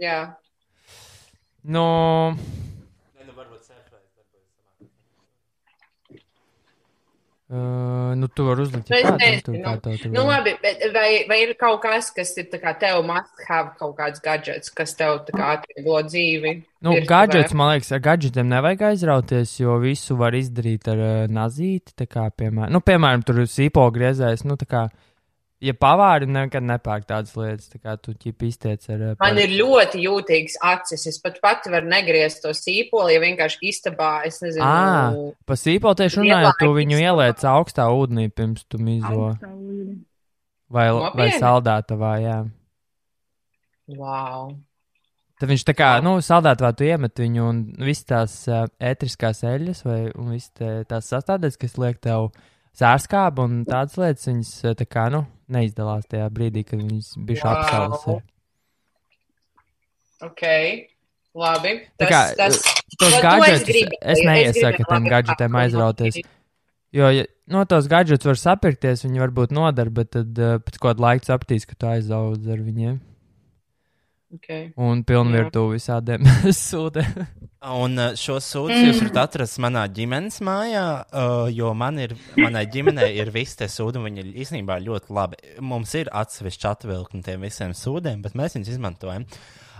[0.00, 0.18] Jā.
[1.64, 1.84] Nu,
[7.54, 9.04] Uh, nu, tu vari uzlikt es
[9.44, 13.44] tādu tur Nu, labi, bet vai, vai ir kaut kas, kas ir kā tev must
[13.46, 16.54] have kaut kāds gadgets, kas tev atvieglo dzīvi?
[16.82, 21.94] Nu, gadgets, man liekas, ar gadgetiem nevajag aizrauties, jo visu var izdarīt ar uh, nazīti.
[22.10, 24.42] Kā, piemēram, nu, piemēram, tur sīpo griezēs.
[24.48, 24.82] Nu, tā kā,
[25.62, 29.04] ja pavāri nekad nepērk tādas lietas, tā kā tu ķip iztiec ar.
[29.12, 31.06] Uh, Man ir ļoti jūtīgs acis.
[31.12, 35.56] Es pat pati varu negriezt to sīpoli, ja vienkārši istabā, es nezinu, Ā, nu, pa
[35.58, 39.32] sīpo tieši runājot, tu viņu ieliec augstā ūdenī pirms tu mizo.
[40.74, 41.40] Vai, vai Nopietni?
[41.40, 42.38] saldētavā, jā.
[43.98, 44.54] wow.
[45.40, 49.82] Tad viņš tā kā, nu, saldētavā tu iemet viņu un visas tās uh, ētriskās eļļas
[49.86, 52.30] vai un visas tā- tās sastāvdaļas, kas liek tev
[52.74, 55.24] sārskāba un tādas lietas viņas eh, tā kā, nu,
[55.54, 57.52] neizdalās tajā brīdī, kad viņas bija Wow.
[57.60, 58.06] apšaudas.
[58.16, 58.22] ir.
[60.24, 60.42] Ok,
[61.36, 61.72] labi.
[62.00, 65.08] Tā Tas, kā, tas, tos to- to gadgetus gribēju, es neiesaku tiem
[65.50, 65.60] apkopot.
[65.64, 66.20] aizrauties.
[66.94, 71.00] Jo, ja no tos gadgetus var sapirkties, viņi varbūt nodara, bet tad uh, pēc kāda
[71.02, 73.00] laika sapratīs, ka tu aizaudz ar viņiem.
[74.34, 74.70] Okay.
[74.80, 76.24] Un pilnvērtu visādiem
[76.56, 77.26] sūdiem.
[77.74, 82.64] Un uh, šo sūdu jūs varat atrast manā ģimenes mājā, uh, jo man ir, manai
[82.72, 85.38] ģimenei ir visi tie sūdi, un viņi ir īstenībā ļoti labi.
[85.64, 89.24] Mums ir atsevišķi atvilkni tiem visiem sūdiem, bet mēs viņus izmantojam.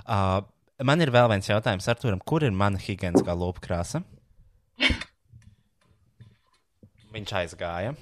[0.04, 0.38] Uh,
[0.86, 4.04] man ir vēl viens jautājums Arturam, kur ir mana higiēniskā lūpa krāsa?
[7.14, 7.94] Viņš aizgāja.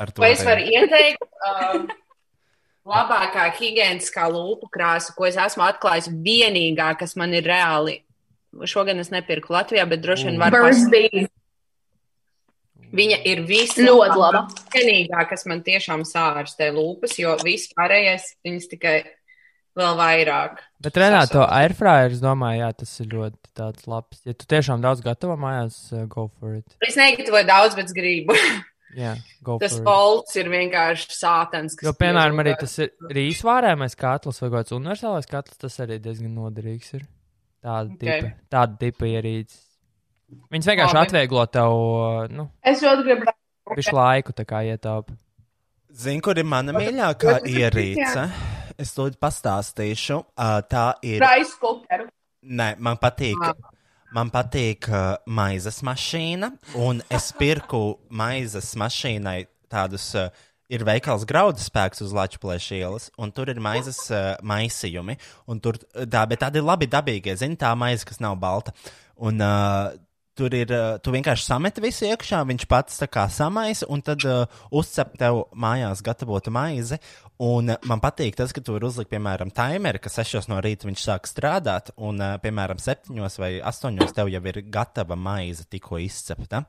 [0.00, 1.84] Ar to Vai es varu ieteikt uh,
[2.86, 8.00] labākā higiēniskā lūpu krāsa, ko es esmu atklājis, vienīgā, kas man ir reāli.
[8.66, 11.26] Šogad es nepirku Latvijā, bet droši vien var Birthday.
[12.96, 14.46] Viņa ir Ļoti laba.
[14.72, 18.96] Vienīgā, kas man tiešām sārstē lūpas, jo viss pārējais viņas tikai
[19.76, 20.62] vēl vairāk.
[20.80, 24.22] Bet Renāto airfryer, es domāju, jā, tas ir ļoti tāds labs.
[24.24, 26.78] Ja tu tiešām daudz gatavo mājās, uh, go for it.
[26.86, 28.38] Es negatavoju daudz, bet gribu.
[28.94, 29.16] Jā,
[29.60, 31.74] Tas polts ir vienkārši sātans.
[31.76, 36.32] kas Jo, piemēram, arī tas ir rīsvārēmais katls vai kāds universālais katls, tas arī diezgan
[36.38, 37.02] noderīgs ir.
[37.66, 37.98] Tāda Ok.
[37.98, 39.58] tipa, tāda tipa ierīces.
[40.52, 41.06] Viņas vienkārši Labi.
[41.08, 43.32] atvieglo tev, nu, Es ļoti gribu.
[43.76, 45.16] visu laiku tā kā ietaupa.
[45.92, 48.30] Zini, kur ir mana mīļākā ierīce?
[48.78, 50.18] Es lūdzu pastāstīšu.
[50.36, 51.20] Uh, tā ir.
[51.20, 52.06] Rice cookeru.
[52.44, 53.34] Nē, man patīk.
[54.14, 59.40] Man patīk uh, maizes mašīna, un es pirku maizes mašīnai
[59.72, 60.12] tādus.
[60.14, 60.28] Uh,
[60.72, 65.14] ir veikals graudu spēks uz Latvijas ielas, un tur ir maizes uh, maisījumi.
[65.62, 68.74] Tur, tā, bet tādi labi dabīgie, zini, tā maize, kas nav balta.
[69.16, 69.94] Un, uh,
[70.36, 74.20] Tur ir, uh, tu vienkārši sameti visu iekšā, viņš pats tā kā samaisa, un tad
[74.28, 76.98] uh, uzcep tev mājās gatavotu maizi.
[77.40, 80.90] Un uh, man patīk tas, ka tu vari uzlikt, piemēram, timeri, ka 6 no rīta
[80.90, 86.02] viņš sāk strādāt, un, uh, piemēram, 7 vai 8 tev jau ir gatava maize tikko
[86.04, 86.66] izcepta.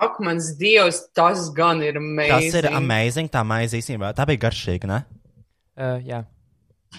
[0.00, 2.50] Ak, mans dievs, tas gan ir amazing.
[2.50, 4.14] Tas ir amazing, tā maize īstenībā.
[4.16, 5.00] Tā bija garšīga, ne?
[5.78, 6.24] Uh, jā.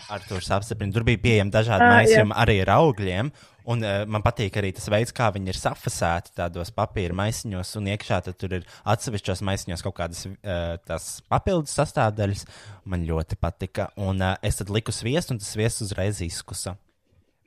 [0.07, 0.93] Ar to apstiprinu.
[0.95, 3.31] Tur bija pieejami dažādi Ā, maisījumi arī ar augļiem.
[3.69, 7.89] Un uh, man patīk arī tas veids, kā viņi ir safasēti tādos papīra maisiņos, un
[7.93, 12.45] iekšā tur ir atsevišķos maisiņos kaut kādas uh, papildus sastāvdaļas.
[12.89, 13.91] Man ļoti patika.
[14.01, 16.77] Un uh, es tad liku sviestu, un tas sviests uzreiz izkusa.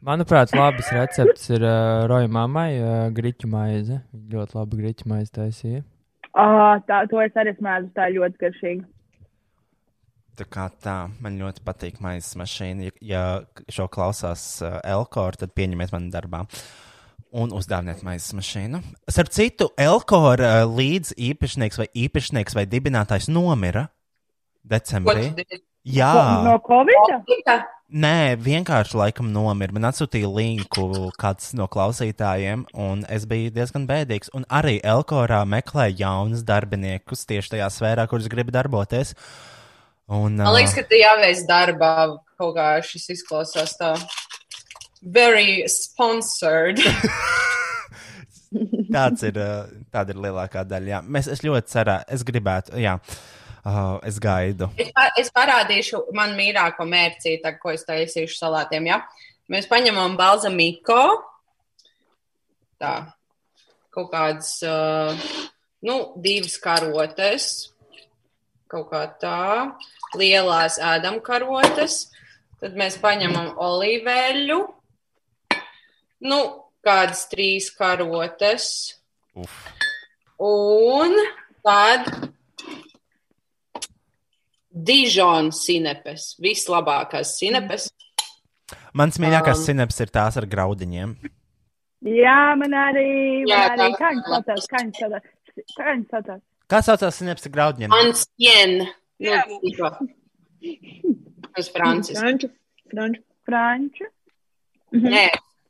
[0.04, 4.02] Manuprāt, labs recepts ir uh, Roja mammai uh, griķu maize.
[4.12, 5.82] Ļoti labi griķu maize taisīja.
[6.34, 8.86] Ah, tā, to es arī smēdu, tā ir ļoti garšīga.
[10.34, 12.88] Tā kā tā, man ļoti patīk maizes mašīna.
[12.88, 13.24] Ja, ja
[13.70, 16.42] šo klausās uh, Elkora, tad pieņemiet mani darbā.
[17.34, 18.80] Un uzdāviniet maizes mašīnu.
[19.10, 23.88] Starp citu, Elkora uh, līdz īpašnieks vai īpašnieks vai dibinātājs nomira
[24.66, 25.30] decembrī.
[25.84, 26.10] Jā,
[26.46, 27.10] No Covid?
[27.92, 29.74] nē, vienkārši laikam nomira.
[29.76, 34.32] Man atsūtīja linku kāds no klausītājiem, un es biju diezgan bēdīgs.
[34.34, 39.12] Un arī Elkorā meklē jaunus darbiniekus tieši tajā sfērā, kuras grib darboties.
[40.12, 41.94] Un, Man liekas, ka te jāveic darbā
[42.36, 43.94] kaut kā šis izklausās tā.
[45.00, 46.84] Very sponsored.
[48.94, 49.38] Tāds ir,
[49.92, 50.90] tāda ir lielākā daļa.
[50.92, 51.00] Jā.
[51.16, 54.70] Mēs, es ļoti ceru, es gribētu, jā, uh, es gaidu.
[54.78, 58.88] Es, pa, es parādīšu man mīļāko mērcīti, ko es taisīšu salātiem.
[58.92, 59.00] Ja?
[59.50, 61.00] Mēs paņemam balzamiko,
[62.80, 62.94] tā,
[63.94, 65.26] kaut kādas, uh,
[65.84, 67.50] nu, divas karotes,
[68.74, 69.38] kaut kā tā,
[70.18, 72.00] lielās ēdam karotes,
[72.60, 74.58] tad mēs paņemam olīveļu,
[76.26, 76.40] nu,
[76.84, 78.66] kādas trīs karotes,
[79.38, 79.54] Uf.
[80.42, 81.14] un
[81.64, 82.10] tad
[84.74, 87.84] Dižona sinepes, vislabākās sinepes.
[88.98, 89.66] Mans mīļākais Um.
[89.68, 91.12] sinaps ir tās ar graudiņiem.
[92.04, 93.44] Jā, man arī.
[93.46, 94.66] Jā, Man arī tā- kā viņš saucās?
[95.78, 96.42] Viņš saucās?
[96.70, 97.20] Kā saucās?
[97.52, 97.92] Graudiņiem?
[97.92, 98.76] Ancien.
[99.24, 99.90] Nu, tikko.
[101.58, 102.20] Uz Francijas.
[102.20, 102.50] Franču.
[102.90, 103.22] Franču.
[103.44, 104.08] Franču.
[104.94, 105.26] Nē,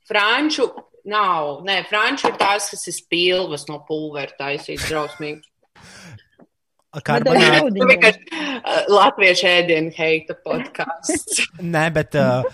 [0.09, 0.69] franču
[1.11, 1.65] nav.
[1.67, 5.43] Nē, franču ir tās, kas ir spilvas no pulvera taisītas drausmīgi.
[7.05, 7.65] Karbonāta.
[7.67, 11.43] Uh, latviešu ēdienu heita podkāsts.
[11.75, 12.47] Nē, bet uh,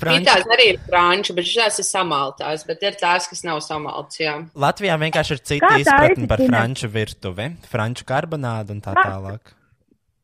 [0.00, 0.38] Frančija.
[0.38, 4.36] Tās arī ir franču, bet šīs ir samaltās, bet ir tās, kas nav samaltas, jā.
[4.58, 9.06] Latvijā vienkārši ir cita izpratne par franču virtuvi, franču karbonādu un tā Kā?
[9.10, 9.54] tālāk.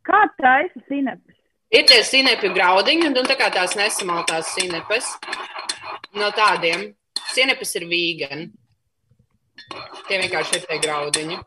[0.05, 1.39] Kā taisa sinepes?
[1.75, 5.09] Ir tie sinepi graudiņi, un tā kā tās nesamaltās sinepes.
[6.15, 6.93] No tādiem.
[7.35, 8.51] Sinepes ir vīgani.
[10.07, 11.39] Tie vienkārši ir tie graudiņi.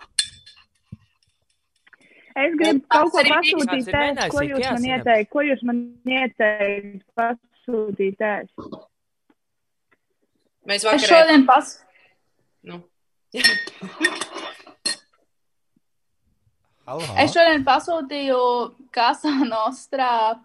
[2.38, 7.05] Es gribu kaut ko pasūtīt mēģinājis ko jūs Ikea man ieteikt, ko jūs man ieteikt
[7.18, 8.53] pasūtīt tēst.
[10.68, 11.07] Mēs Es vakarā.
[11.07, 11.73] šodien pas...
[12.68, 12.81] Nu.
[17.19, 18.38] Es šodien pasūtīju
[18.95, 20.38] Kasā Nostrā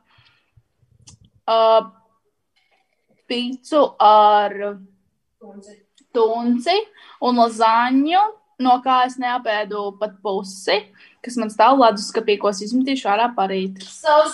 [1.47, 1.82] uh,
[3.31, 4.56] pīcu ar
[6.12, 6.74] tunci
[7.23, 8.24] un lazaņu,
[8.62, 10.78] no kā es neapēdu pat pusi,
[11.24, 13.82] kas man stāv leduskapī, ko es izmetīšu ārā parīt.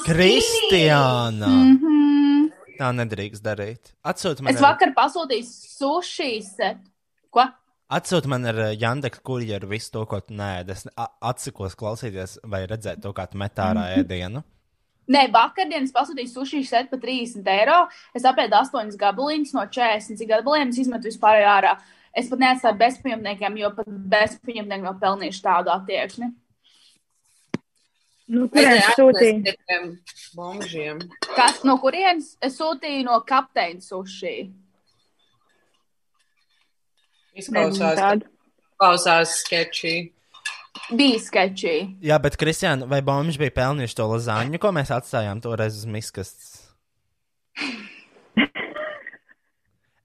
[0.06, 1.48] Kristiāna!
[1.48, 2.50] Mm -hmm.
[2.78, 3.94] Tā nedrīkst darīt.
[4.06, 6.78] Atsūti man, Es ar, vakar pasūtīju sushi set.
[7.30, 7.44] Ko?
[7.88, 10.70] atsūti man ar uh, Jandeks kurjeru visu to, ko tu nēd.
[10.74, 14.44] Es atsakos klausīties vai redzēt to, kā tu met ārā ēdienu.
[15.08, 17.78] Nē, vakardien es pasūtīju sushi set par 30 eiro.
[18.16, 21.78] Es apēdu 8 gabaliņus no 40 cik gabaliem, izmetu vispār ārā.
[22.18, 26.32] Es pat neatstāju bezpajumtniekiem, jo pat bezpajumtnieki nav pelnījuši tādu attieksmi.
[28.28, 29.46] Nu, kuriem sūtīt?
[29.70, 29.92] Tiem
[30.36, 30.98] bombžiem.
[31.30, 34.34] Kas no kurienes es sūtīju no kapteiņa sushi?
[37.38, 38.24] Izklausās,
[38.76, 39.94] klausās sketčī.
[40.98, 41.74] Bija sketčī.
[42.04, 46.57] Jā, bet Kristiāna, vai Bombs bija pelnījuši to lazaņu, ko mēs atstājām toreiz uz miskastes?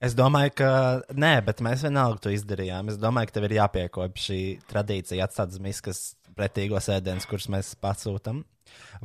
[0.04, 0.70] Es domāju, ka
[1.16, 2.90] nē, bet mēs vienalga to izdarījām.
[2.92, 8.42] Es domāju, ka tev ir jāpiekopja šī tradīcija atstāt miskas pretīgos ēdienus, kurus mēs pasūtām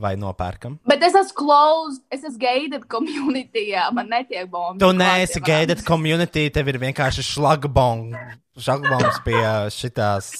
[0.00, 0.78] vai nopērkam.
[0.88, 4.80] Bet es esmu closed, es esmu gated community, man netiek bomba.
[4.82, 8.16] Tu neesi gated community, tev ir vienkārši šlagbong,
[8.58, 9.42] šlagbongs pie
[9.74, 10.32] šitās,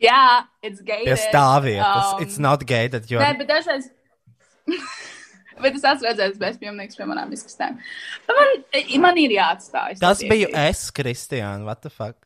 [0.00, 1.08] Jā, it's gated.
[1.10, 2.14] pie stāvvietas.
[2.14, 3.90] Um, It's not gated, Nē, bet dažreiz.
[5.62, 7.78] bet es esmu redzējis bezpajumtnieks pie manām izkastēm.
[8.28, 8.48] Bet Man,
[9.06, 9.98] man ir jāatstāj.
[10.02, 11.64] tas biju es, Kristiāna.
[11.68, 12.16] What the fuck?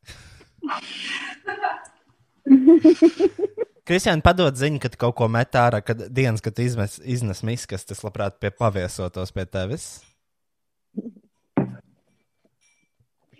[3.85, 8.01] Kristiāna, padod ziņu, kad kaut ko met ārā, kad dienas, kad izmes, iznes miskas, tas
[8.07, 9.89] labprāt pie paviesotos pie tevis.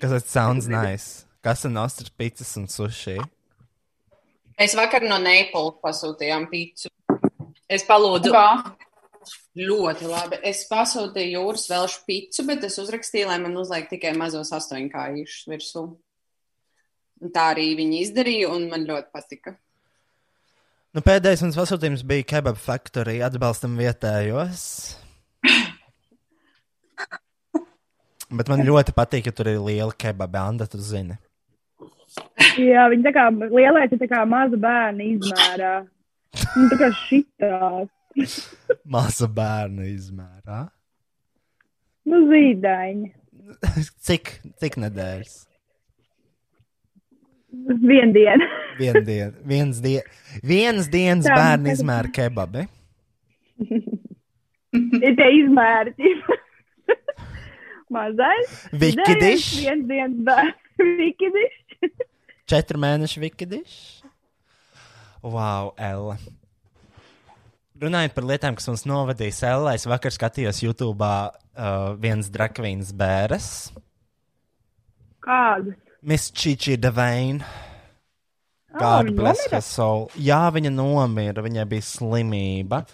[0.01, 1.25] Kas tas sounds nice?
[1.45, 3.17] Kas ir nostrs pizzas un sushi?
[4.61, 6.93] Mēs vakar no Neipola pasūtījām pīci.
[7.73, 8.33] Es palūdzu.
[8.35, 8.47] Kā?
[9.59, 10.39] Ļoti labi.
[10.47, 15.85] Es pasūtīju jūras velšu pīci, bet es uzrakstīju, lai man uzliek tikai mazos astoņkājīšus virsū.
[17.25, 19.55] Un tā arī viņi izdarīja, un man ļoti patika.
[20.95, 23.17] Nu, pēdējais mans pasūtījums bija Kebab Factory.
[23.27, 24.61] Atbalstam vietējos.
[28.39, 31.17] Bet man ļoti patīk, ka tur ir liela kebaba anda, tu zini.
[32.59, 35.75] Jā, viņi tā kā lielais ir tā kā maza bērna izmērā.
[36.55, 37.59] Nu, tā kā šitā.
[38.85, 40.61] Maza bērna izmērā.
[42.09, 43.11] Nu, zīdaiņa.
[44.05, 44.31] Cik,
[44.61, 45.35] cik nedēļas?
[47.55, 48.47] Vienu dienu.
[48.79, 50.01] Vienu dienu, viens, die,
[50.43, 52.65] viens dienas Tā, bērnu izmēra kebabi.
[54.75, 55.95] Ir tie izmēri.
[57.95, 58.57] Mazais.
[58.75, 59.47] Vikidiš.
[59.63, 60.63] Viens dienas bērns.
[61.03, 61.61] Vikidiš.
[62.51, 63.77] Četru mēnešu vikidiš.
[65.23, 66.19] Wow, Ella.
[67.83, 73.49] Runājot par lietām, kas mums novadīs Ella, es vakar skatījos YouTube uh, viens drakvīns bēres.
[75.25, 75.73] Kādu?
[76.07, 77.41] Miss Chichi Devain.
[77.43, 79.57] Ah, God viņa bless nomira?
[79.57, 80.07] her soul.
[80.23, 82.85] Jā, viņa nomira, viņai bija slimība.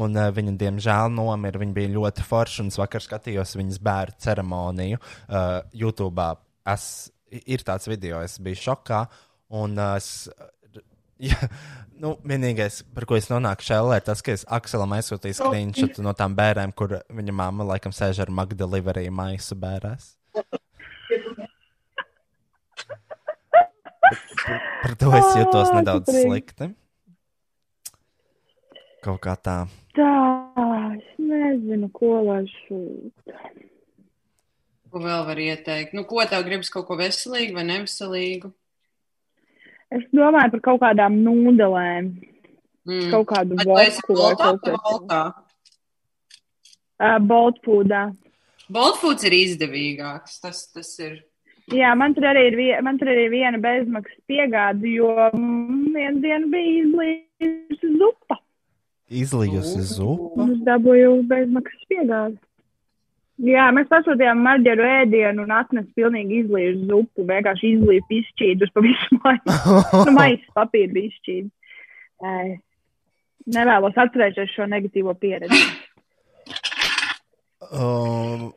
[0.00, 1.60] Un uh, viņa, diemžēl, nomira.
[1.60, 2.64] Viņa bija ļoti forša.
[2.64, 6.30] Un es vakar skatījos viņas bērnu ceremoniju uh, YouTube.
[6.72, 6.86] Es,
[7.28, 9.04] ir tāds video, es biju šokā.
[9.60, 10.24] Un uh, es.
[11.30, 11.38] Ja,
[12.02, 16.10] nu, vienīgais, par ko es nonāku šeit, ir tas, ka es Akselam aizsūtīju screenshot no
[16.18, 20.16] tām bērniem, kur viņa mamma laikam sēž ar Magdalīnu maisu bērēs.
[24.82, 26.72] Par to es jutos nedaudz slikti.
[29.02, 29.56] Kaut kā tā.
[29.94, 30.10] Tā,
[30.96, 33.36] es nezinu, ko lai šūt.
[34.90, 35.94] Ko vēl var ieteikt?
[35.96, 38.52] Nu, ko tev gribas kaut ko veselīgu vai neveselīgu?
[39.92, 42.12] Es domāju par kaut kādām nūdelēm.
[42.88, 43.10] Mm.
[43.12, 45.22] Kaut kādu vodku vai kaut ko Boltā?
[47.02, 48.06] Uh, Boltfoodā.
[48.72, 50.38] Boltfoods ir izdevīgāks.
[50.42, 51.20] Tas, tas ir.
[51.72, 55.92] Jā, man tur arī ir, vie, man tur arī ir viena bezmaksas piegāde, jo mm,
[55.94, 58.38] vienu dienu bija izlījusi zupa.
[59.12, 60.48] Izlījusi zupa.
[60.48, 62.38] Es dabūju bezmaksas piegādi.
[63.40, 67.24] Jā, mēs pasūtījām marģeru ēdienu un atnesu pilnīgi izlījušu zupu.
[67.30, 69.78] Vienkārši izlīju pišķīdus pa visu maisu.
[70.06, 71.48] nu, maisu papīru pišķīdu.
[72.22, 72.34] Ē,
[73.50, 75.62] Nevēlos atcerēties šo negatīvo pieredzi.
[77.72, 78.50] Um,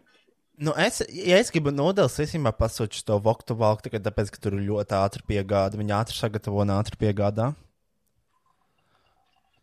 [0.61, 4.43] nu es, ja es gribu nodeļas, es vienmēr pasūtu to voktu valku, tikai tāpēc, ka
[4.43, 5.79] tur ir ļoti ātri piegāda.
[5.79, 7.53] Viņa ātri sagatavo un ātri piegādā.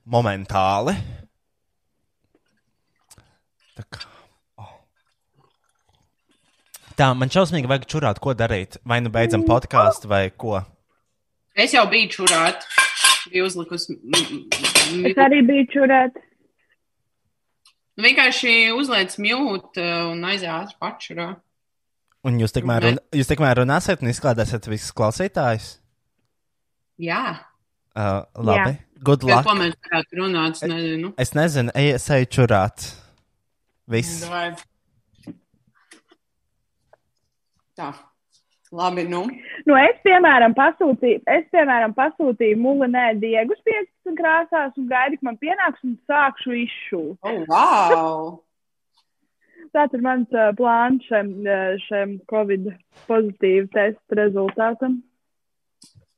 [0.02, 0.96] momentāli.
[3.76, 4.11] Tā, kā.
[7.02, 8.78] Tā man šausmīgi vajag čurāt, ko darīt.
[8.86, 10.60] Vai nu beidzam podkāstu, vai ko.
[11.58, 12.66] Es jau biju čurāt.
[13.32, 13.98] Biju uzlikusi.
[15.10, 16.20] Es arī biju čurēt.
[18.02, 21.34] Vienkārši uzliec mute uh, un aizjās pačurā.
[22.24, 25.68] Un jūs tikmēr, run, jūs tikmēr runāsiet un izklādēsiet visus klausītājus?
[27.02, 27.22] Jā.
[27.92, 28.78] Uh, labi.
[28.78, 28.88] Jā.
[29.02, 29.44] Good luck.
[29.44, 31.14] ko mēs varētu runāt, es nezinu.
[31.20, 32.92] Es nezinu, ej čurāt.
[33.90, 34.22] Viss.
[34.22, 34.52] Davai.
[37.78, 37.92] Tā.
[38.72, 39.26] Labi, nu.
[39.68, 45.36] Nu, es, piemēram, pasūtīju, es, piemēram, pasūtīju mulinē diegus 15 krāsās un gaidu, ka man
[45.42, 47.18] pienāks un sākšu izšūt.
[47.20, 48.22] Oh, wow!
[49.76, 51.34] Tāds ir mans uh, plāns šiem,
[51.84, 52.70] šiem Covid
[53.08, 54.98] pozitīvu testu rezultātam.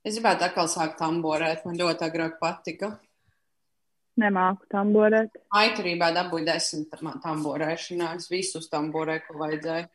[0.05, 1.63] Es gribētu atkal sākt tamborēt.
[1.67, 2.93] Man ļoti agrāk patika.
[4.21, 5.39] Nemāku tamborēt.
[5.59, 8.31] Aiturībā dabūju desmit tam- tamborēšanās.
[8.31, 9.89] Visus tamborē, ko vajadzēja.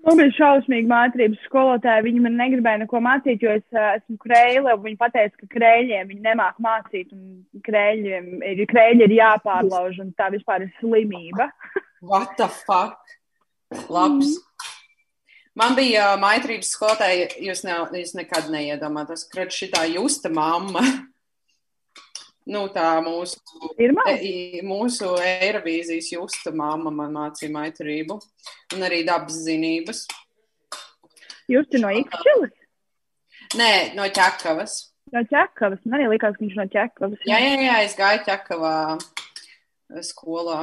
[0.00, 2.06] Man bija šausmīgi mācības skolotāji.
[2.06, 4.72] Viņi man negribēja neko mācīt, jo es uh, esmu krēle.
[4.72, 7.12] un Viņi teica, ka krēļiem viņi nemāk mācīt.
[7.12, 11.50] un Krēļiem ir, krēļi ir jāpārlauž, un tā vispār ir slimība.
[12.10, 12.96] What the fuck?
[13.92, 14.38] Labs.
[15.58, 20.80] Man bija uh, maitrības skolotāja, jūs, ne, jūs nekad neiedomātos, ka šitā justa mamma.
[22.50, 23.38] Nu, tā mūsu,
[23.78, 24.08] Pirmā?
[24.16, 28.16] e, mūsu Eirovīzijas justa mamma man mācīja maitrību
[28.74, 30.06] un arī dabas zinības.
[31.50, 32.56] Esat no Ikšķilas?
[33.58, 34.76] Nē, no ķekavas.
[35.14, 35.82] No ķekavas.
[35.86, 37.22] Man arī likās, ka viņš no ķekavas.
[37.26, 38.74] Jā, jā, jā, es gāju ķekavā
[40.06, 40.60] skolā.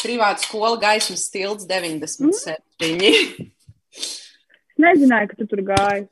[0.00, 3.50] Privāta skola gaismas stilts 97.
[3.96, 6.06] Es nezināju, ka tu tur gāji.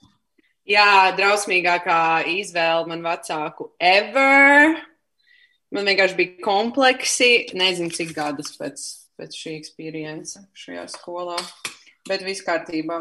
[0.68, 4.74] Jā, drausmīgākā izvēle man vecāku ever.
[5.72, 7.30] Man vienkārši bija kompleksi.
[7.56, 8.82] Nezinu, cik gadus pēc,
[9.16, 11.38] pēc šī pieredze šajā skolā.
[12.08, 13.00] Bet viss kārtībā.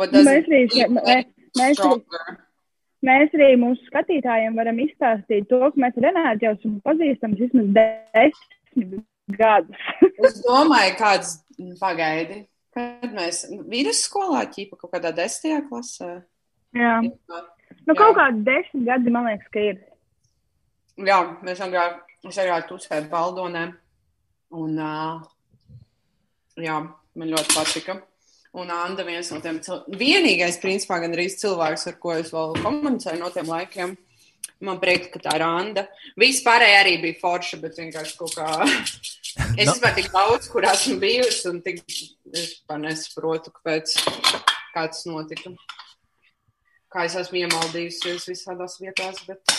[0.00, 1.24] Mēs arī, mean mē- when
[1.58, 2.36] mēs, arī,
[3.04, 7.68] mēs arī mūsu skatītājiem varam izstāstīt to, ka mēs ar Renātu jau esam pazīstami vismaz
[7.76, 9.04] desmit
[9.36, 9.84] gadus.
[10.24, 11.34] Es domāju, kāds
[11.80, 12.46] pagaidi.
[13.00, 16.10] Kad mēs vidusskolā ķīpa kaut kādā desmitajā klasē.
[16.76, 16.98] Jā.
[17.86, 19.80] Nu, kaut kādi desmit gadi, man liekas, ka ir.
[21.00, 23.64] Jā, mēs agrāk, es agrāk uzsvēru baldonē.
[24.60, 25.20] Un, uh,
[26.58, 26.78] jā,
[27.14, 28.00] man ļoti patika.
[28.58, 32.56] Un Anna viens no tiem cilvēkiem, vienīgais, principā, gan arī cilvēks, ar ko es vēl
[32.64, 33.94] komunicēju no tiem laikiem.
[34.60, 35.86] Man prieks, ka tā ir Anna.
[36.20, 38.50] Vispārēji arī bija forša, bet vienkārši kaut kā.
[39.30, 39.76] Es No.
[39.76, 42.00] vispār tik daudz, kur esmu bijusi, un tik es
[42.34, 43.92] vispār nesaprotu, kāpēc
[44.74, 45.52] kā tas notika.
[46.90, 49.54] Kā es esmu iemaldījusies visādās vietās, bet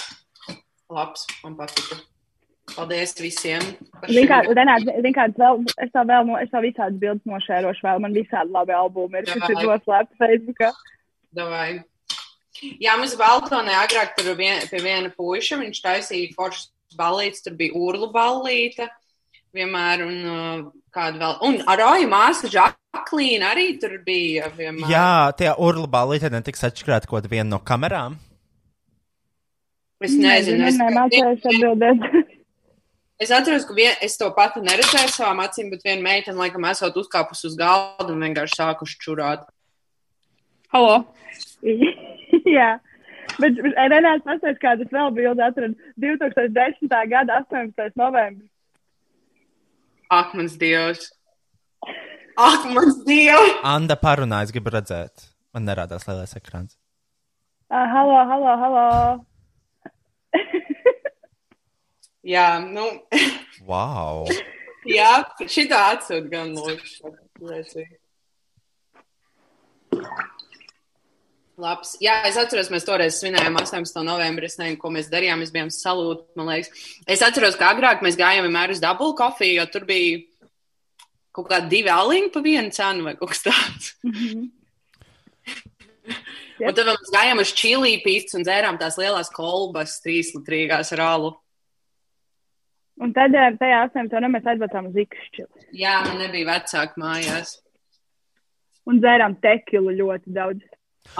[0.92, 2.02] labs, man patika.
[2.76, 3.64] Paldies visiem!
[5.16, 8.76] kāds vēl, es tev vēl, no, es tev visādas bildes nošērošu vēl, man visādi labi
[8.76, 10.72] albumi ir, kas ir noslēpti Facebookā.
[11.36, 11.82] Davai.
[12.62, 17.74] Jā, mums Baltonē agrāk tur vien, pie viena puiša, viņš taisīja foršas ballītes, tur bija
[17.78, 18.90] urlu ballīte
[19.56, 20.60] vienmēr, un uh,
[20.94, 24.92] kāda vēl, un Aroja māsa Žaklīna arī tur bija vienmēr.
[24.92, 28.20] Jā, tie urla balīti netiks atšķirēti kaut viena no kamerām.
[30.02, 32.06] Es nezinu, es, Nemācījos atbildēt.
[33.22, 36.98] es atceros, ka vien, es to pati neredzēju savām acīm, bet viena meitene, laikam, esot
[37.04, 39.46] uzkāpus uz galda un vienkārši sākuši čurāt.
[40.74, 41.04] Halo!
[42.58, 42.72] Jā.
[43.40, 46.90] Bet Renāts pastāst, kādas vēl bildes atrada 2010.
[47.12, 47.94] gada 18.
[48.00, 48.50] novembris.
[50.12, 51.12] Ak, mans dievs!
[52.36, 53.54] Ak, mans dievs!
[53.64, 55.30] Anda parunājas, gribu redzēt.
[55.56, 56.76] Man nerādās lielais ekrāns.
[57.72, 58.88] Uh, halo, halo, halo.
[62.34, 62.86] Jā, nu,
[63.68, 64.26] Wow!
[64.98, 67.86] jā, šitā atsūt gan lūdzu.
[71.62, 71.94] Labs.
[72.02, 74.02] Jā, es atceros, mēs toreiz svinējām 18.
[74.08, 74.50] novembrī.
[74.50, 75.44] Es nezinu, ko mēs darījām.
[75.44, 76.72] Mēs bijām salūti, man liekas.
[77.06, 80.24] Es atceros, ka agrāk mēs gājām vienmēr uz dubulu kofiju, jo tur bija
[81.32, 83.92] kaut kādi divi aliņi pa vienu cenu vai kaut kas tāds.
[86.62, 91.06] Un tad mēs gājām uz čili pīcis un dzērām tās lielās kolbas, trīs litrīgās ar
[91.08, 91.32] alu.
[93.02, 94.12] Un tad eh, tajā 18.
[94.12, 97.56] novembrī mēs aizbraucām uz Ikšķili Jā, man nebija vecāki mājās.
[98.86, 100.62] un dzērām tekilu ļoti daudz.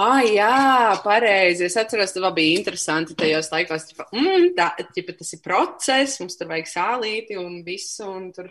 [0.00, 1.66] Ah, jā, pareizi.
[1.66, 3.84] Es atceros, ka bija interesanti tajos laikos.
[3.90, 8.48] Tipa, mm, tā, tipa, tas ir process, mums tur vajag sālīti un visu, un tur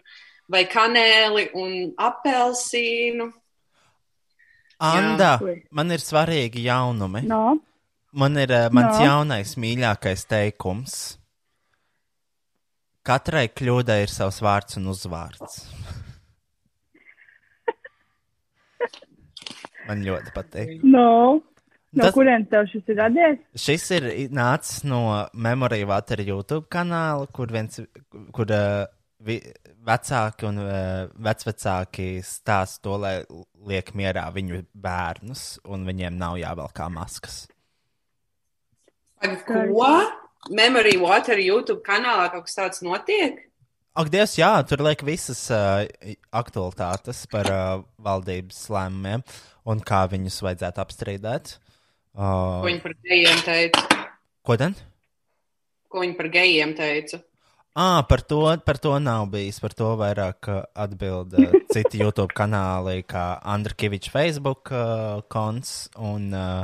[0.51, 3.31] vai kanēli un apelsīnu.
[4.81, 5.55] Anda, Jā.
[5.71, 7.23] man ir svarīgi jaunumi.
[7.29, 7.59] No.
[8.13, 9.05] Man ir uh, mans No.
[9.05, 10.95] jaunais mīļākais teikums.
[13.05, 15.61] Katrai kļūdai ir savs vārds un uzvārds.
[19.91, 20.77] Man ļoti patīk.
[20.87, 21.41] No.
[21.91, 23.39] No Tas- kurienes tev šis ir radies?
[23.59, 27.81] Šis ir nācis no Memory Water YouTube kanāla, kur viens,
[28.31, 28.85] kur uh,
[29.19, 29.41] vi,
[29.83, 33.17] vecāki un uh, vecvecāki stāsta to, lai
[33.67, 37.43] liek mierā viņu bērnus, un viņiem nav jāvelk maskas.
[39.45, 39.91] Ko?
[40.49, 43.50] Memory Water YouTube kanālā kaut kas tāds notiek?
[43.91, 45.83] Ak, Dievs, jā, tur liek visas uh,
[46.31, 49.23] aktualitātes par uh, valdības lēmumiem
[49.67, 51.51] un kā viņus vajadzētu apstrīdēt.
[52.15, 53.83] Uh, Ko viņi par gejiem teica?
[54.47, 54.79] ko tad?
[55.91, 57.19] Ko viņi par gejiem teica?
[57.75, 59.59] Ah, par to, par to nav bijis.
[59.63, 66.31] Par to vairāk atbild uh, citi YouTube kanāli, kā Andra Kaviča Facebook uh, konts un
[66.31, 66.63] uh,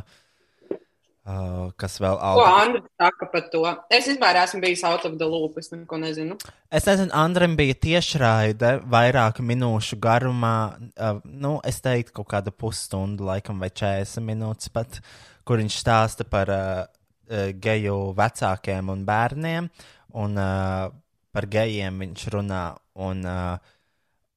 [1.28, 2.48] uh, kas vēl Ko Alda.
[2.64, 3.62] Andris saka par to?
[3.94, 6.38] Es vispār esmu bijis out of the loop, es neko nezinu.
[6.72, 10.56] Es nezinu, Andrem bija tiešraide vairāku minūšu garumā.
[10.96, 15.02] Uh, nu, es teiktu, kaut kāda pusstundu, laikam, vai 40 minūtes pat,
[15.48, 16.84] kur viņš stāsta par uh,
[17.30, 19.72] uh, geju vecākiem un bērniem.
[20.18, 20.88] Un uh,
[21.36, 22.64] par gejiem viņš runā.
[22.98, 23.76] Un, uh,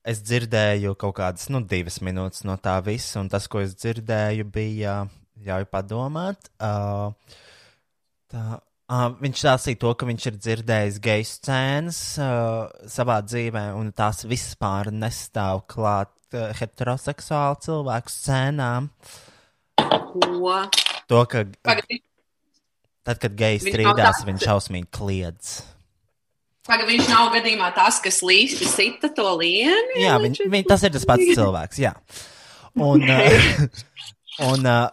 [0.04, 4.46] es dzirdēju kaut kādas nu, divas minūtes no tā visa, un tas, ko es dzirdēju,
[4.52, 5.02] bija,
[5.46, 6.52] ļauj padomāt.
[6.60, 7.14] Uh,
[8.30, 13.90] Tā, uh, viņš stāstīja to, ka viņš ir dzirdējis geju scēnas uh, savā dzīvē, un
[13.96, 18.86] tās vispār nestāv klāt uh, heteroseksuālu cilvēku scēnām.
[19.80, 20.54] Ko?
[21.10, 22.04] To, ka Pagaid,
[23.02, 25.50] tad, kad nav strīdās, viņš šausmīgi kliedz.
[26.70, 30.04] pagaid, viņš nav gadījumā tas, kas līsti sita to lieni?
[30.04, 31.82] Jā, viņ, viņ, tas ir tas pats cilvēks.
[31.82, 31.96] Jā.
[32.78, 33.84] Un, uh,
[34.52, 34.86] un uh,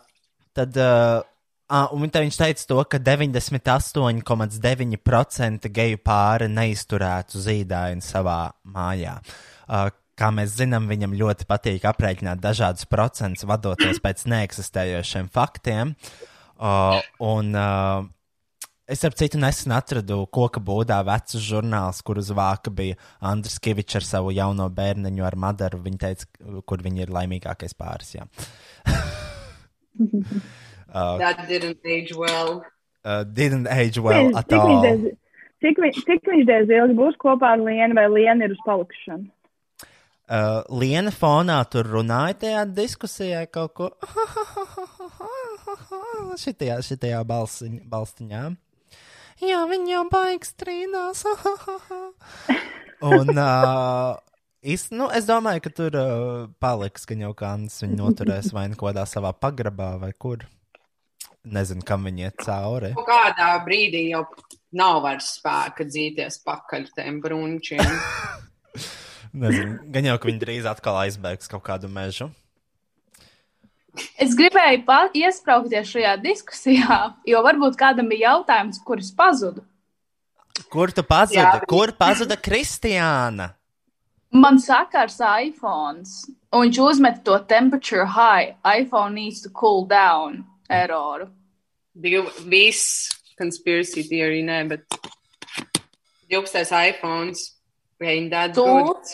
[0.57, 0.77] tad.
[0.77, 1.25] Uh,
[1.67, 9.19] Ah, un viņš teica to, ka 98,9% geju pāri neizturētu zīdaini savā mājā.
[9.67, 15.91] Uh, kā mēs zinām, viņam ļoti patīk aprēķināt dažādus procentus, vadoties pēc neeksistējošiem faktiem.
[16.55, 18.07] Uh, un uh,
[18.87, 23.99] es ap citu nesen atradu koka būdā vecus žurnālus, kur uz vāka bija Andris Kavičs
[23.99, 25.83] ar savu jauno bērniņu ar Madaru.
[25.83, 26.31] Viņa teica,
[26.63, 28.15] kur viņi ir laimīgākais pāris.
[30.93, 32.63] uh, That didn't age well.
[33.05, 34.81] uh, didn't age well at cik, viņš all.
[34.83, 35.01] diez,
[35.63, 39.25] cik, vi- cik viņš diez ilgi būs kopā ar Lienu, vai Liena ir uz palikšanu?
[40.27, 43.87] Uh, Liena fonā tur runāja tajā diskusijā kaut ko.
[46.41, 48.41] šitajā, šitajā balsiņ, balstiņā.
[49.47, 51.23] Jā, viņi jau baigs strīdās.
[53.07, 54.17] Un uh,
[54.67, 58.79] īst, nu, es domāju, ka tur uh, paliks, ka jau kāds viņu noturēs vai nu
[58.79, 60.45] kādā savā pagrabā vai kur.
[61.47, 62.91] Nezinu, kam viņi iet cauri.
[63.07, 64.25] Kādā brīdī jau
[64.75, 67.85] nav vairs spēka dzīties pakaļ tiem brunčiem.
[69.43, 72.29] Nezinu, gan jau, ka viņi drīz atkal aizbēgs kaut kādu mežu.
[74.21, 74.83] Es gribēju
[75.17, 79.63] iesprāgties šajā diskusijā, jo varbūt kādam bija jautājums, kurš pazuda.
[80.73, 81.39] Kur tu pazudi?
[81.39, 81.61] Jā.
[81.69, 83.51] Kur pazuda Kristiāna?
[84.31, 86.03] Man sakars iPhone,
[86.51, 88.55] un viņš uzmet to temperature high.
[88.65, 91.29] iPhone needs to cool down eroru.
[91.95, 93.09] Div, viss
[93.39, 94.83] conspiracy theory, nē, bet
[96.29, 96.71] 12.
[96.71, 97.33] iPhone.
[98.01, 98.61] Ain't that Tu?
[98.63, 99.05] good?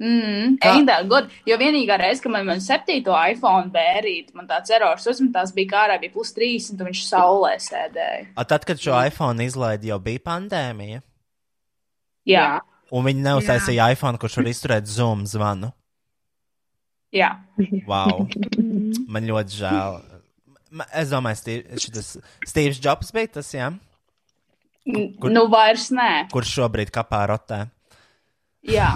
[0.00, 1.30] Mm, ain't that good?
[1.46, 5.80] Jo vienīgā reize, kad man, man septīto iPhone bērīt, man tāds erors uzmetās, bija kā
[5.86, 8.28] ārā bija plus 30, un viņš saulē sēdēja.
[8.36, 11.00] A, tad, kad šo iPhone izlaida, jau bija pandēmija.
[12.28, 12.60] Jā,
[12.90, 15.72] Un viņi neuztaisīja iPhone, kurš var izturēt Zoom zvanu.
[17.12, 17.30] jā.
[17.88, 18.26] Wow.
[19.12, 19.98] Man ļoti žēl.
[20.92, 22.14] Es domāju, Steve- šitas
[22.46, 23.70] Steve's Jobs bija tas, jā,
[24.88, 26.28] Kur- Nu, vairs nē.
[26.32, 27.66] kurš šobrīd kapā rotē.
[28.64, 28.94] Jā.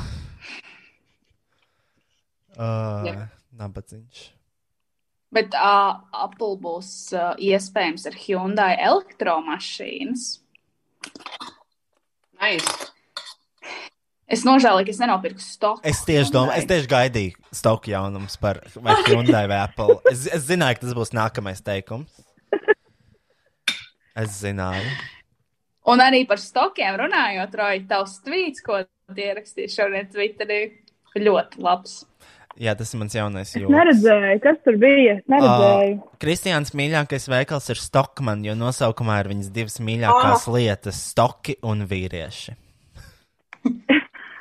[2.56, 3.26] Uh, Jā.
[3.56, 4.22] Nabadziņš.
[5.32, 10.26] Bet uh, Apple būs uh, iespējams ar Hyundai elektromašīnas.
[12.42, 12.91] Nice.
[14.28, 15.80] Es nožēloju, ka es nenopirku stoku.
[15.84, 19.98] Es tieši domāju, es tieši gaidīju stoku jaunumus par vai Hyundai vai Apple.
[20.10, 22.08] Es, es zināju, ka tas būs nākamais teikums.
[24.16, 24.88] Es zināju.
[25.92, 30.58] Un arī par stokiem runājot, Roja, tavs tvīts, ko tu ierakstīji šodien Twitterī,
[31.18, 32.02] ļoti labs.
[32.60, 33.72] Jā, tas ir mans jaunais joks.
[33.72, 35.14] neredzēju, kas tur bija.
[35.22, 35.94] Es neredzēju.
[35.96, 40.52] Uh, Kristiāns mīļākais veikals ir Stockman, jo nosaukumā ir viņas divas mīļākās Ah.
[40.52, 42.54] lietas- stoki un vīrieši.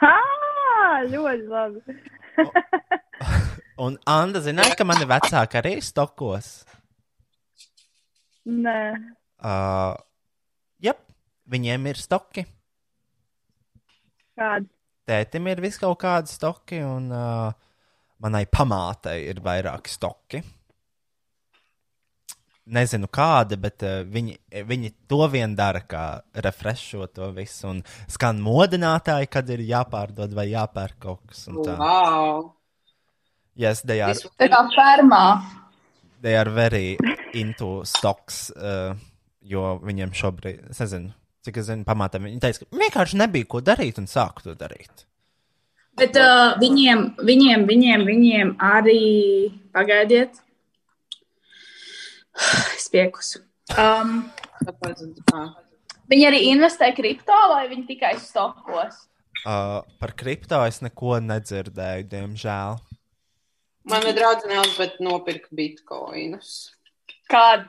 [0.81, 1.93] Ah, ļoti labi.
[3.81, 6.51] Un Anna zināja, ka mani vecāki arī stokos.
[8.49, 8.79] Nē,
[9.41, 9.95] Uh,
[10.85, 10.99] Jep,
[11.49, 12.43] viņiem ir stoki.
[14.37, 14.67] kāda.
[15.09, 17.49] Tētim ir vis kaut kādi stoki, un uh,
[18.21, 20.43] manai pamātei ir vairāki stoki.
[22.71, 24.35] Nezinu kādi, bet uh, viņi,
[24.69, 27.65] viņi to vien dara, kā refresho to visu.
[27.71, 31.47] Un skan modinātāji, kad ir jāpārdod vai jāpērk kaut kas.
[31.49, 31.73] un tā.
[31.79, 32.51] Wow.
[33.57, 35.41] Yes, they are, Tā kā fermā.
[36.21, 36.97] they are very
[37.33, 38.93] into stocks, uh,
[39.41, 41.11] jo viņiem šobrīd, es nezinu,
[41.43, 45.03] cik es zinu, pamātā viņi teica, ka vienkārši nebija ko darīt un sāku to darīt.
[45.97, 49.01] Bet uh, viņiem, viņiem, viņiem, viņiem arī
[49.75, 50.39] pagaidiet.
[52.77, 53.43] Es piekusu.
[53.79, 54.25] Um,
[56.11, 59.05] viņi arī investē kripto vai viņi tikai stokos?
[59.41, 62.81] Uh, par kripto es neko nedzirdēju, diemžēl.
[63.89, 66.51] Mana draudzene Elizabete nopirka bitkoinus.
[67.31, 67.65] Kad?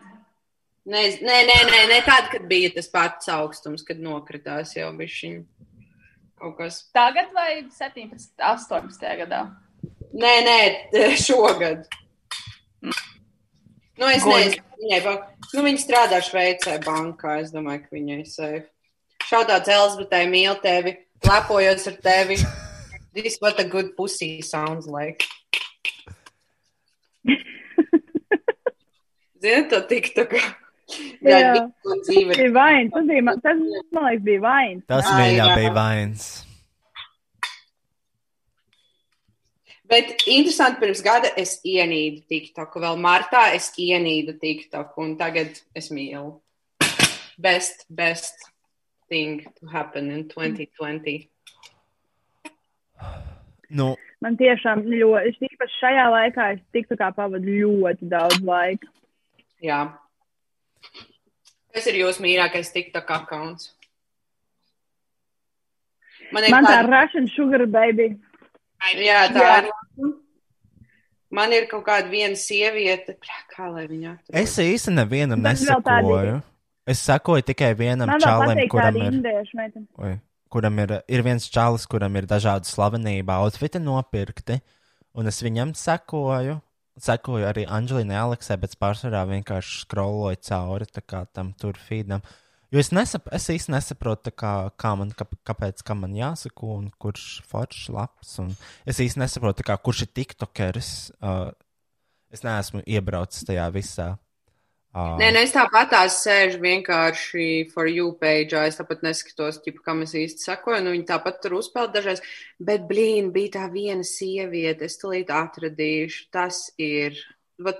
[0.82, 5.38] Nē, nē, nē, nē, nē tāda, kad bija tas pats augstums, kad nokritās jau bišķiņ.
[6.42, 6.82] Kaut kas.
[6.92, 9.44] Tagad vai 17, 18 gadā?
[10.12, 10.58] Nē, nē,
[11.22, 11.86] šogad.
[14.02, 14.34] Nu, es Goļ.
[14.34, 17.36] nezinu, viņai, pa- nu, viņa strādā Šveicē bankā.
[17.42, 18.64] Es domāju, ka viņai safe.
[19.28, 22.36] Šautāts Elizabetei, mīl tevi, lepojos ar tevi.
[23.14, 25.22] This what a good pussy sounds like.
[29.42, 30.40] Zini, to tiktu, ka.
[31.22, 31.52] Jā, Jā.
[32.08, 32.90] bija vains.
[32.92, 33.58] Tas, bija, tas
[33.94, 34.82] man liekas, bija vains.
[34.90, 36.26] Tas mīļā bija vains.
[39.92, 42.80] Bet interesanti, pirms gada es ienīdu TikToku.
[42.80, 46.38] Vēl martā es ienīdu TikToku, un tagad es mīlu.
[47.36, 48.46] Best, best
[49.12, 51.28] thing to happen in 2020.
[53.72, 53.92] Nu,
[54.22, 58.88] Man tiešām ļoti, es īpaši šajā laikā, es tiktu kā pavadu ļoti daudz laika.
[59.62, 59.80] Jā.
[61.74, 63.72] Kas ir jūsu mīļākais TikTok akkonts?
[66.32, 68.12] Man ir Man tā tāda, Russian sugar baby.
[68.98, 69.56] Jā, tā Jā.
[69.62, 69.70] ir.
[71.32, 73.14] Man ir kaut kāda viena sieviete,
[73.48, 74.34] kā lai viņa atrod.
[74.36, 76.42] es īsti nevienam nesakoju.
[76.84, 79.16] Es sakoju tikai vienam patīk kuram ir.
[80.02, 80.12] Oi,
[80.52, 84.58] kuram ir, ir viens čalis, kuram ir dažādi slavenība outfiti nopirkti,
[85.14, 86.58] un es viņam sekoju.
[87.00, 92.20] Sekoju arī Anģelīnai Aleksai, bet pārsvarā vienkārši scrolloju cauri tā kā tam tur feedam.
[92.72, 96.86] Jo es, nesap, es īsti nesaprotu, kā, kā man, kā, kāpēc kam man jāsako, un
[97.02, 98.38] kurš foršs labs.
[98.88, 100.92] Es īsti nesaprotu, kā, kurš ir tiktokeris.
[101.20, 101.50] Uh,
[102.32, 104.14] es neesmu iebraucis tajā visā.
[104.92, 108.56] Uh, Nē, nē, es tāpat sēžu vienkārši for you page.
[108.56, 110.82] Es tāpat neskatos, ķipa, kam es īsti sakoju.
[110.84, 112.24] Nu, viņi tāpat tur uzspēlē dažreiz.
[112.60, 116.26] Bet, blīn, bija tā viena sieviete, es tulīt atradīšu.
[116.32, 117.16] Tas ir,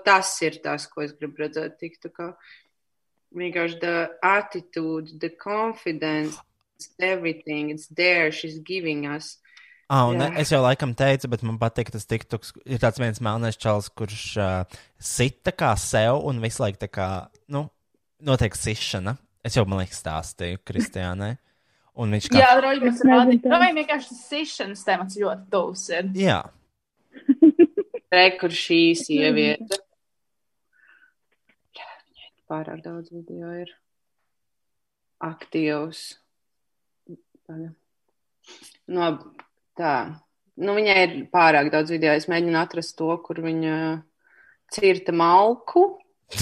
[0.05, 1.77] tas ir tas, ko es gribu redzēt.
[1.81, 2.33] Tik tā
[3.37, 6.39] vienkārši the attitude, the confidence,
[6.99, 9.39] everything, it's there, she's giving us.
[9.93, 10.31] Ah, un Jā.
[10.41, 12.55] es jau laikam teicu, bet man patīk tas tiktoks.
[12.65, 17.09] Ir tāds viens melnais čels, kurš uh, sita kā sev un visu laiku tā kā,
[17.53, 17.67] nu,
[18.25, 19.19] notiek sišana.
[19.45, 21.35] Es jau, man liekas, stāstīju Kristiānai.
[22.01, 22.41] Un viņš kā.
[22.41, 23.43] Jā, nezinu, rādīja.
[23.45, 23.59] tā.
[23.61, 26.13] Vai vienkārši tas sišanas temats ļoti tuvs ir.
[26.17, 26.39] Jā.
[28.13, 29.83] Re, kur šī sieviete.
[32.53, 33.71] Pārāk daudz video ir
[35.25, 36.01] aktīvs.
[38.93, 39.07] No,
[39.79, 39.93] tā.
[40.61, 42.13] Nu, viņai ir pārāk daudz video.
[42.13, 43.77] Es mēģinu atrast to, kur viņa
[44.77, 45.83] cirta malku.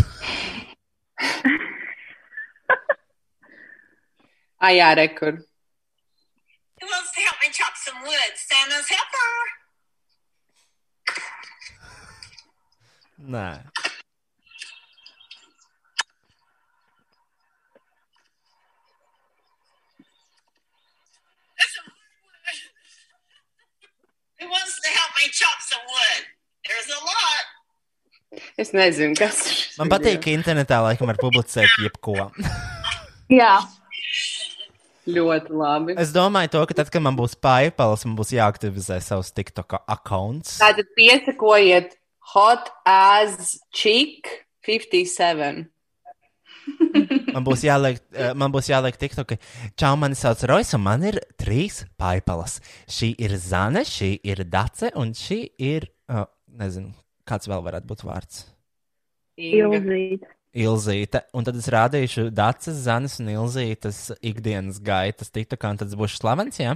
[4.59, 5.39] ah, jā, rekur.
[6.81, 8.35] Who wants to help me chop some wood?
[8.35, 9.31] Santa's helper.
[13.31, 13.49] Nē.
[24.41, 26.23] Who wants to help me chop some wood?
[26.67, 27.45] There's a lot.
[28.57, 29.59] Es nezinu, kas ir.
[29.81, 32.31] Man patīk, ka internetā laikam var publicēt jebko.
[33.29, 33.59] Jā.
[35.11, 35.97] Ļoti labi.
[35.99, 40.59] es domāju, to, ka tad, kad man būs PayPal, man būs jāaktivizē savs TikTok akkonts.
[40.63, 41.97] Tātad piesakojiet
[42.33, 45.67] Hot as Chick 57.
[47.35, 49.37] Man būs jāliek, eh, man būs jāliek TikTok.
[49.79, 52.59] Čau, mani sauc Rojas, un man ir trīs PayPalas.
[52.91, 56.27] Šī ir Zane, šī ir Dace, un šī ir, uh,
[56.61, 56.93] nezinu,
[57.29, 58.45] kāds vēl varētu būt vārds.
[59.41, 59.81] Inga.
[59.81, 60.29] Ilzīt.
[60.51, 65.99] Ilzīte, un tad es rādīšu Dācis, Zanes un Ilzītes ikdienas gaitas TikTokā, un tad es
[65.99, 66.75] būšu slavens, jā?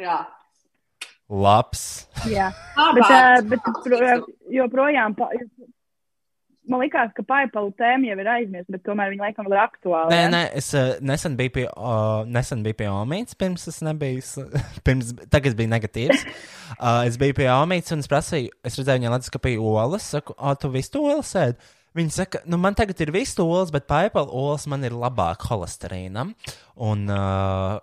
[0.00, 0.22] Jā.
[1.28, 2.06] Labs.
[2.28, 2.48] Jā.
[2.96, 4.00] Bet, uh, bet pro,
[4.52, 5.28] joprojām, pa,
[6.70, 10.12] man likās, ka paipalu tēma jau ir aizmirsta, bet tomēr viņa laikam vēl ir aktuāla.
[10.12, 14.46] Nē, nē, es uh, nesen biju pie, uh, nesen biju pie Omītas, pirms es nebiju,
[14.86, 16.24] pirms, tagad biju negatīvs.
[16.78, 20.08] Uh, es biju pie Omītas un es prasīju, es redzēju, viņa ledus, ka bija olas,
[20.14, 21.62] saku, o, tu visu to olas ēd?
[21.98, 26.32] Viņa saka, nu man tagad ir visu olas, bet paipalu olas man ir labāk holesterīnam.
[26.80, 27.80] Un, uh,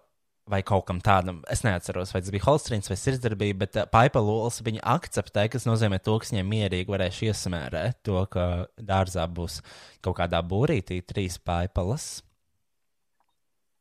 [0.50, 4.34] vai kaut kam tādam, es neatceros, vai tas bija holesterīns vai sirdsdarbība, bet uh, paipalu
[4.40, 8.48] olas viņa akceptē, kas nozīmē to, ka viņiem mierīgi varēšu iesamērēt to, ka
[8.78, 9.60] dārzā būs
[10.06, 12.10] kaut kādā būrītī trīs paipalas.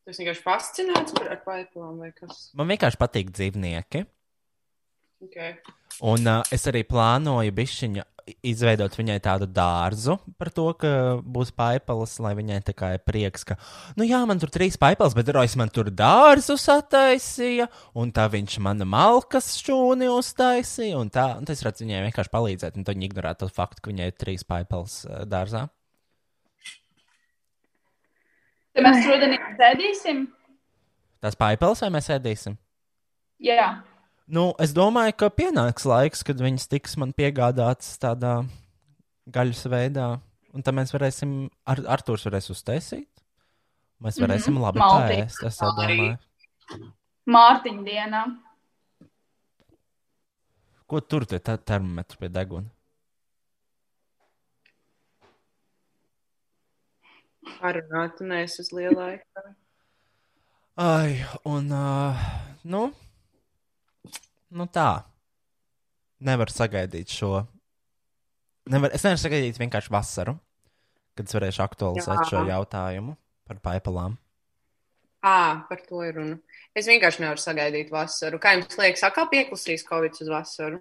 [0.09, 2.47] Tas vienkārši fascinēts par ar paipām vai kas.
[2.57, 4.05] Man vienkārši patīk dzīvnieki.
[5.25, 5.57] Okay.
[6.07, 8.05] Un uh, es arī plānoju bišķiņa
[8.45, 10.91] izveidot viņai tādu dārzu par to, ka
[11.23, 13.57] būs paipalas, lai viņai tā kā ir prieks, ka,
[13.99, 17.69] nu jā, man tur trīs paipalas, bet Rojas man tur dārzu sataisīja,
[17.99, 22.79] un tā viņš mana malkas šķūni uztaisīja, un tā, un tas redz viņai vienkārši palīdzēt,
[22.79, 25.67] un tad viņa ignorē to faktu, ka viņai ir trīs paipalas dārzā.
[28.75, 30.25] Tad mēs rudenī sēdīsim.
[31.19, 32.55] Tās paipalas vai mēs ēdīsim?
[33.43, 33.71] Jā.
[34.29, 38.43] Nu, es domāju, ka pienāks laiks, kad viņas tiks man piegādātas tādā
[39.33, 40.09] gaļas veidā,
[40.53, 41.31] un tad mēs varēsim,
[41.65, 43.09] ar Arthurs varēs uztaisīt.
[43.99, 44.85] Mēs varēsim mm -hmm.
[44.85, 46.13] labi pēst, es tā domāju.
[47.25, 48.21] Mārtiņa dienā.
[50.85, 52.69] Ko tur tie te termometri pie deguna?
[57.59, 59.55] Parunāt, un es uz lielā ekrāna.
[60.79, 62.15] Ai, un, uh,
[62.63, 62.91] nu,
[64.51, 65.03] nu tā.
[66.19, 67.45] Nevar sagaidīt šo.
[68.69, 70.35] Nevar, es nevaru sagaidīt vienkārši vasaru,
[71.17, 72.25] kad es varēšu aktualizēt Jā.
[72.31, 73.15] šo jautājumu
[73.49, 74.17] par paipalām.
[75.25, 76.37] Ā, par to ir runa.
[76.77, 78.39] Es vienkārši nevaru sagaidīt vasaru.
[78.39, 80.79] Kā jums liekas, atkal pieklusīs Covid uz vasaru?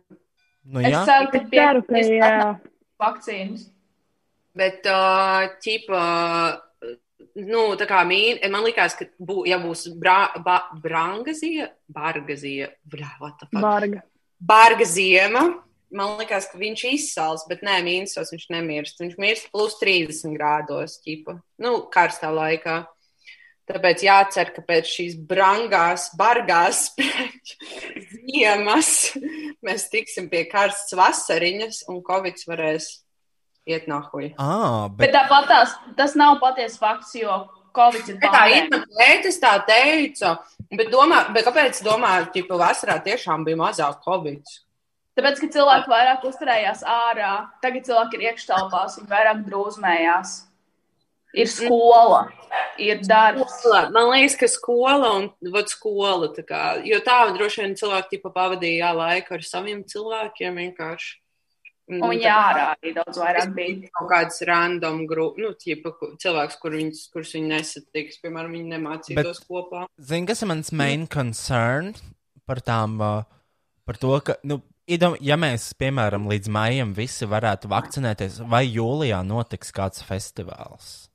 [0.68, 2.30] Nu, Es jā, ceru, ka Es ceru, ka pie jā.
[3.00, 3.64] vakcīnas.
[4.58, 6.02] Bet, uh, ķipa,
[7.38, 12.70] nu, tā kā mīna, man liekas, ka, bū, ja būs bra, ba, brangazija, bargazija?
[13.64, 14.04] Barga.
[14.38, 15.48] Barga ziema.
[15.88, 19.00] Man liekas, ka viņš izsals, bet nē, mīnusos viņš nemirst.
[19.00, 21.38] Viņš mirst plus 30 grādos, ķipa.
[21.64, 22.82] Nu, karstā laikā.
[23.68, 26.86] Tāpēc jācer, ka pēc šīs brangās, bargās
[28.14, 28.92] ziemas
[29.64, 32.88] mēs tiksim pie karstas vasariņas un Covid varēs
[33.68, 34.32] iet nahuļ.
[34.40, 37.44] ah, Bet bet tāpat tās, tas nav patiesa fakts, jo
[37.76, 40.38] Covid ir Tā ir tētis, tā teica.
[40.72, 44.42] Bet, domā, bet kāpēc domā, ka vasarā tiešām bija mazāk Covid?
[45.18, 47.32] Tāpēc, ka cilvēki vairāk uzturējās ārā,
[47.62, 50.34] tagad cilvēki ir iekštelpās, viņi vairāk drūzmējās.
[51.36, 52.20] Ir skola,
[52.80, 53.58] ir darbs.
[53.58, 53.82] Skola.
[53.92, 56.30] Man liekas, ka skola un vat, skola.
[56.32, 61.18] Tā kā, jo tā droši vien cilvēki tipa, pavadīja laiku ar saviem cilvēkiem vienkārši.
[61.88, 63.90] Un viņi ārā arī daudz vairāk bija.
[63.96, 68.74] Kaut kāds random grupas, nu, tipa, ku- cilvēks, kur viņus, kurus viņi nesatiks, piemēram, viņi
[68.74, 69.46] nemācītos Bet...
[69.48, 69.84] kopā.
[70.10, 71.94] Zini, kas ir mans main concern
[72.48, 73.22] par tām, uh,
[73.88, 79.22] par to, ka, nu, idom, ja mēs, piemēram, līdz maijam visi varētu vakcinēties, vai jūlijā
[79.24, 81.06] notiks kāds festivāls?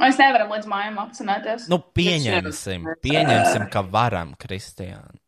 [0.00, 1.66] Mēs nevaram līdz mājām vakcinēties.
[1.68, 5.18] Nu, pieņemsim, pieņemsim, ka varam, Kristiāna.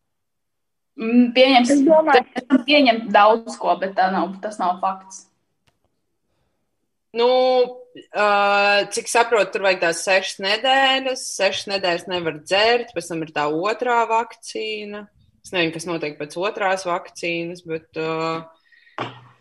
[1.00, 5.26] Mm, Pieņems, Es domāju- mēs varam pieņemt daudz ko, bet tā nav, tas nav fakts.
[7.14, 11.24] Nu, uh, cik saprotu, tur vajag tās sešas nedēļas.
[11.36, 15.06] Sešas nedēļas nevar dzert, pēc tam ir tā otrā vakcīna.
[15.44, 18.44] Es nezinu, kas notiek pēc otrās vakcīnas, bet uh,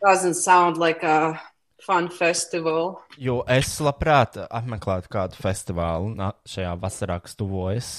[0.03, 1.39] doesn't sound like a
[1.81, 2.97] fun festival.
[3.17, 6.11] Jo es labprāt apmeklētu kādu festivālu
[6.47, 7.91] šajā vasarā, kas tuvojas.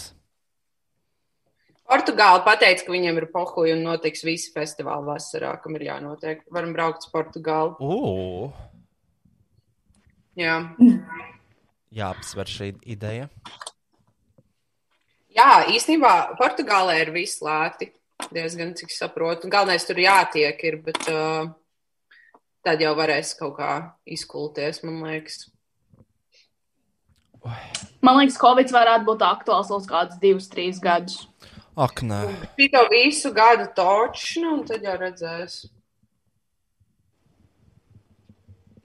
[1.88, 6.44] Portugāla pateica, ka viņiem ir pohuļi un notiks visi festivāli vasarā, kam ir jānotiek.
[6.54, 7.74] Varam braukt uz Portugālu.
[7.82, 8.52] Ugh,
[10.38, 10.56] Jā.
[12.00, 13.28] jāapsver šī ideja.
[15.32, 17.90] Jā, īstenībā Portugālē ir viss lēti.
[18.32, 19.50] Diezgan, cik saprotu.
[19.50, 21.50] Galvenais tur jātiek, ir, bet uh,
[22.64, 23.72] tad jau varēs kaut kā
[24.06, 25.48] izkulties, man liekas.
[28.06, 31.24] Man liekas, Covid varētu būt aktuāls līdz kādus divus, trīs gadus.
[31.73, 32.20] Ak, nē.
[32.59, 35.62] Šito visu gadu točnu, un tad jau redzēs.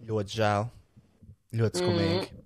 [0.08, 0.68] Ļoti žēl.
[1.60, 2.20] Ļoti skumīgi.
[2.22, 2.44] Mm.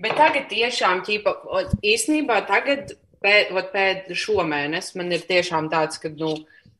[0.00, 2.94] Bet tagad tiešām, ķipa, o, īstenībā tagad,
[3.24, 6.30] pēc, pēc šomēnes, man ir tiešām tāds, ka, nu,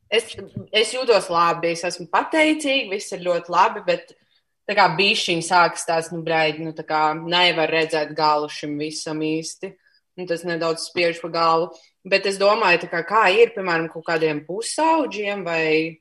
[0.09, 0.31] es,
[0.71, 4.15] es jūtos labi, es esmu pateicīga, viss ir ļoti labi, bet
[4.69, 9.21] tā kā bišķiņi sākas tās, nu, braidi, nu, tā kā nevar redzēt galu šim visam
[9.21, 9.75] īsti.
[10.19, 11.69] Un tas nedaudz spiež pa galvu.
[12.07, 15.99] Bet es domāju, kā, kā ir, piemēram, kaut kādiem pusauģiem vai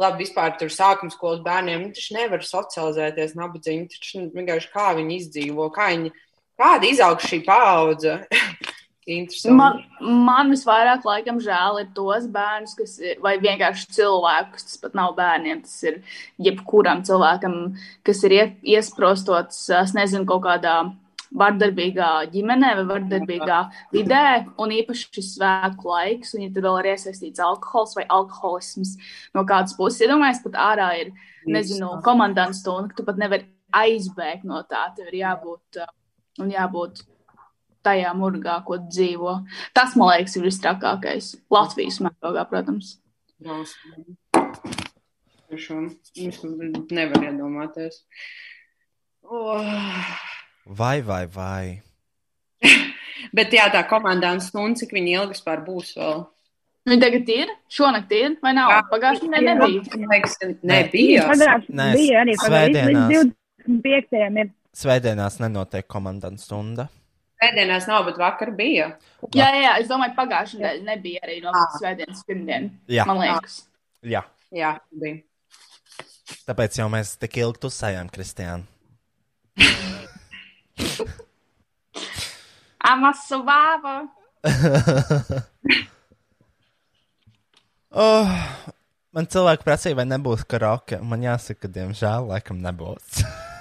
[0.00, 5.18] labi, vispār tur sākuma skolas bērniem, nu, taču nevar socializēties nabadzīgi, taču vienkārši kā viņi
[5.20, 6.14] izdzīvo, kā viņi,
[6.60, 8.22] kāda izaug šī paudze.
[9.52, 14.94] Man, man visvairāk laikam žēl ir tos bērnus, kas ir, vai vienkārši cilvēkus, tas pat
[14.96, 15.98] nav bērniem, tas ir
[16.40, 17.58] jebkuram cilvēkam,
[18.00, 18.46] kas ir ie-
[18.78, 20.78] iesprostots, es nezinu, kaut kādā
[21.38, 23.60] vardarbīgā ģimenē vai vardarbīgā
[23.96, 24.24] vidē,
[24.60, 28.94] un īpaši svētku laiks, un ja tur vēl ir iesaistīts alkohols vai alkoholisms
[29.34, 31.10] no kādas puses, iedomājies, pat ārā ir,
[31.50, 35.90] nezinu, komandants stunda, tu pat nevari aizbēgt no tā, tev ir jābūt, uh,
[36.42, 37.02] un jābūt
[37.84, 39.38] tajā murgā, ko dzīvo.
[39.76, 41.34] Tas, man liekas, ir vistrakākais.
[41.52, 42.94] Latvijas mērogā, protams.
[45.50, 45.90] Tiešām,
[46.24, 48.00] Es nevaru iedomāties.
[49.24, 49.60] Oh.
[50.64, 51.82] Vai, vai, vai.
[53.36, 56.24] Bet jā, tā komandāns stundu, cik viņi ilgi vispār būs vēl?
[56.88, 58.72] Viņi tagad ir, šonakt ir, vai nav?
[58.90, 60.00] Pagājušajā nedēļā nebija.
[60.00, 61.24] Man liekas, ka nebija.
[61.32, 63.12] Nē, bija arī pagājušajā svētdienās.
[63.12, 63.32] līdz
[63.68, 64.42] 25.
[64.42, 64.50] ir.
[64.74, 66.88] Svētdienās nenotiek komandas stunda.
[67.40, 68.90] Pēdējās nav, bet vakar bija.
[69.36, 72.76] Jā, jā, jā, es domāju, pagājušajā nedēļā nebija arī no svētdienas pirmdienas.
[72.92, 73.08] Jā.
[73.08, 73.62] Man liekas.
[74.04, 74.24] Jā.
[74.54, 75.22] Jā, bija.
[76.48, 78.64] Tāpēc jau mēs tik ilgi tusējām, Kristiāna.
[82.84, 84.08] I'm a survivor.
[88.04, 88.28] oh,
[89.14, 90.98] man cilvēki prasīja, vai nebūs karaoke.
[91.00, 93.24] Man jāsaka, ka diemžēl laikam nebūs.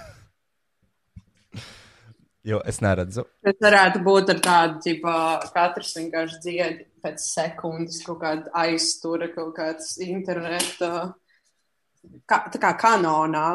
[2.50, 3.24] jo es neredzu.
[3.46, 5.18] Tas varētu būt ar tādu, tipā,
[5.56, 11.14] katrs vienkārši dzied pēc sekundes, kaut kāda aiztura, kaut kāds interneta,
[12.28, 13.48] kā, tā kā kanonā.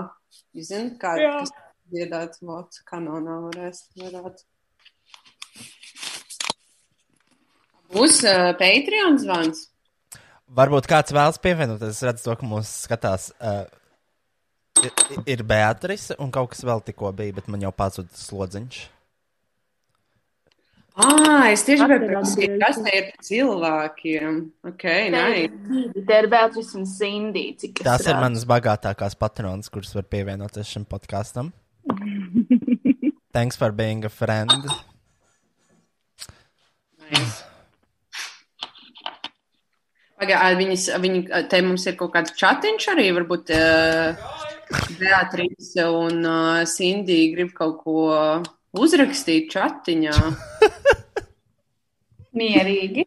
[0.56, 1.52] Jūs zināt, kā kas
[1.92, 4.46] dziedāt, vot, kanonā varēs, varētu.
[7.94, 9.66] Būs uh, Patreon zvans.
[10.58, 11.96] Varbūt kāds vēlas pievienoties.
[11.96, 13.30] Es redzu, to, ka mūsu skatās.
[13.40, 13.64] Uh,
[14.84, 14.92] ir,
[15.36, 18.84] ir Beatrice un kaut kas vēl tikko bija, bet man jau pazuda slodziņš.
[20.98, 24.38] Ah, es tieši gribēju pateikt, kas te ir cilvēkiem.
[24.66, 24.84] Ok,
[25.14, 25.26] nē.
[25.94, 27.52] Te ir Beatrice un Cindy.
[27.78, 31.52] Tās ir manas bagātākās patronas, kuras var pievienoties šim podkāstam.
[33.32, 34.52] Thanks for being a friend.
[37.08, 37.44] Nice.
[40.18, 41.20] Pagaidā, viņas, viņi,
[41.50, 44.16] te mums ir kaut kāds chatiņš arī, varbūt uh,
[44.98, 47.98] Beatrice un uh, Cindy grib kaut ko
[48.74, 50.16] uzrakstīt chatiņā.
[52.38, 53.06] Mierīgi.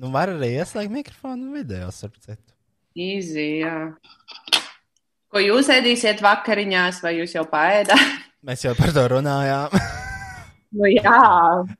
[0.00, 2.54] Nu, var arī ieslēgt mikrofonu un video, starp citu.
[2.96, 3.74] Easy, jā.
[5.30, 8.00] Ko jūs ēdīsiet vakariņās, vai jūs jau paēdāt?
[8.46, 9.74] Mēs jau par to runājām.
[10.70, 11.22] Nu, jā.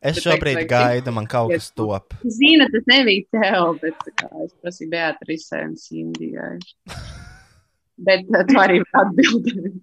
[0.02, 2.10] Es šobrīd vajag- gaidu, man kaut kas top.
[2.26, 6.56] Zina, tas nebija tev, bet kā, es prasīju Beatrice un Cindijai.
[8.08, 9.78] Bet uh, tu arī vari atbildēt.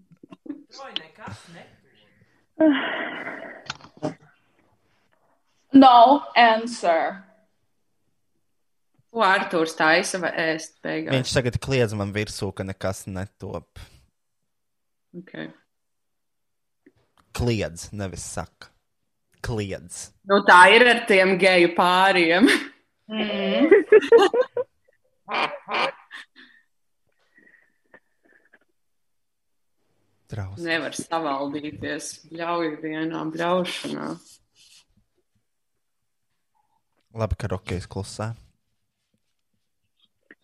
[5.73, 7.23] No answer.
[9.17, 11.15] Ko Artūrs taisa vai ēst beigās?
[11.15, 13.79] Viņš tagad kliedz man virsū, ka nekas netop.
[15.17, 15.47] Okay.
[17.33, 18.69] Kliedz, nevis saka.
[19.41, 20.11] Kliedz.
[20.29, 22.45] Nu, tā ir ar tiem geju pāriem.
[23.07, 23.69] Mm.
[30.27, 30.59] Traus.
[30.59, 32.09] Nevar savaldīties.
[32.27, 34.09] Bļauj vienā bļaušanā.
[37.15, 38.33] Labi, ka Rokijs klusē.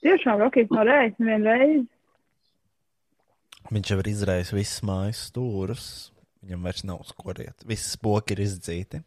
[0.04, 1.86] Tiešām Rokijs nav reizes, nevienu reizi.
[3.72, 5.86] Viņš jau ir izraisījis visus mājas stūrus.
[6.44, 7.64] Viņam vairs nav uz ko riet.
[7.70, 9.00] Visi spoki ir izdzīti.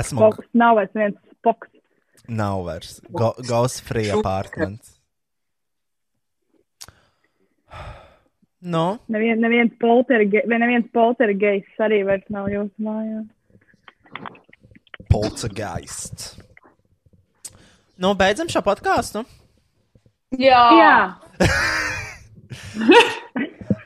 [0.00, 1.72] Esmu kas nav vairs viens spoks.
[2.30, 3.00] Nav vairs.
[3.10, 4.94] Go, Ghost free apartments.
[8.60, 13.22] No, Nevien, neviens polterge, neviens poltergeists arī vairs nav jūsu mājā.
[15.10, 16.36] poltergeist.
[18.00, 19.24] Nu, beidzam šo podkāstu.
[20.38, 20.62] Jā.
[20.78, 21.18] Jā.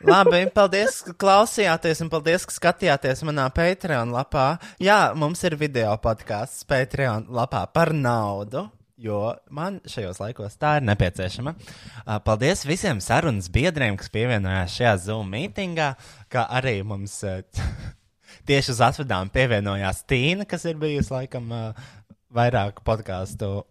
[0.04, 4.58] Labi, paldies, ka klausījāties, un paldies, ka skatījāties manā Patreon lapā.
[4.82, 8.66] Jā, mums ir video podkāsts Patreon lapā par naudu,
[9.00, 11.54] jo man šajos laikos tā ir nepieciešama.
[12.26, 15.94] Paldies visiem sarunas biedriem, kas pievienojās šajā Zoom mītingā,
[16.28, 17.24] kā arī mums
[18.50, 21.48] tieši uz atvadām pievienojās Tīna, kas ir bijusi laikam
[22.28, 23.64] vairāku podkāstu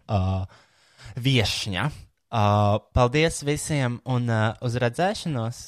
[1.22, 1.86] viešņa.
[2.34, 5.58] Uh, paldies visiem un uh, uz redzēšanos!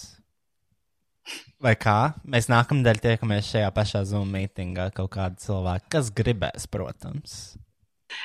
[1.63, 2.17] Vai kā?
[2.27, 4.89] Mēs nākamnedēļ tiekamies šajā pašā Zoom mītingā.
[4.97, 7.37] Kaut kādi cilvēki, kas gribēs, protams.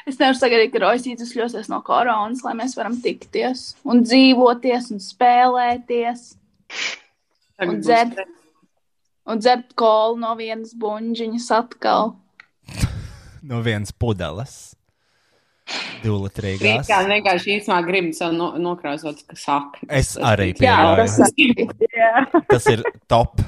[0.10, 5.06] Es nevaru sagaidīt, ka Roisīts uzļosies no koronas, lai mēs varam tikties un dzīvoties un
[5.06, 6.28] spēlēties
[7.62, 8.26] un dzert,
[9.30, 12.16] un dzert kolu no vienas buļģiņas atkal.
[13.42, 14.76] No vienas pudeles.
[16.02, 16.88] Divlitrīgās.
[16.88, 19.84] Rītā vienkārši īstenībā gribu sev no, nokrāsot, ka saka.
[19.88, 21.08] Es arī Jā, pieļauju.
[21.08, 21.90] tas.
[21.98, 22.44] Jā.
[22.50, 23.42] Tas ir top,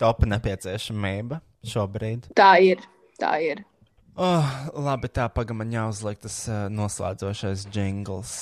[0.00, 1.40] top nepieciešamība
[1.70, 2.30] šobrīd.
[2.38, 2.82] Tā ir.
[3.20, 3.64] Tā ir.
[4.20, 8.32] Oh, labi, tā pagaidi man jāuzliek tas uh, noslēdzošais jingls.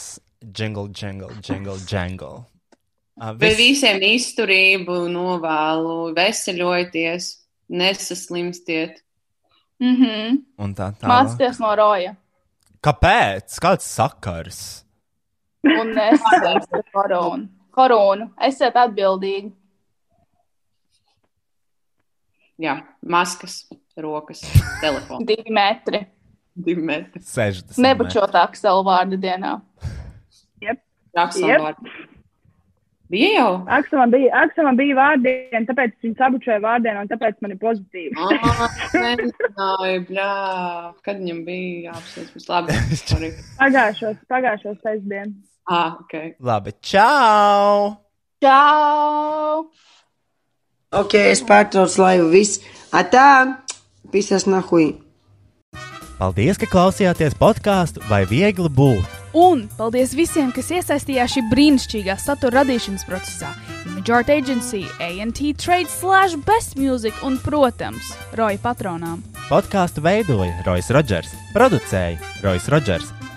[0.40, 2.44] Jingle, jingle, jingle, jingle.
[3.18, 7.28] Uh, Bet visiem izturību novēlu, veseļojieties,
[7.74, 9.02] nesaslimstiet.
[9.82, 10.38] Mhm.
[10.62, 11.10] Un tā tālāk.
[11.10, 12.14] Mācieties no roja.
[12.84, 13.58] Kāpēc?
[13.62, 14.60] Kāds sakars?
[15.66, 17.48] Un es ar koronu.
[17.74, 18.28] Koronu.
[18.48, 19.50] Esiet atbildīgi.
[22.58, 22.74] Jā,
[23.06, 23.60] maskas,
[23.98, 24.42] rokas,
[24.82, 25.26] telefons.
[25.26, 26.02] Divi metri.
[26.58, 27.22] Divi metri.
[27.22, 27.78] 60.
[27.82, 29.60] Nebučotāk savu vārdu dienā.
[31.14, 31.62] Rakstam Jep.
[31.62, 31.92] vārdu.
[33.08, 33.52] Bija jau.
[33.72, 38.12] Aksamam bija, Aksamam bija vārdiena, tāpēc viņš sabučoja vārdienu, un tāpēc man ir pozitīvi.
[39.04, 40.32] Nezināju, bļā.
[41.06, 42.34] Kad viņam bija jāapsveic?
[42.36, 42.76] Mums labi.
[43.00, 43.30] Sorry.
[43.62, 45.32] Pagājušos, pagājušos sestdien.
[45.68, 46.36] Ah, ok.
[46.44, 47.96] Labi, čau!
[48.44, 49.64] Čau!
[51.00, 52.28] Ok, es pārtraucu laivu.
[52.32, 52.60] Viss.
[52.92, 53.28] Atā,
[54.12, 54.90] pisas nahui.
[56.20, 59.17] Paldies, ka klausījāties podkāstu vai viegli būt.
[59.36, 63.52] Un paldies visiem, kas iesaistījās šī brīnišķīgā satura radīšanas procesā.
[63.84, 69.20] Image Art Agency, ANT Trade, Slash, Best Music un, protams, Roja patronām.
[69.48, 73.12] Podkāstu veidoja Rois Rodžers, producēja Rois Rodžers,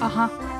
[0.00, 0.53] 啊哈。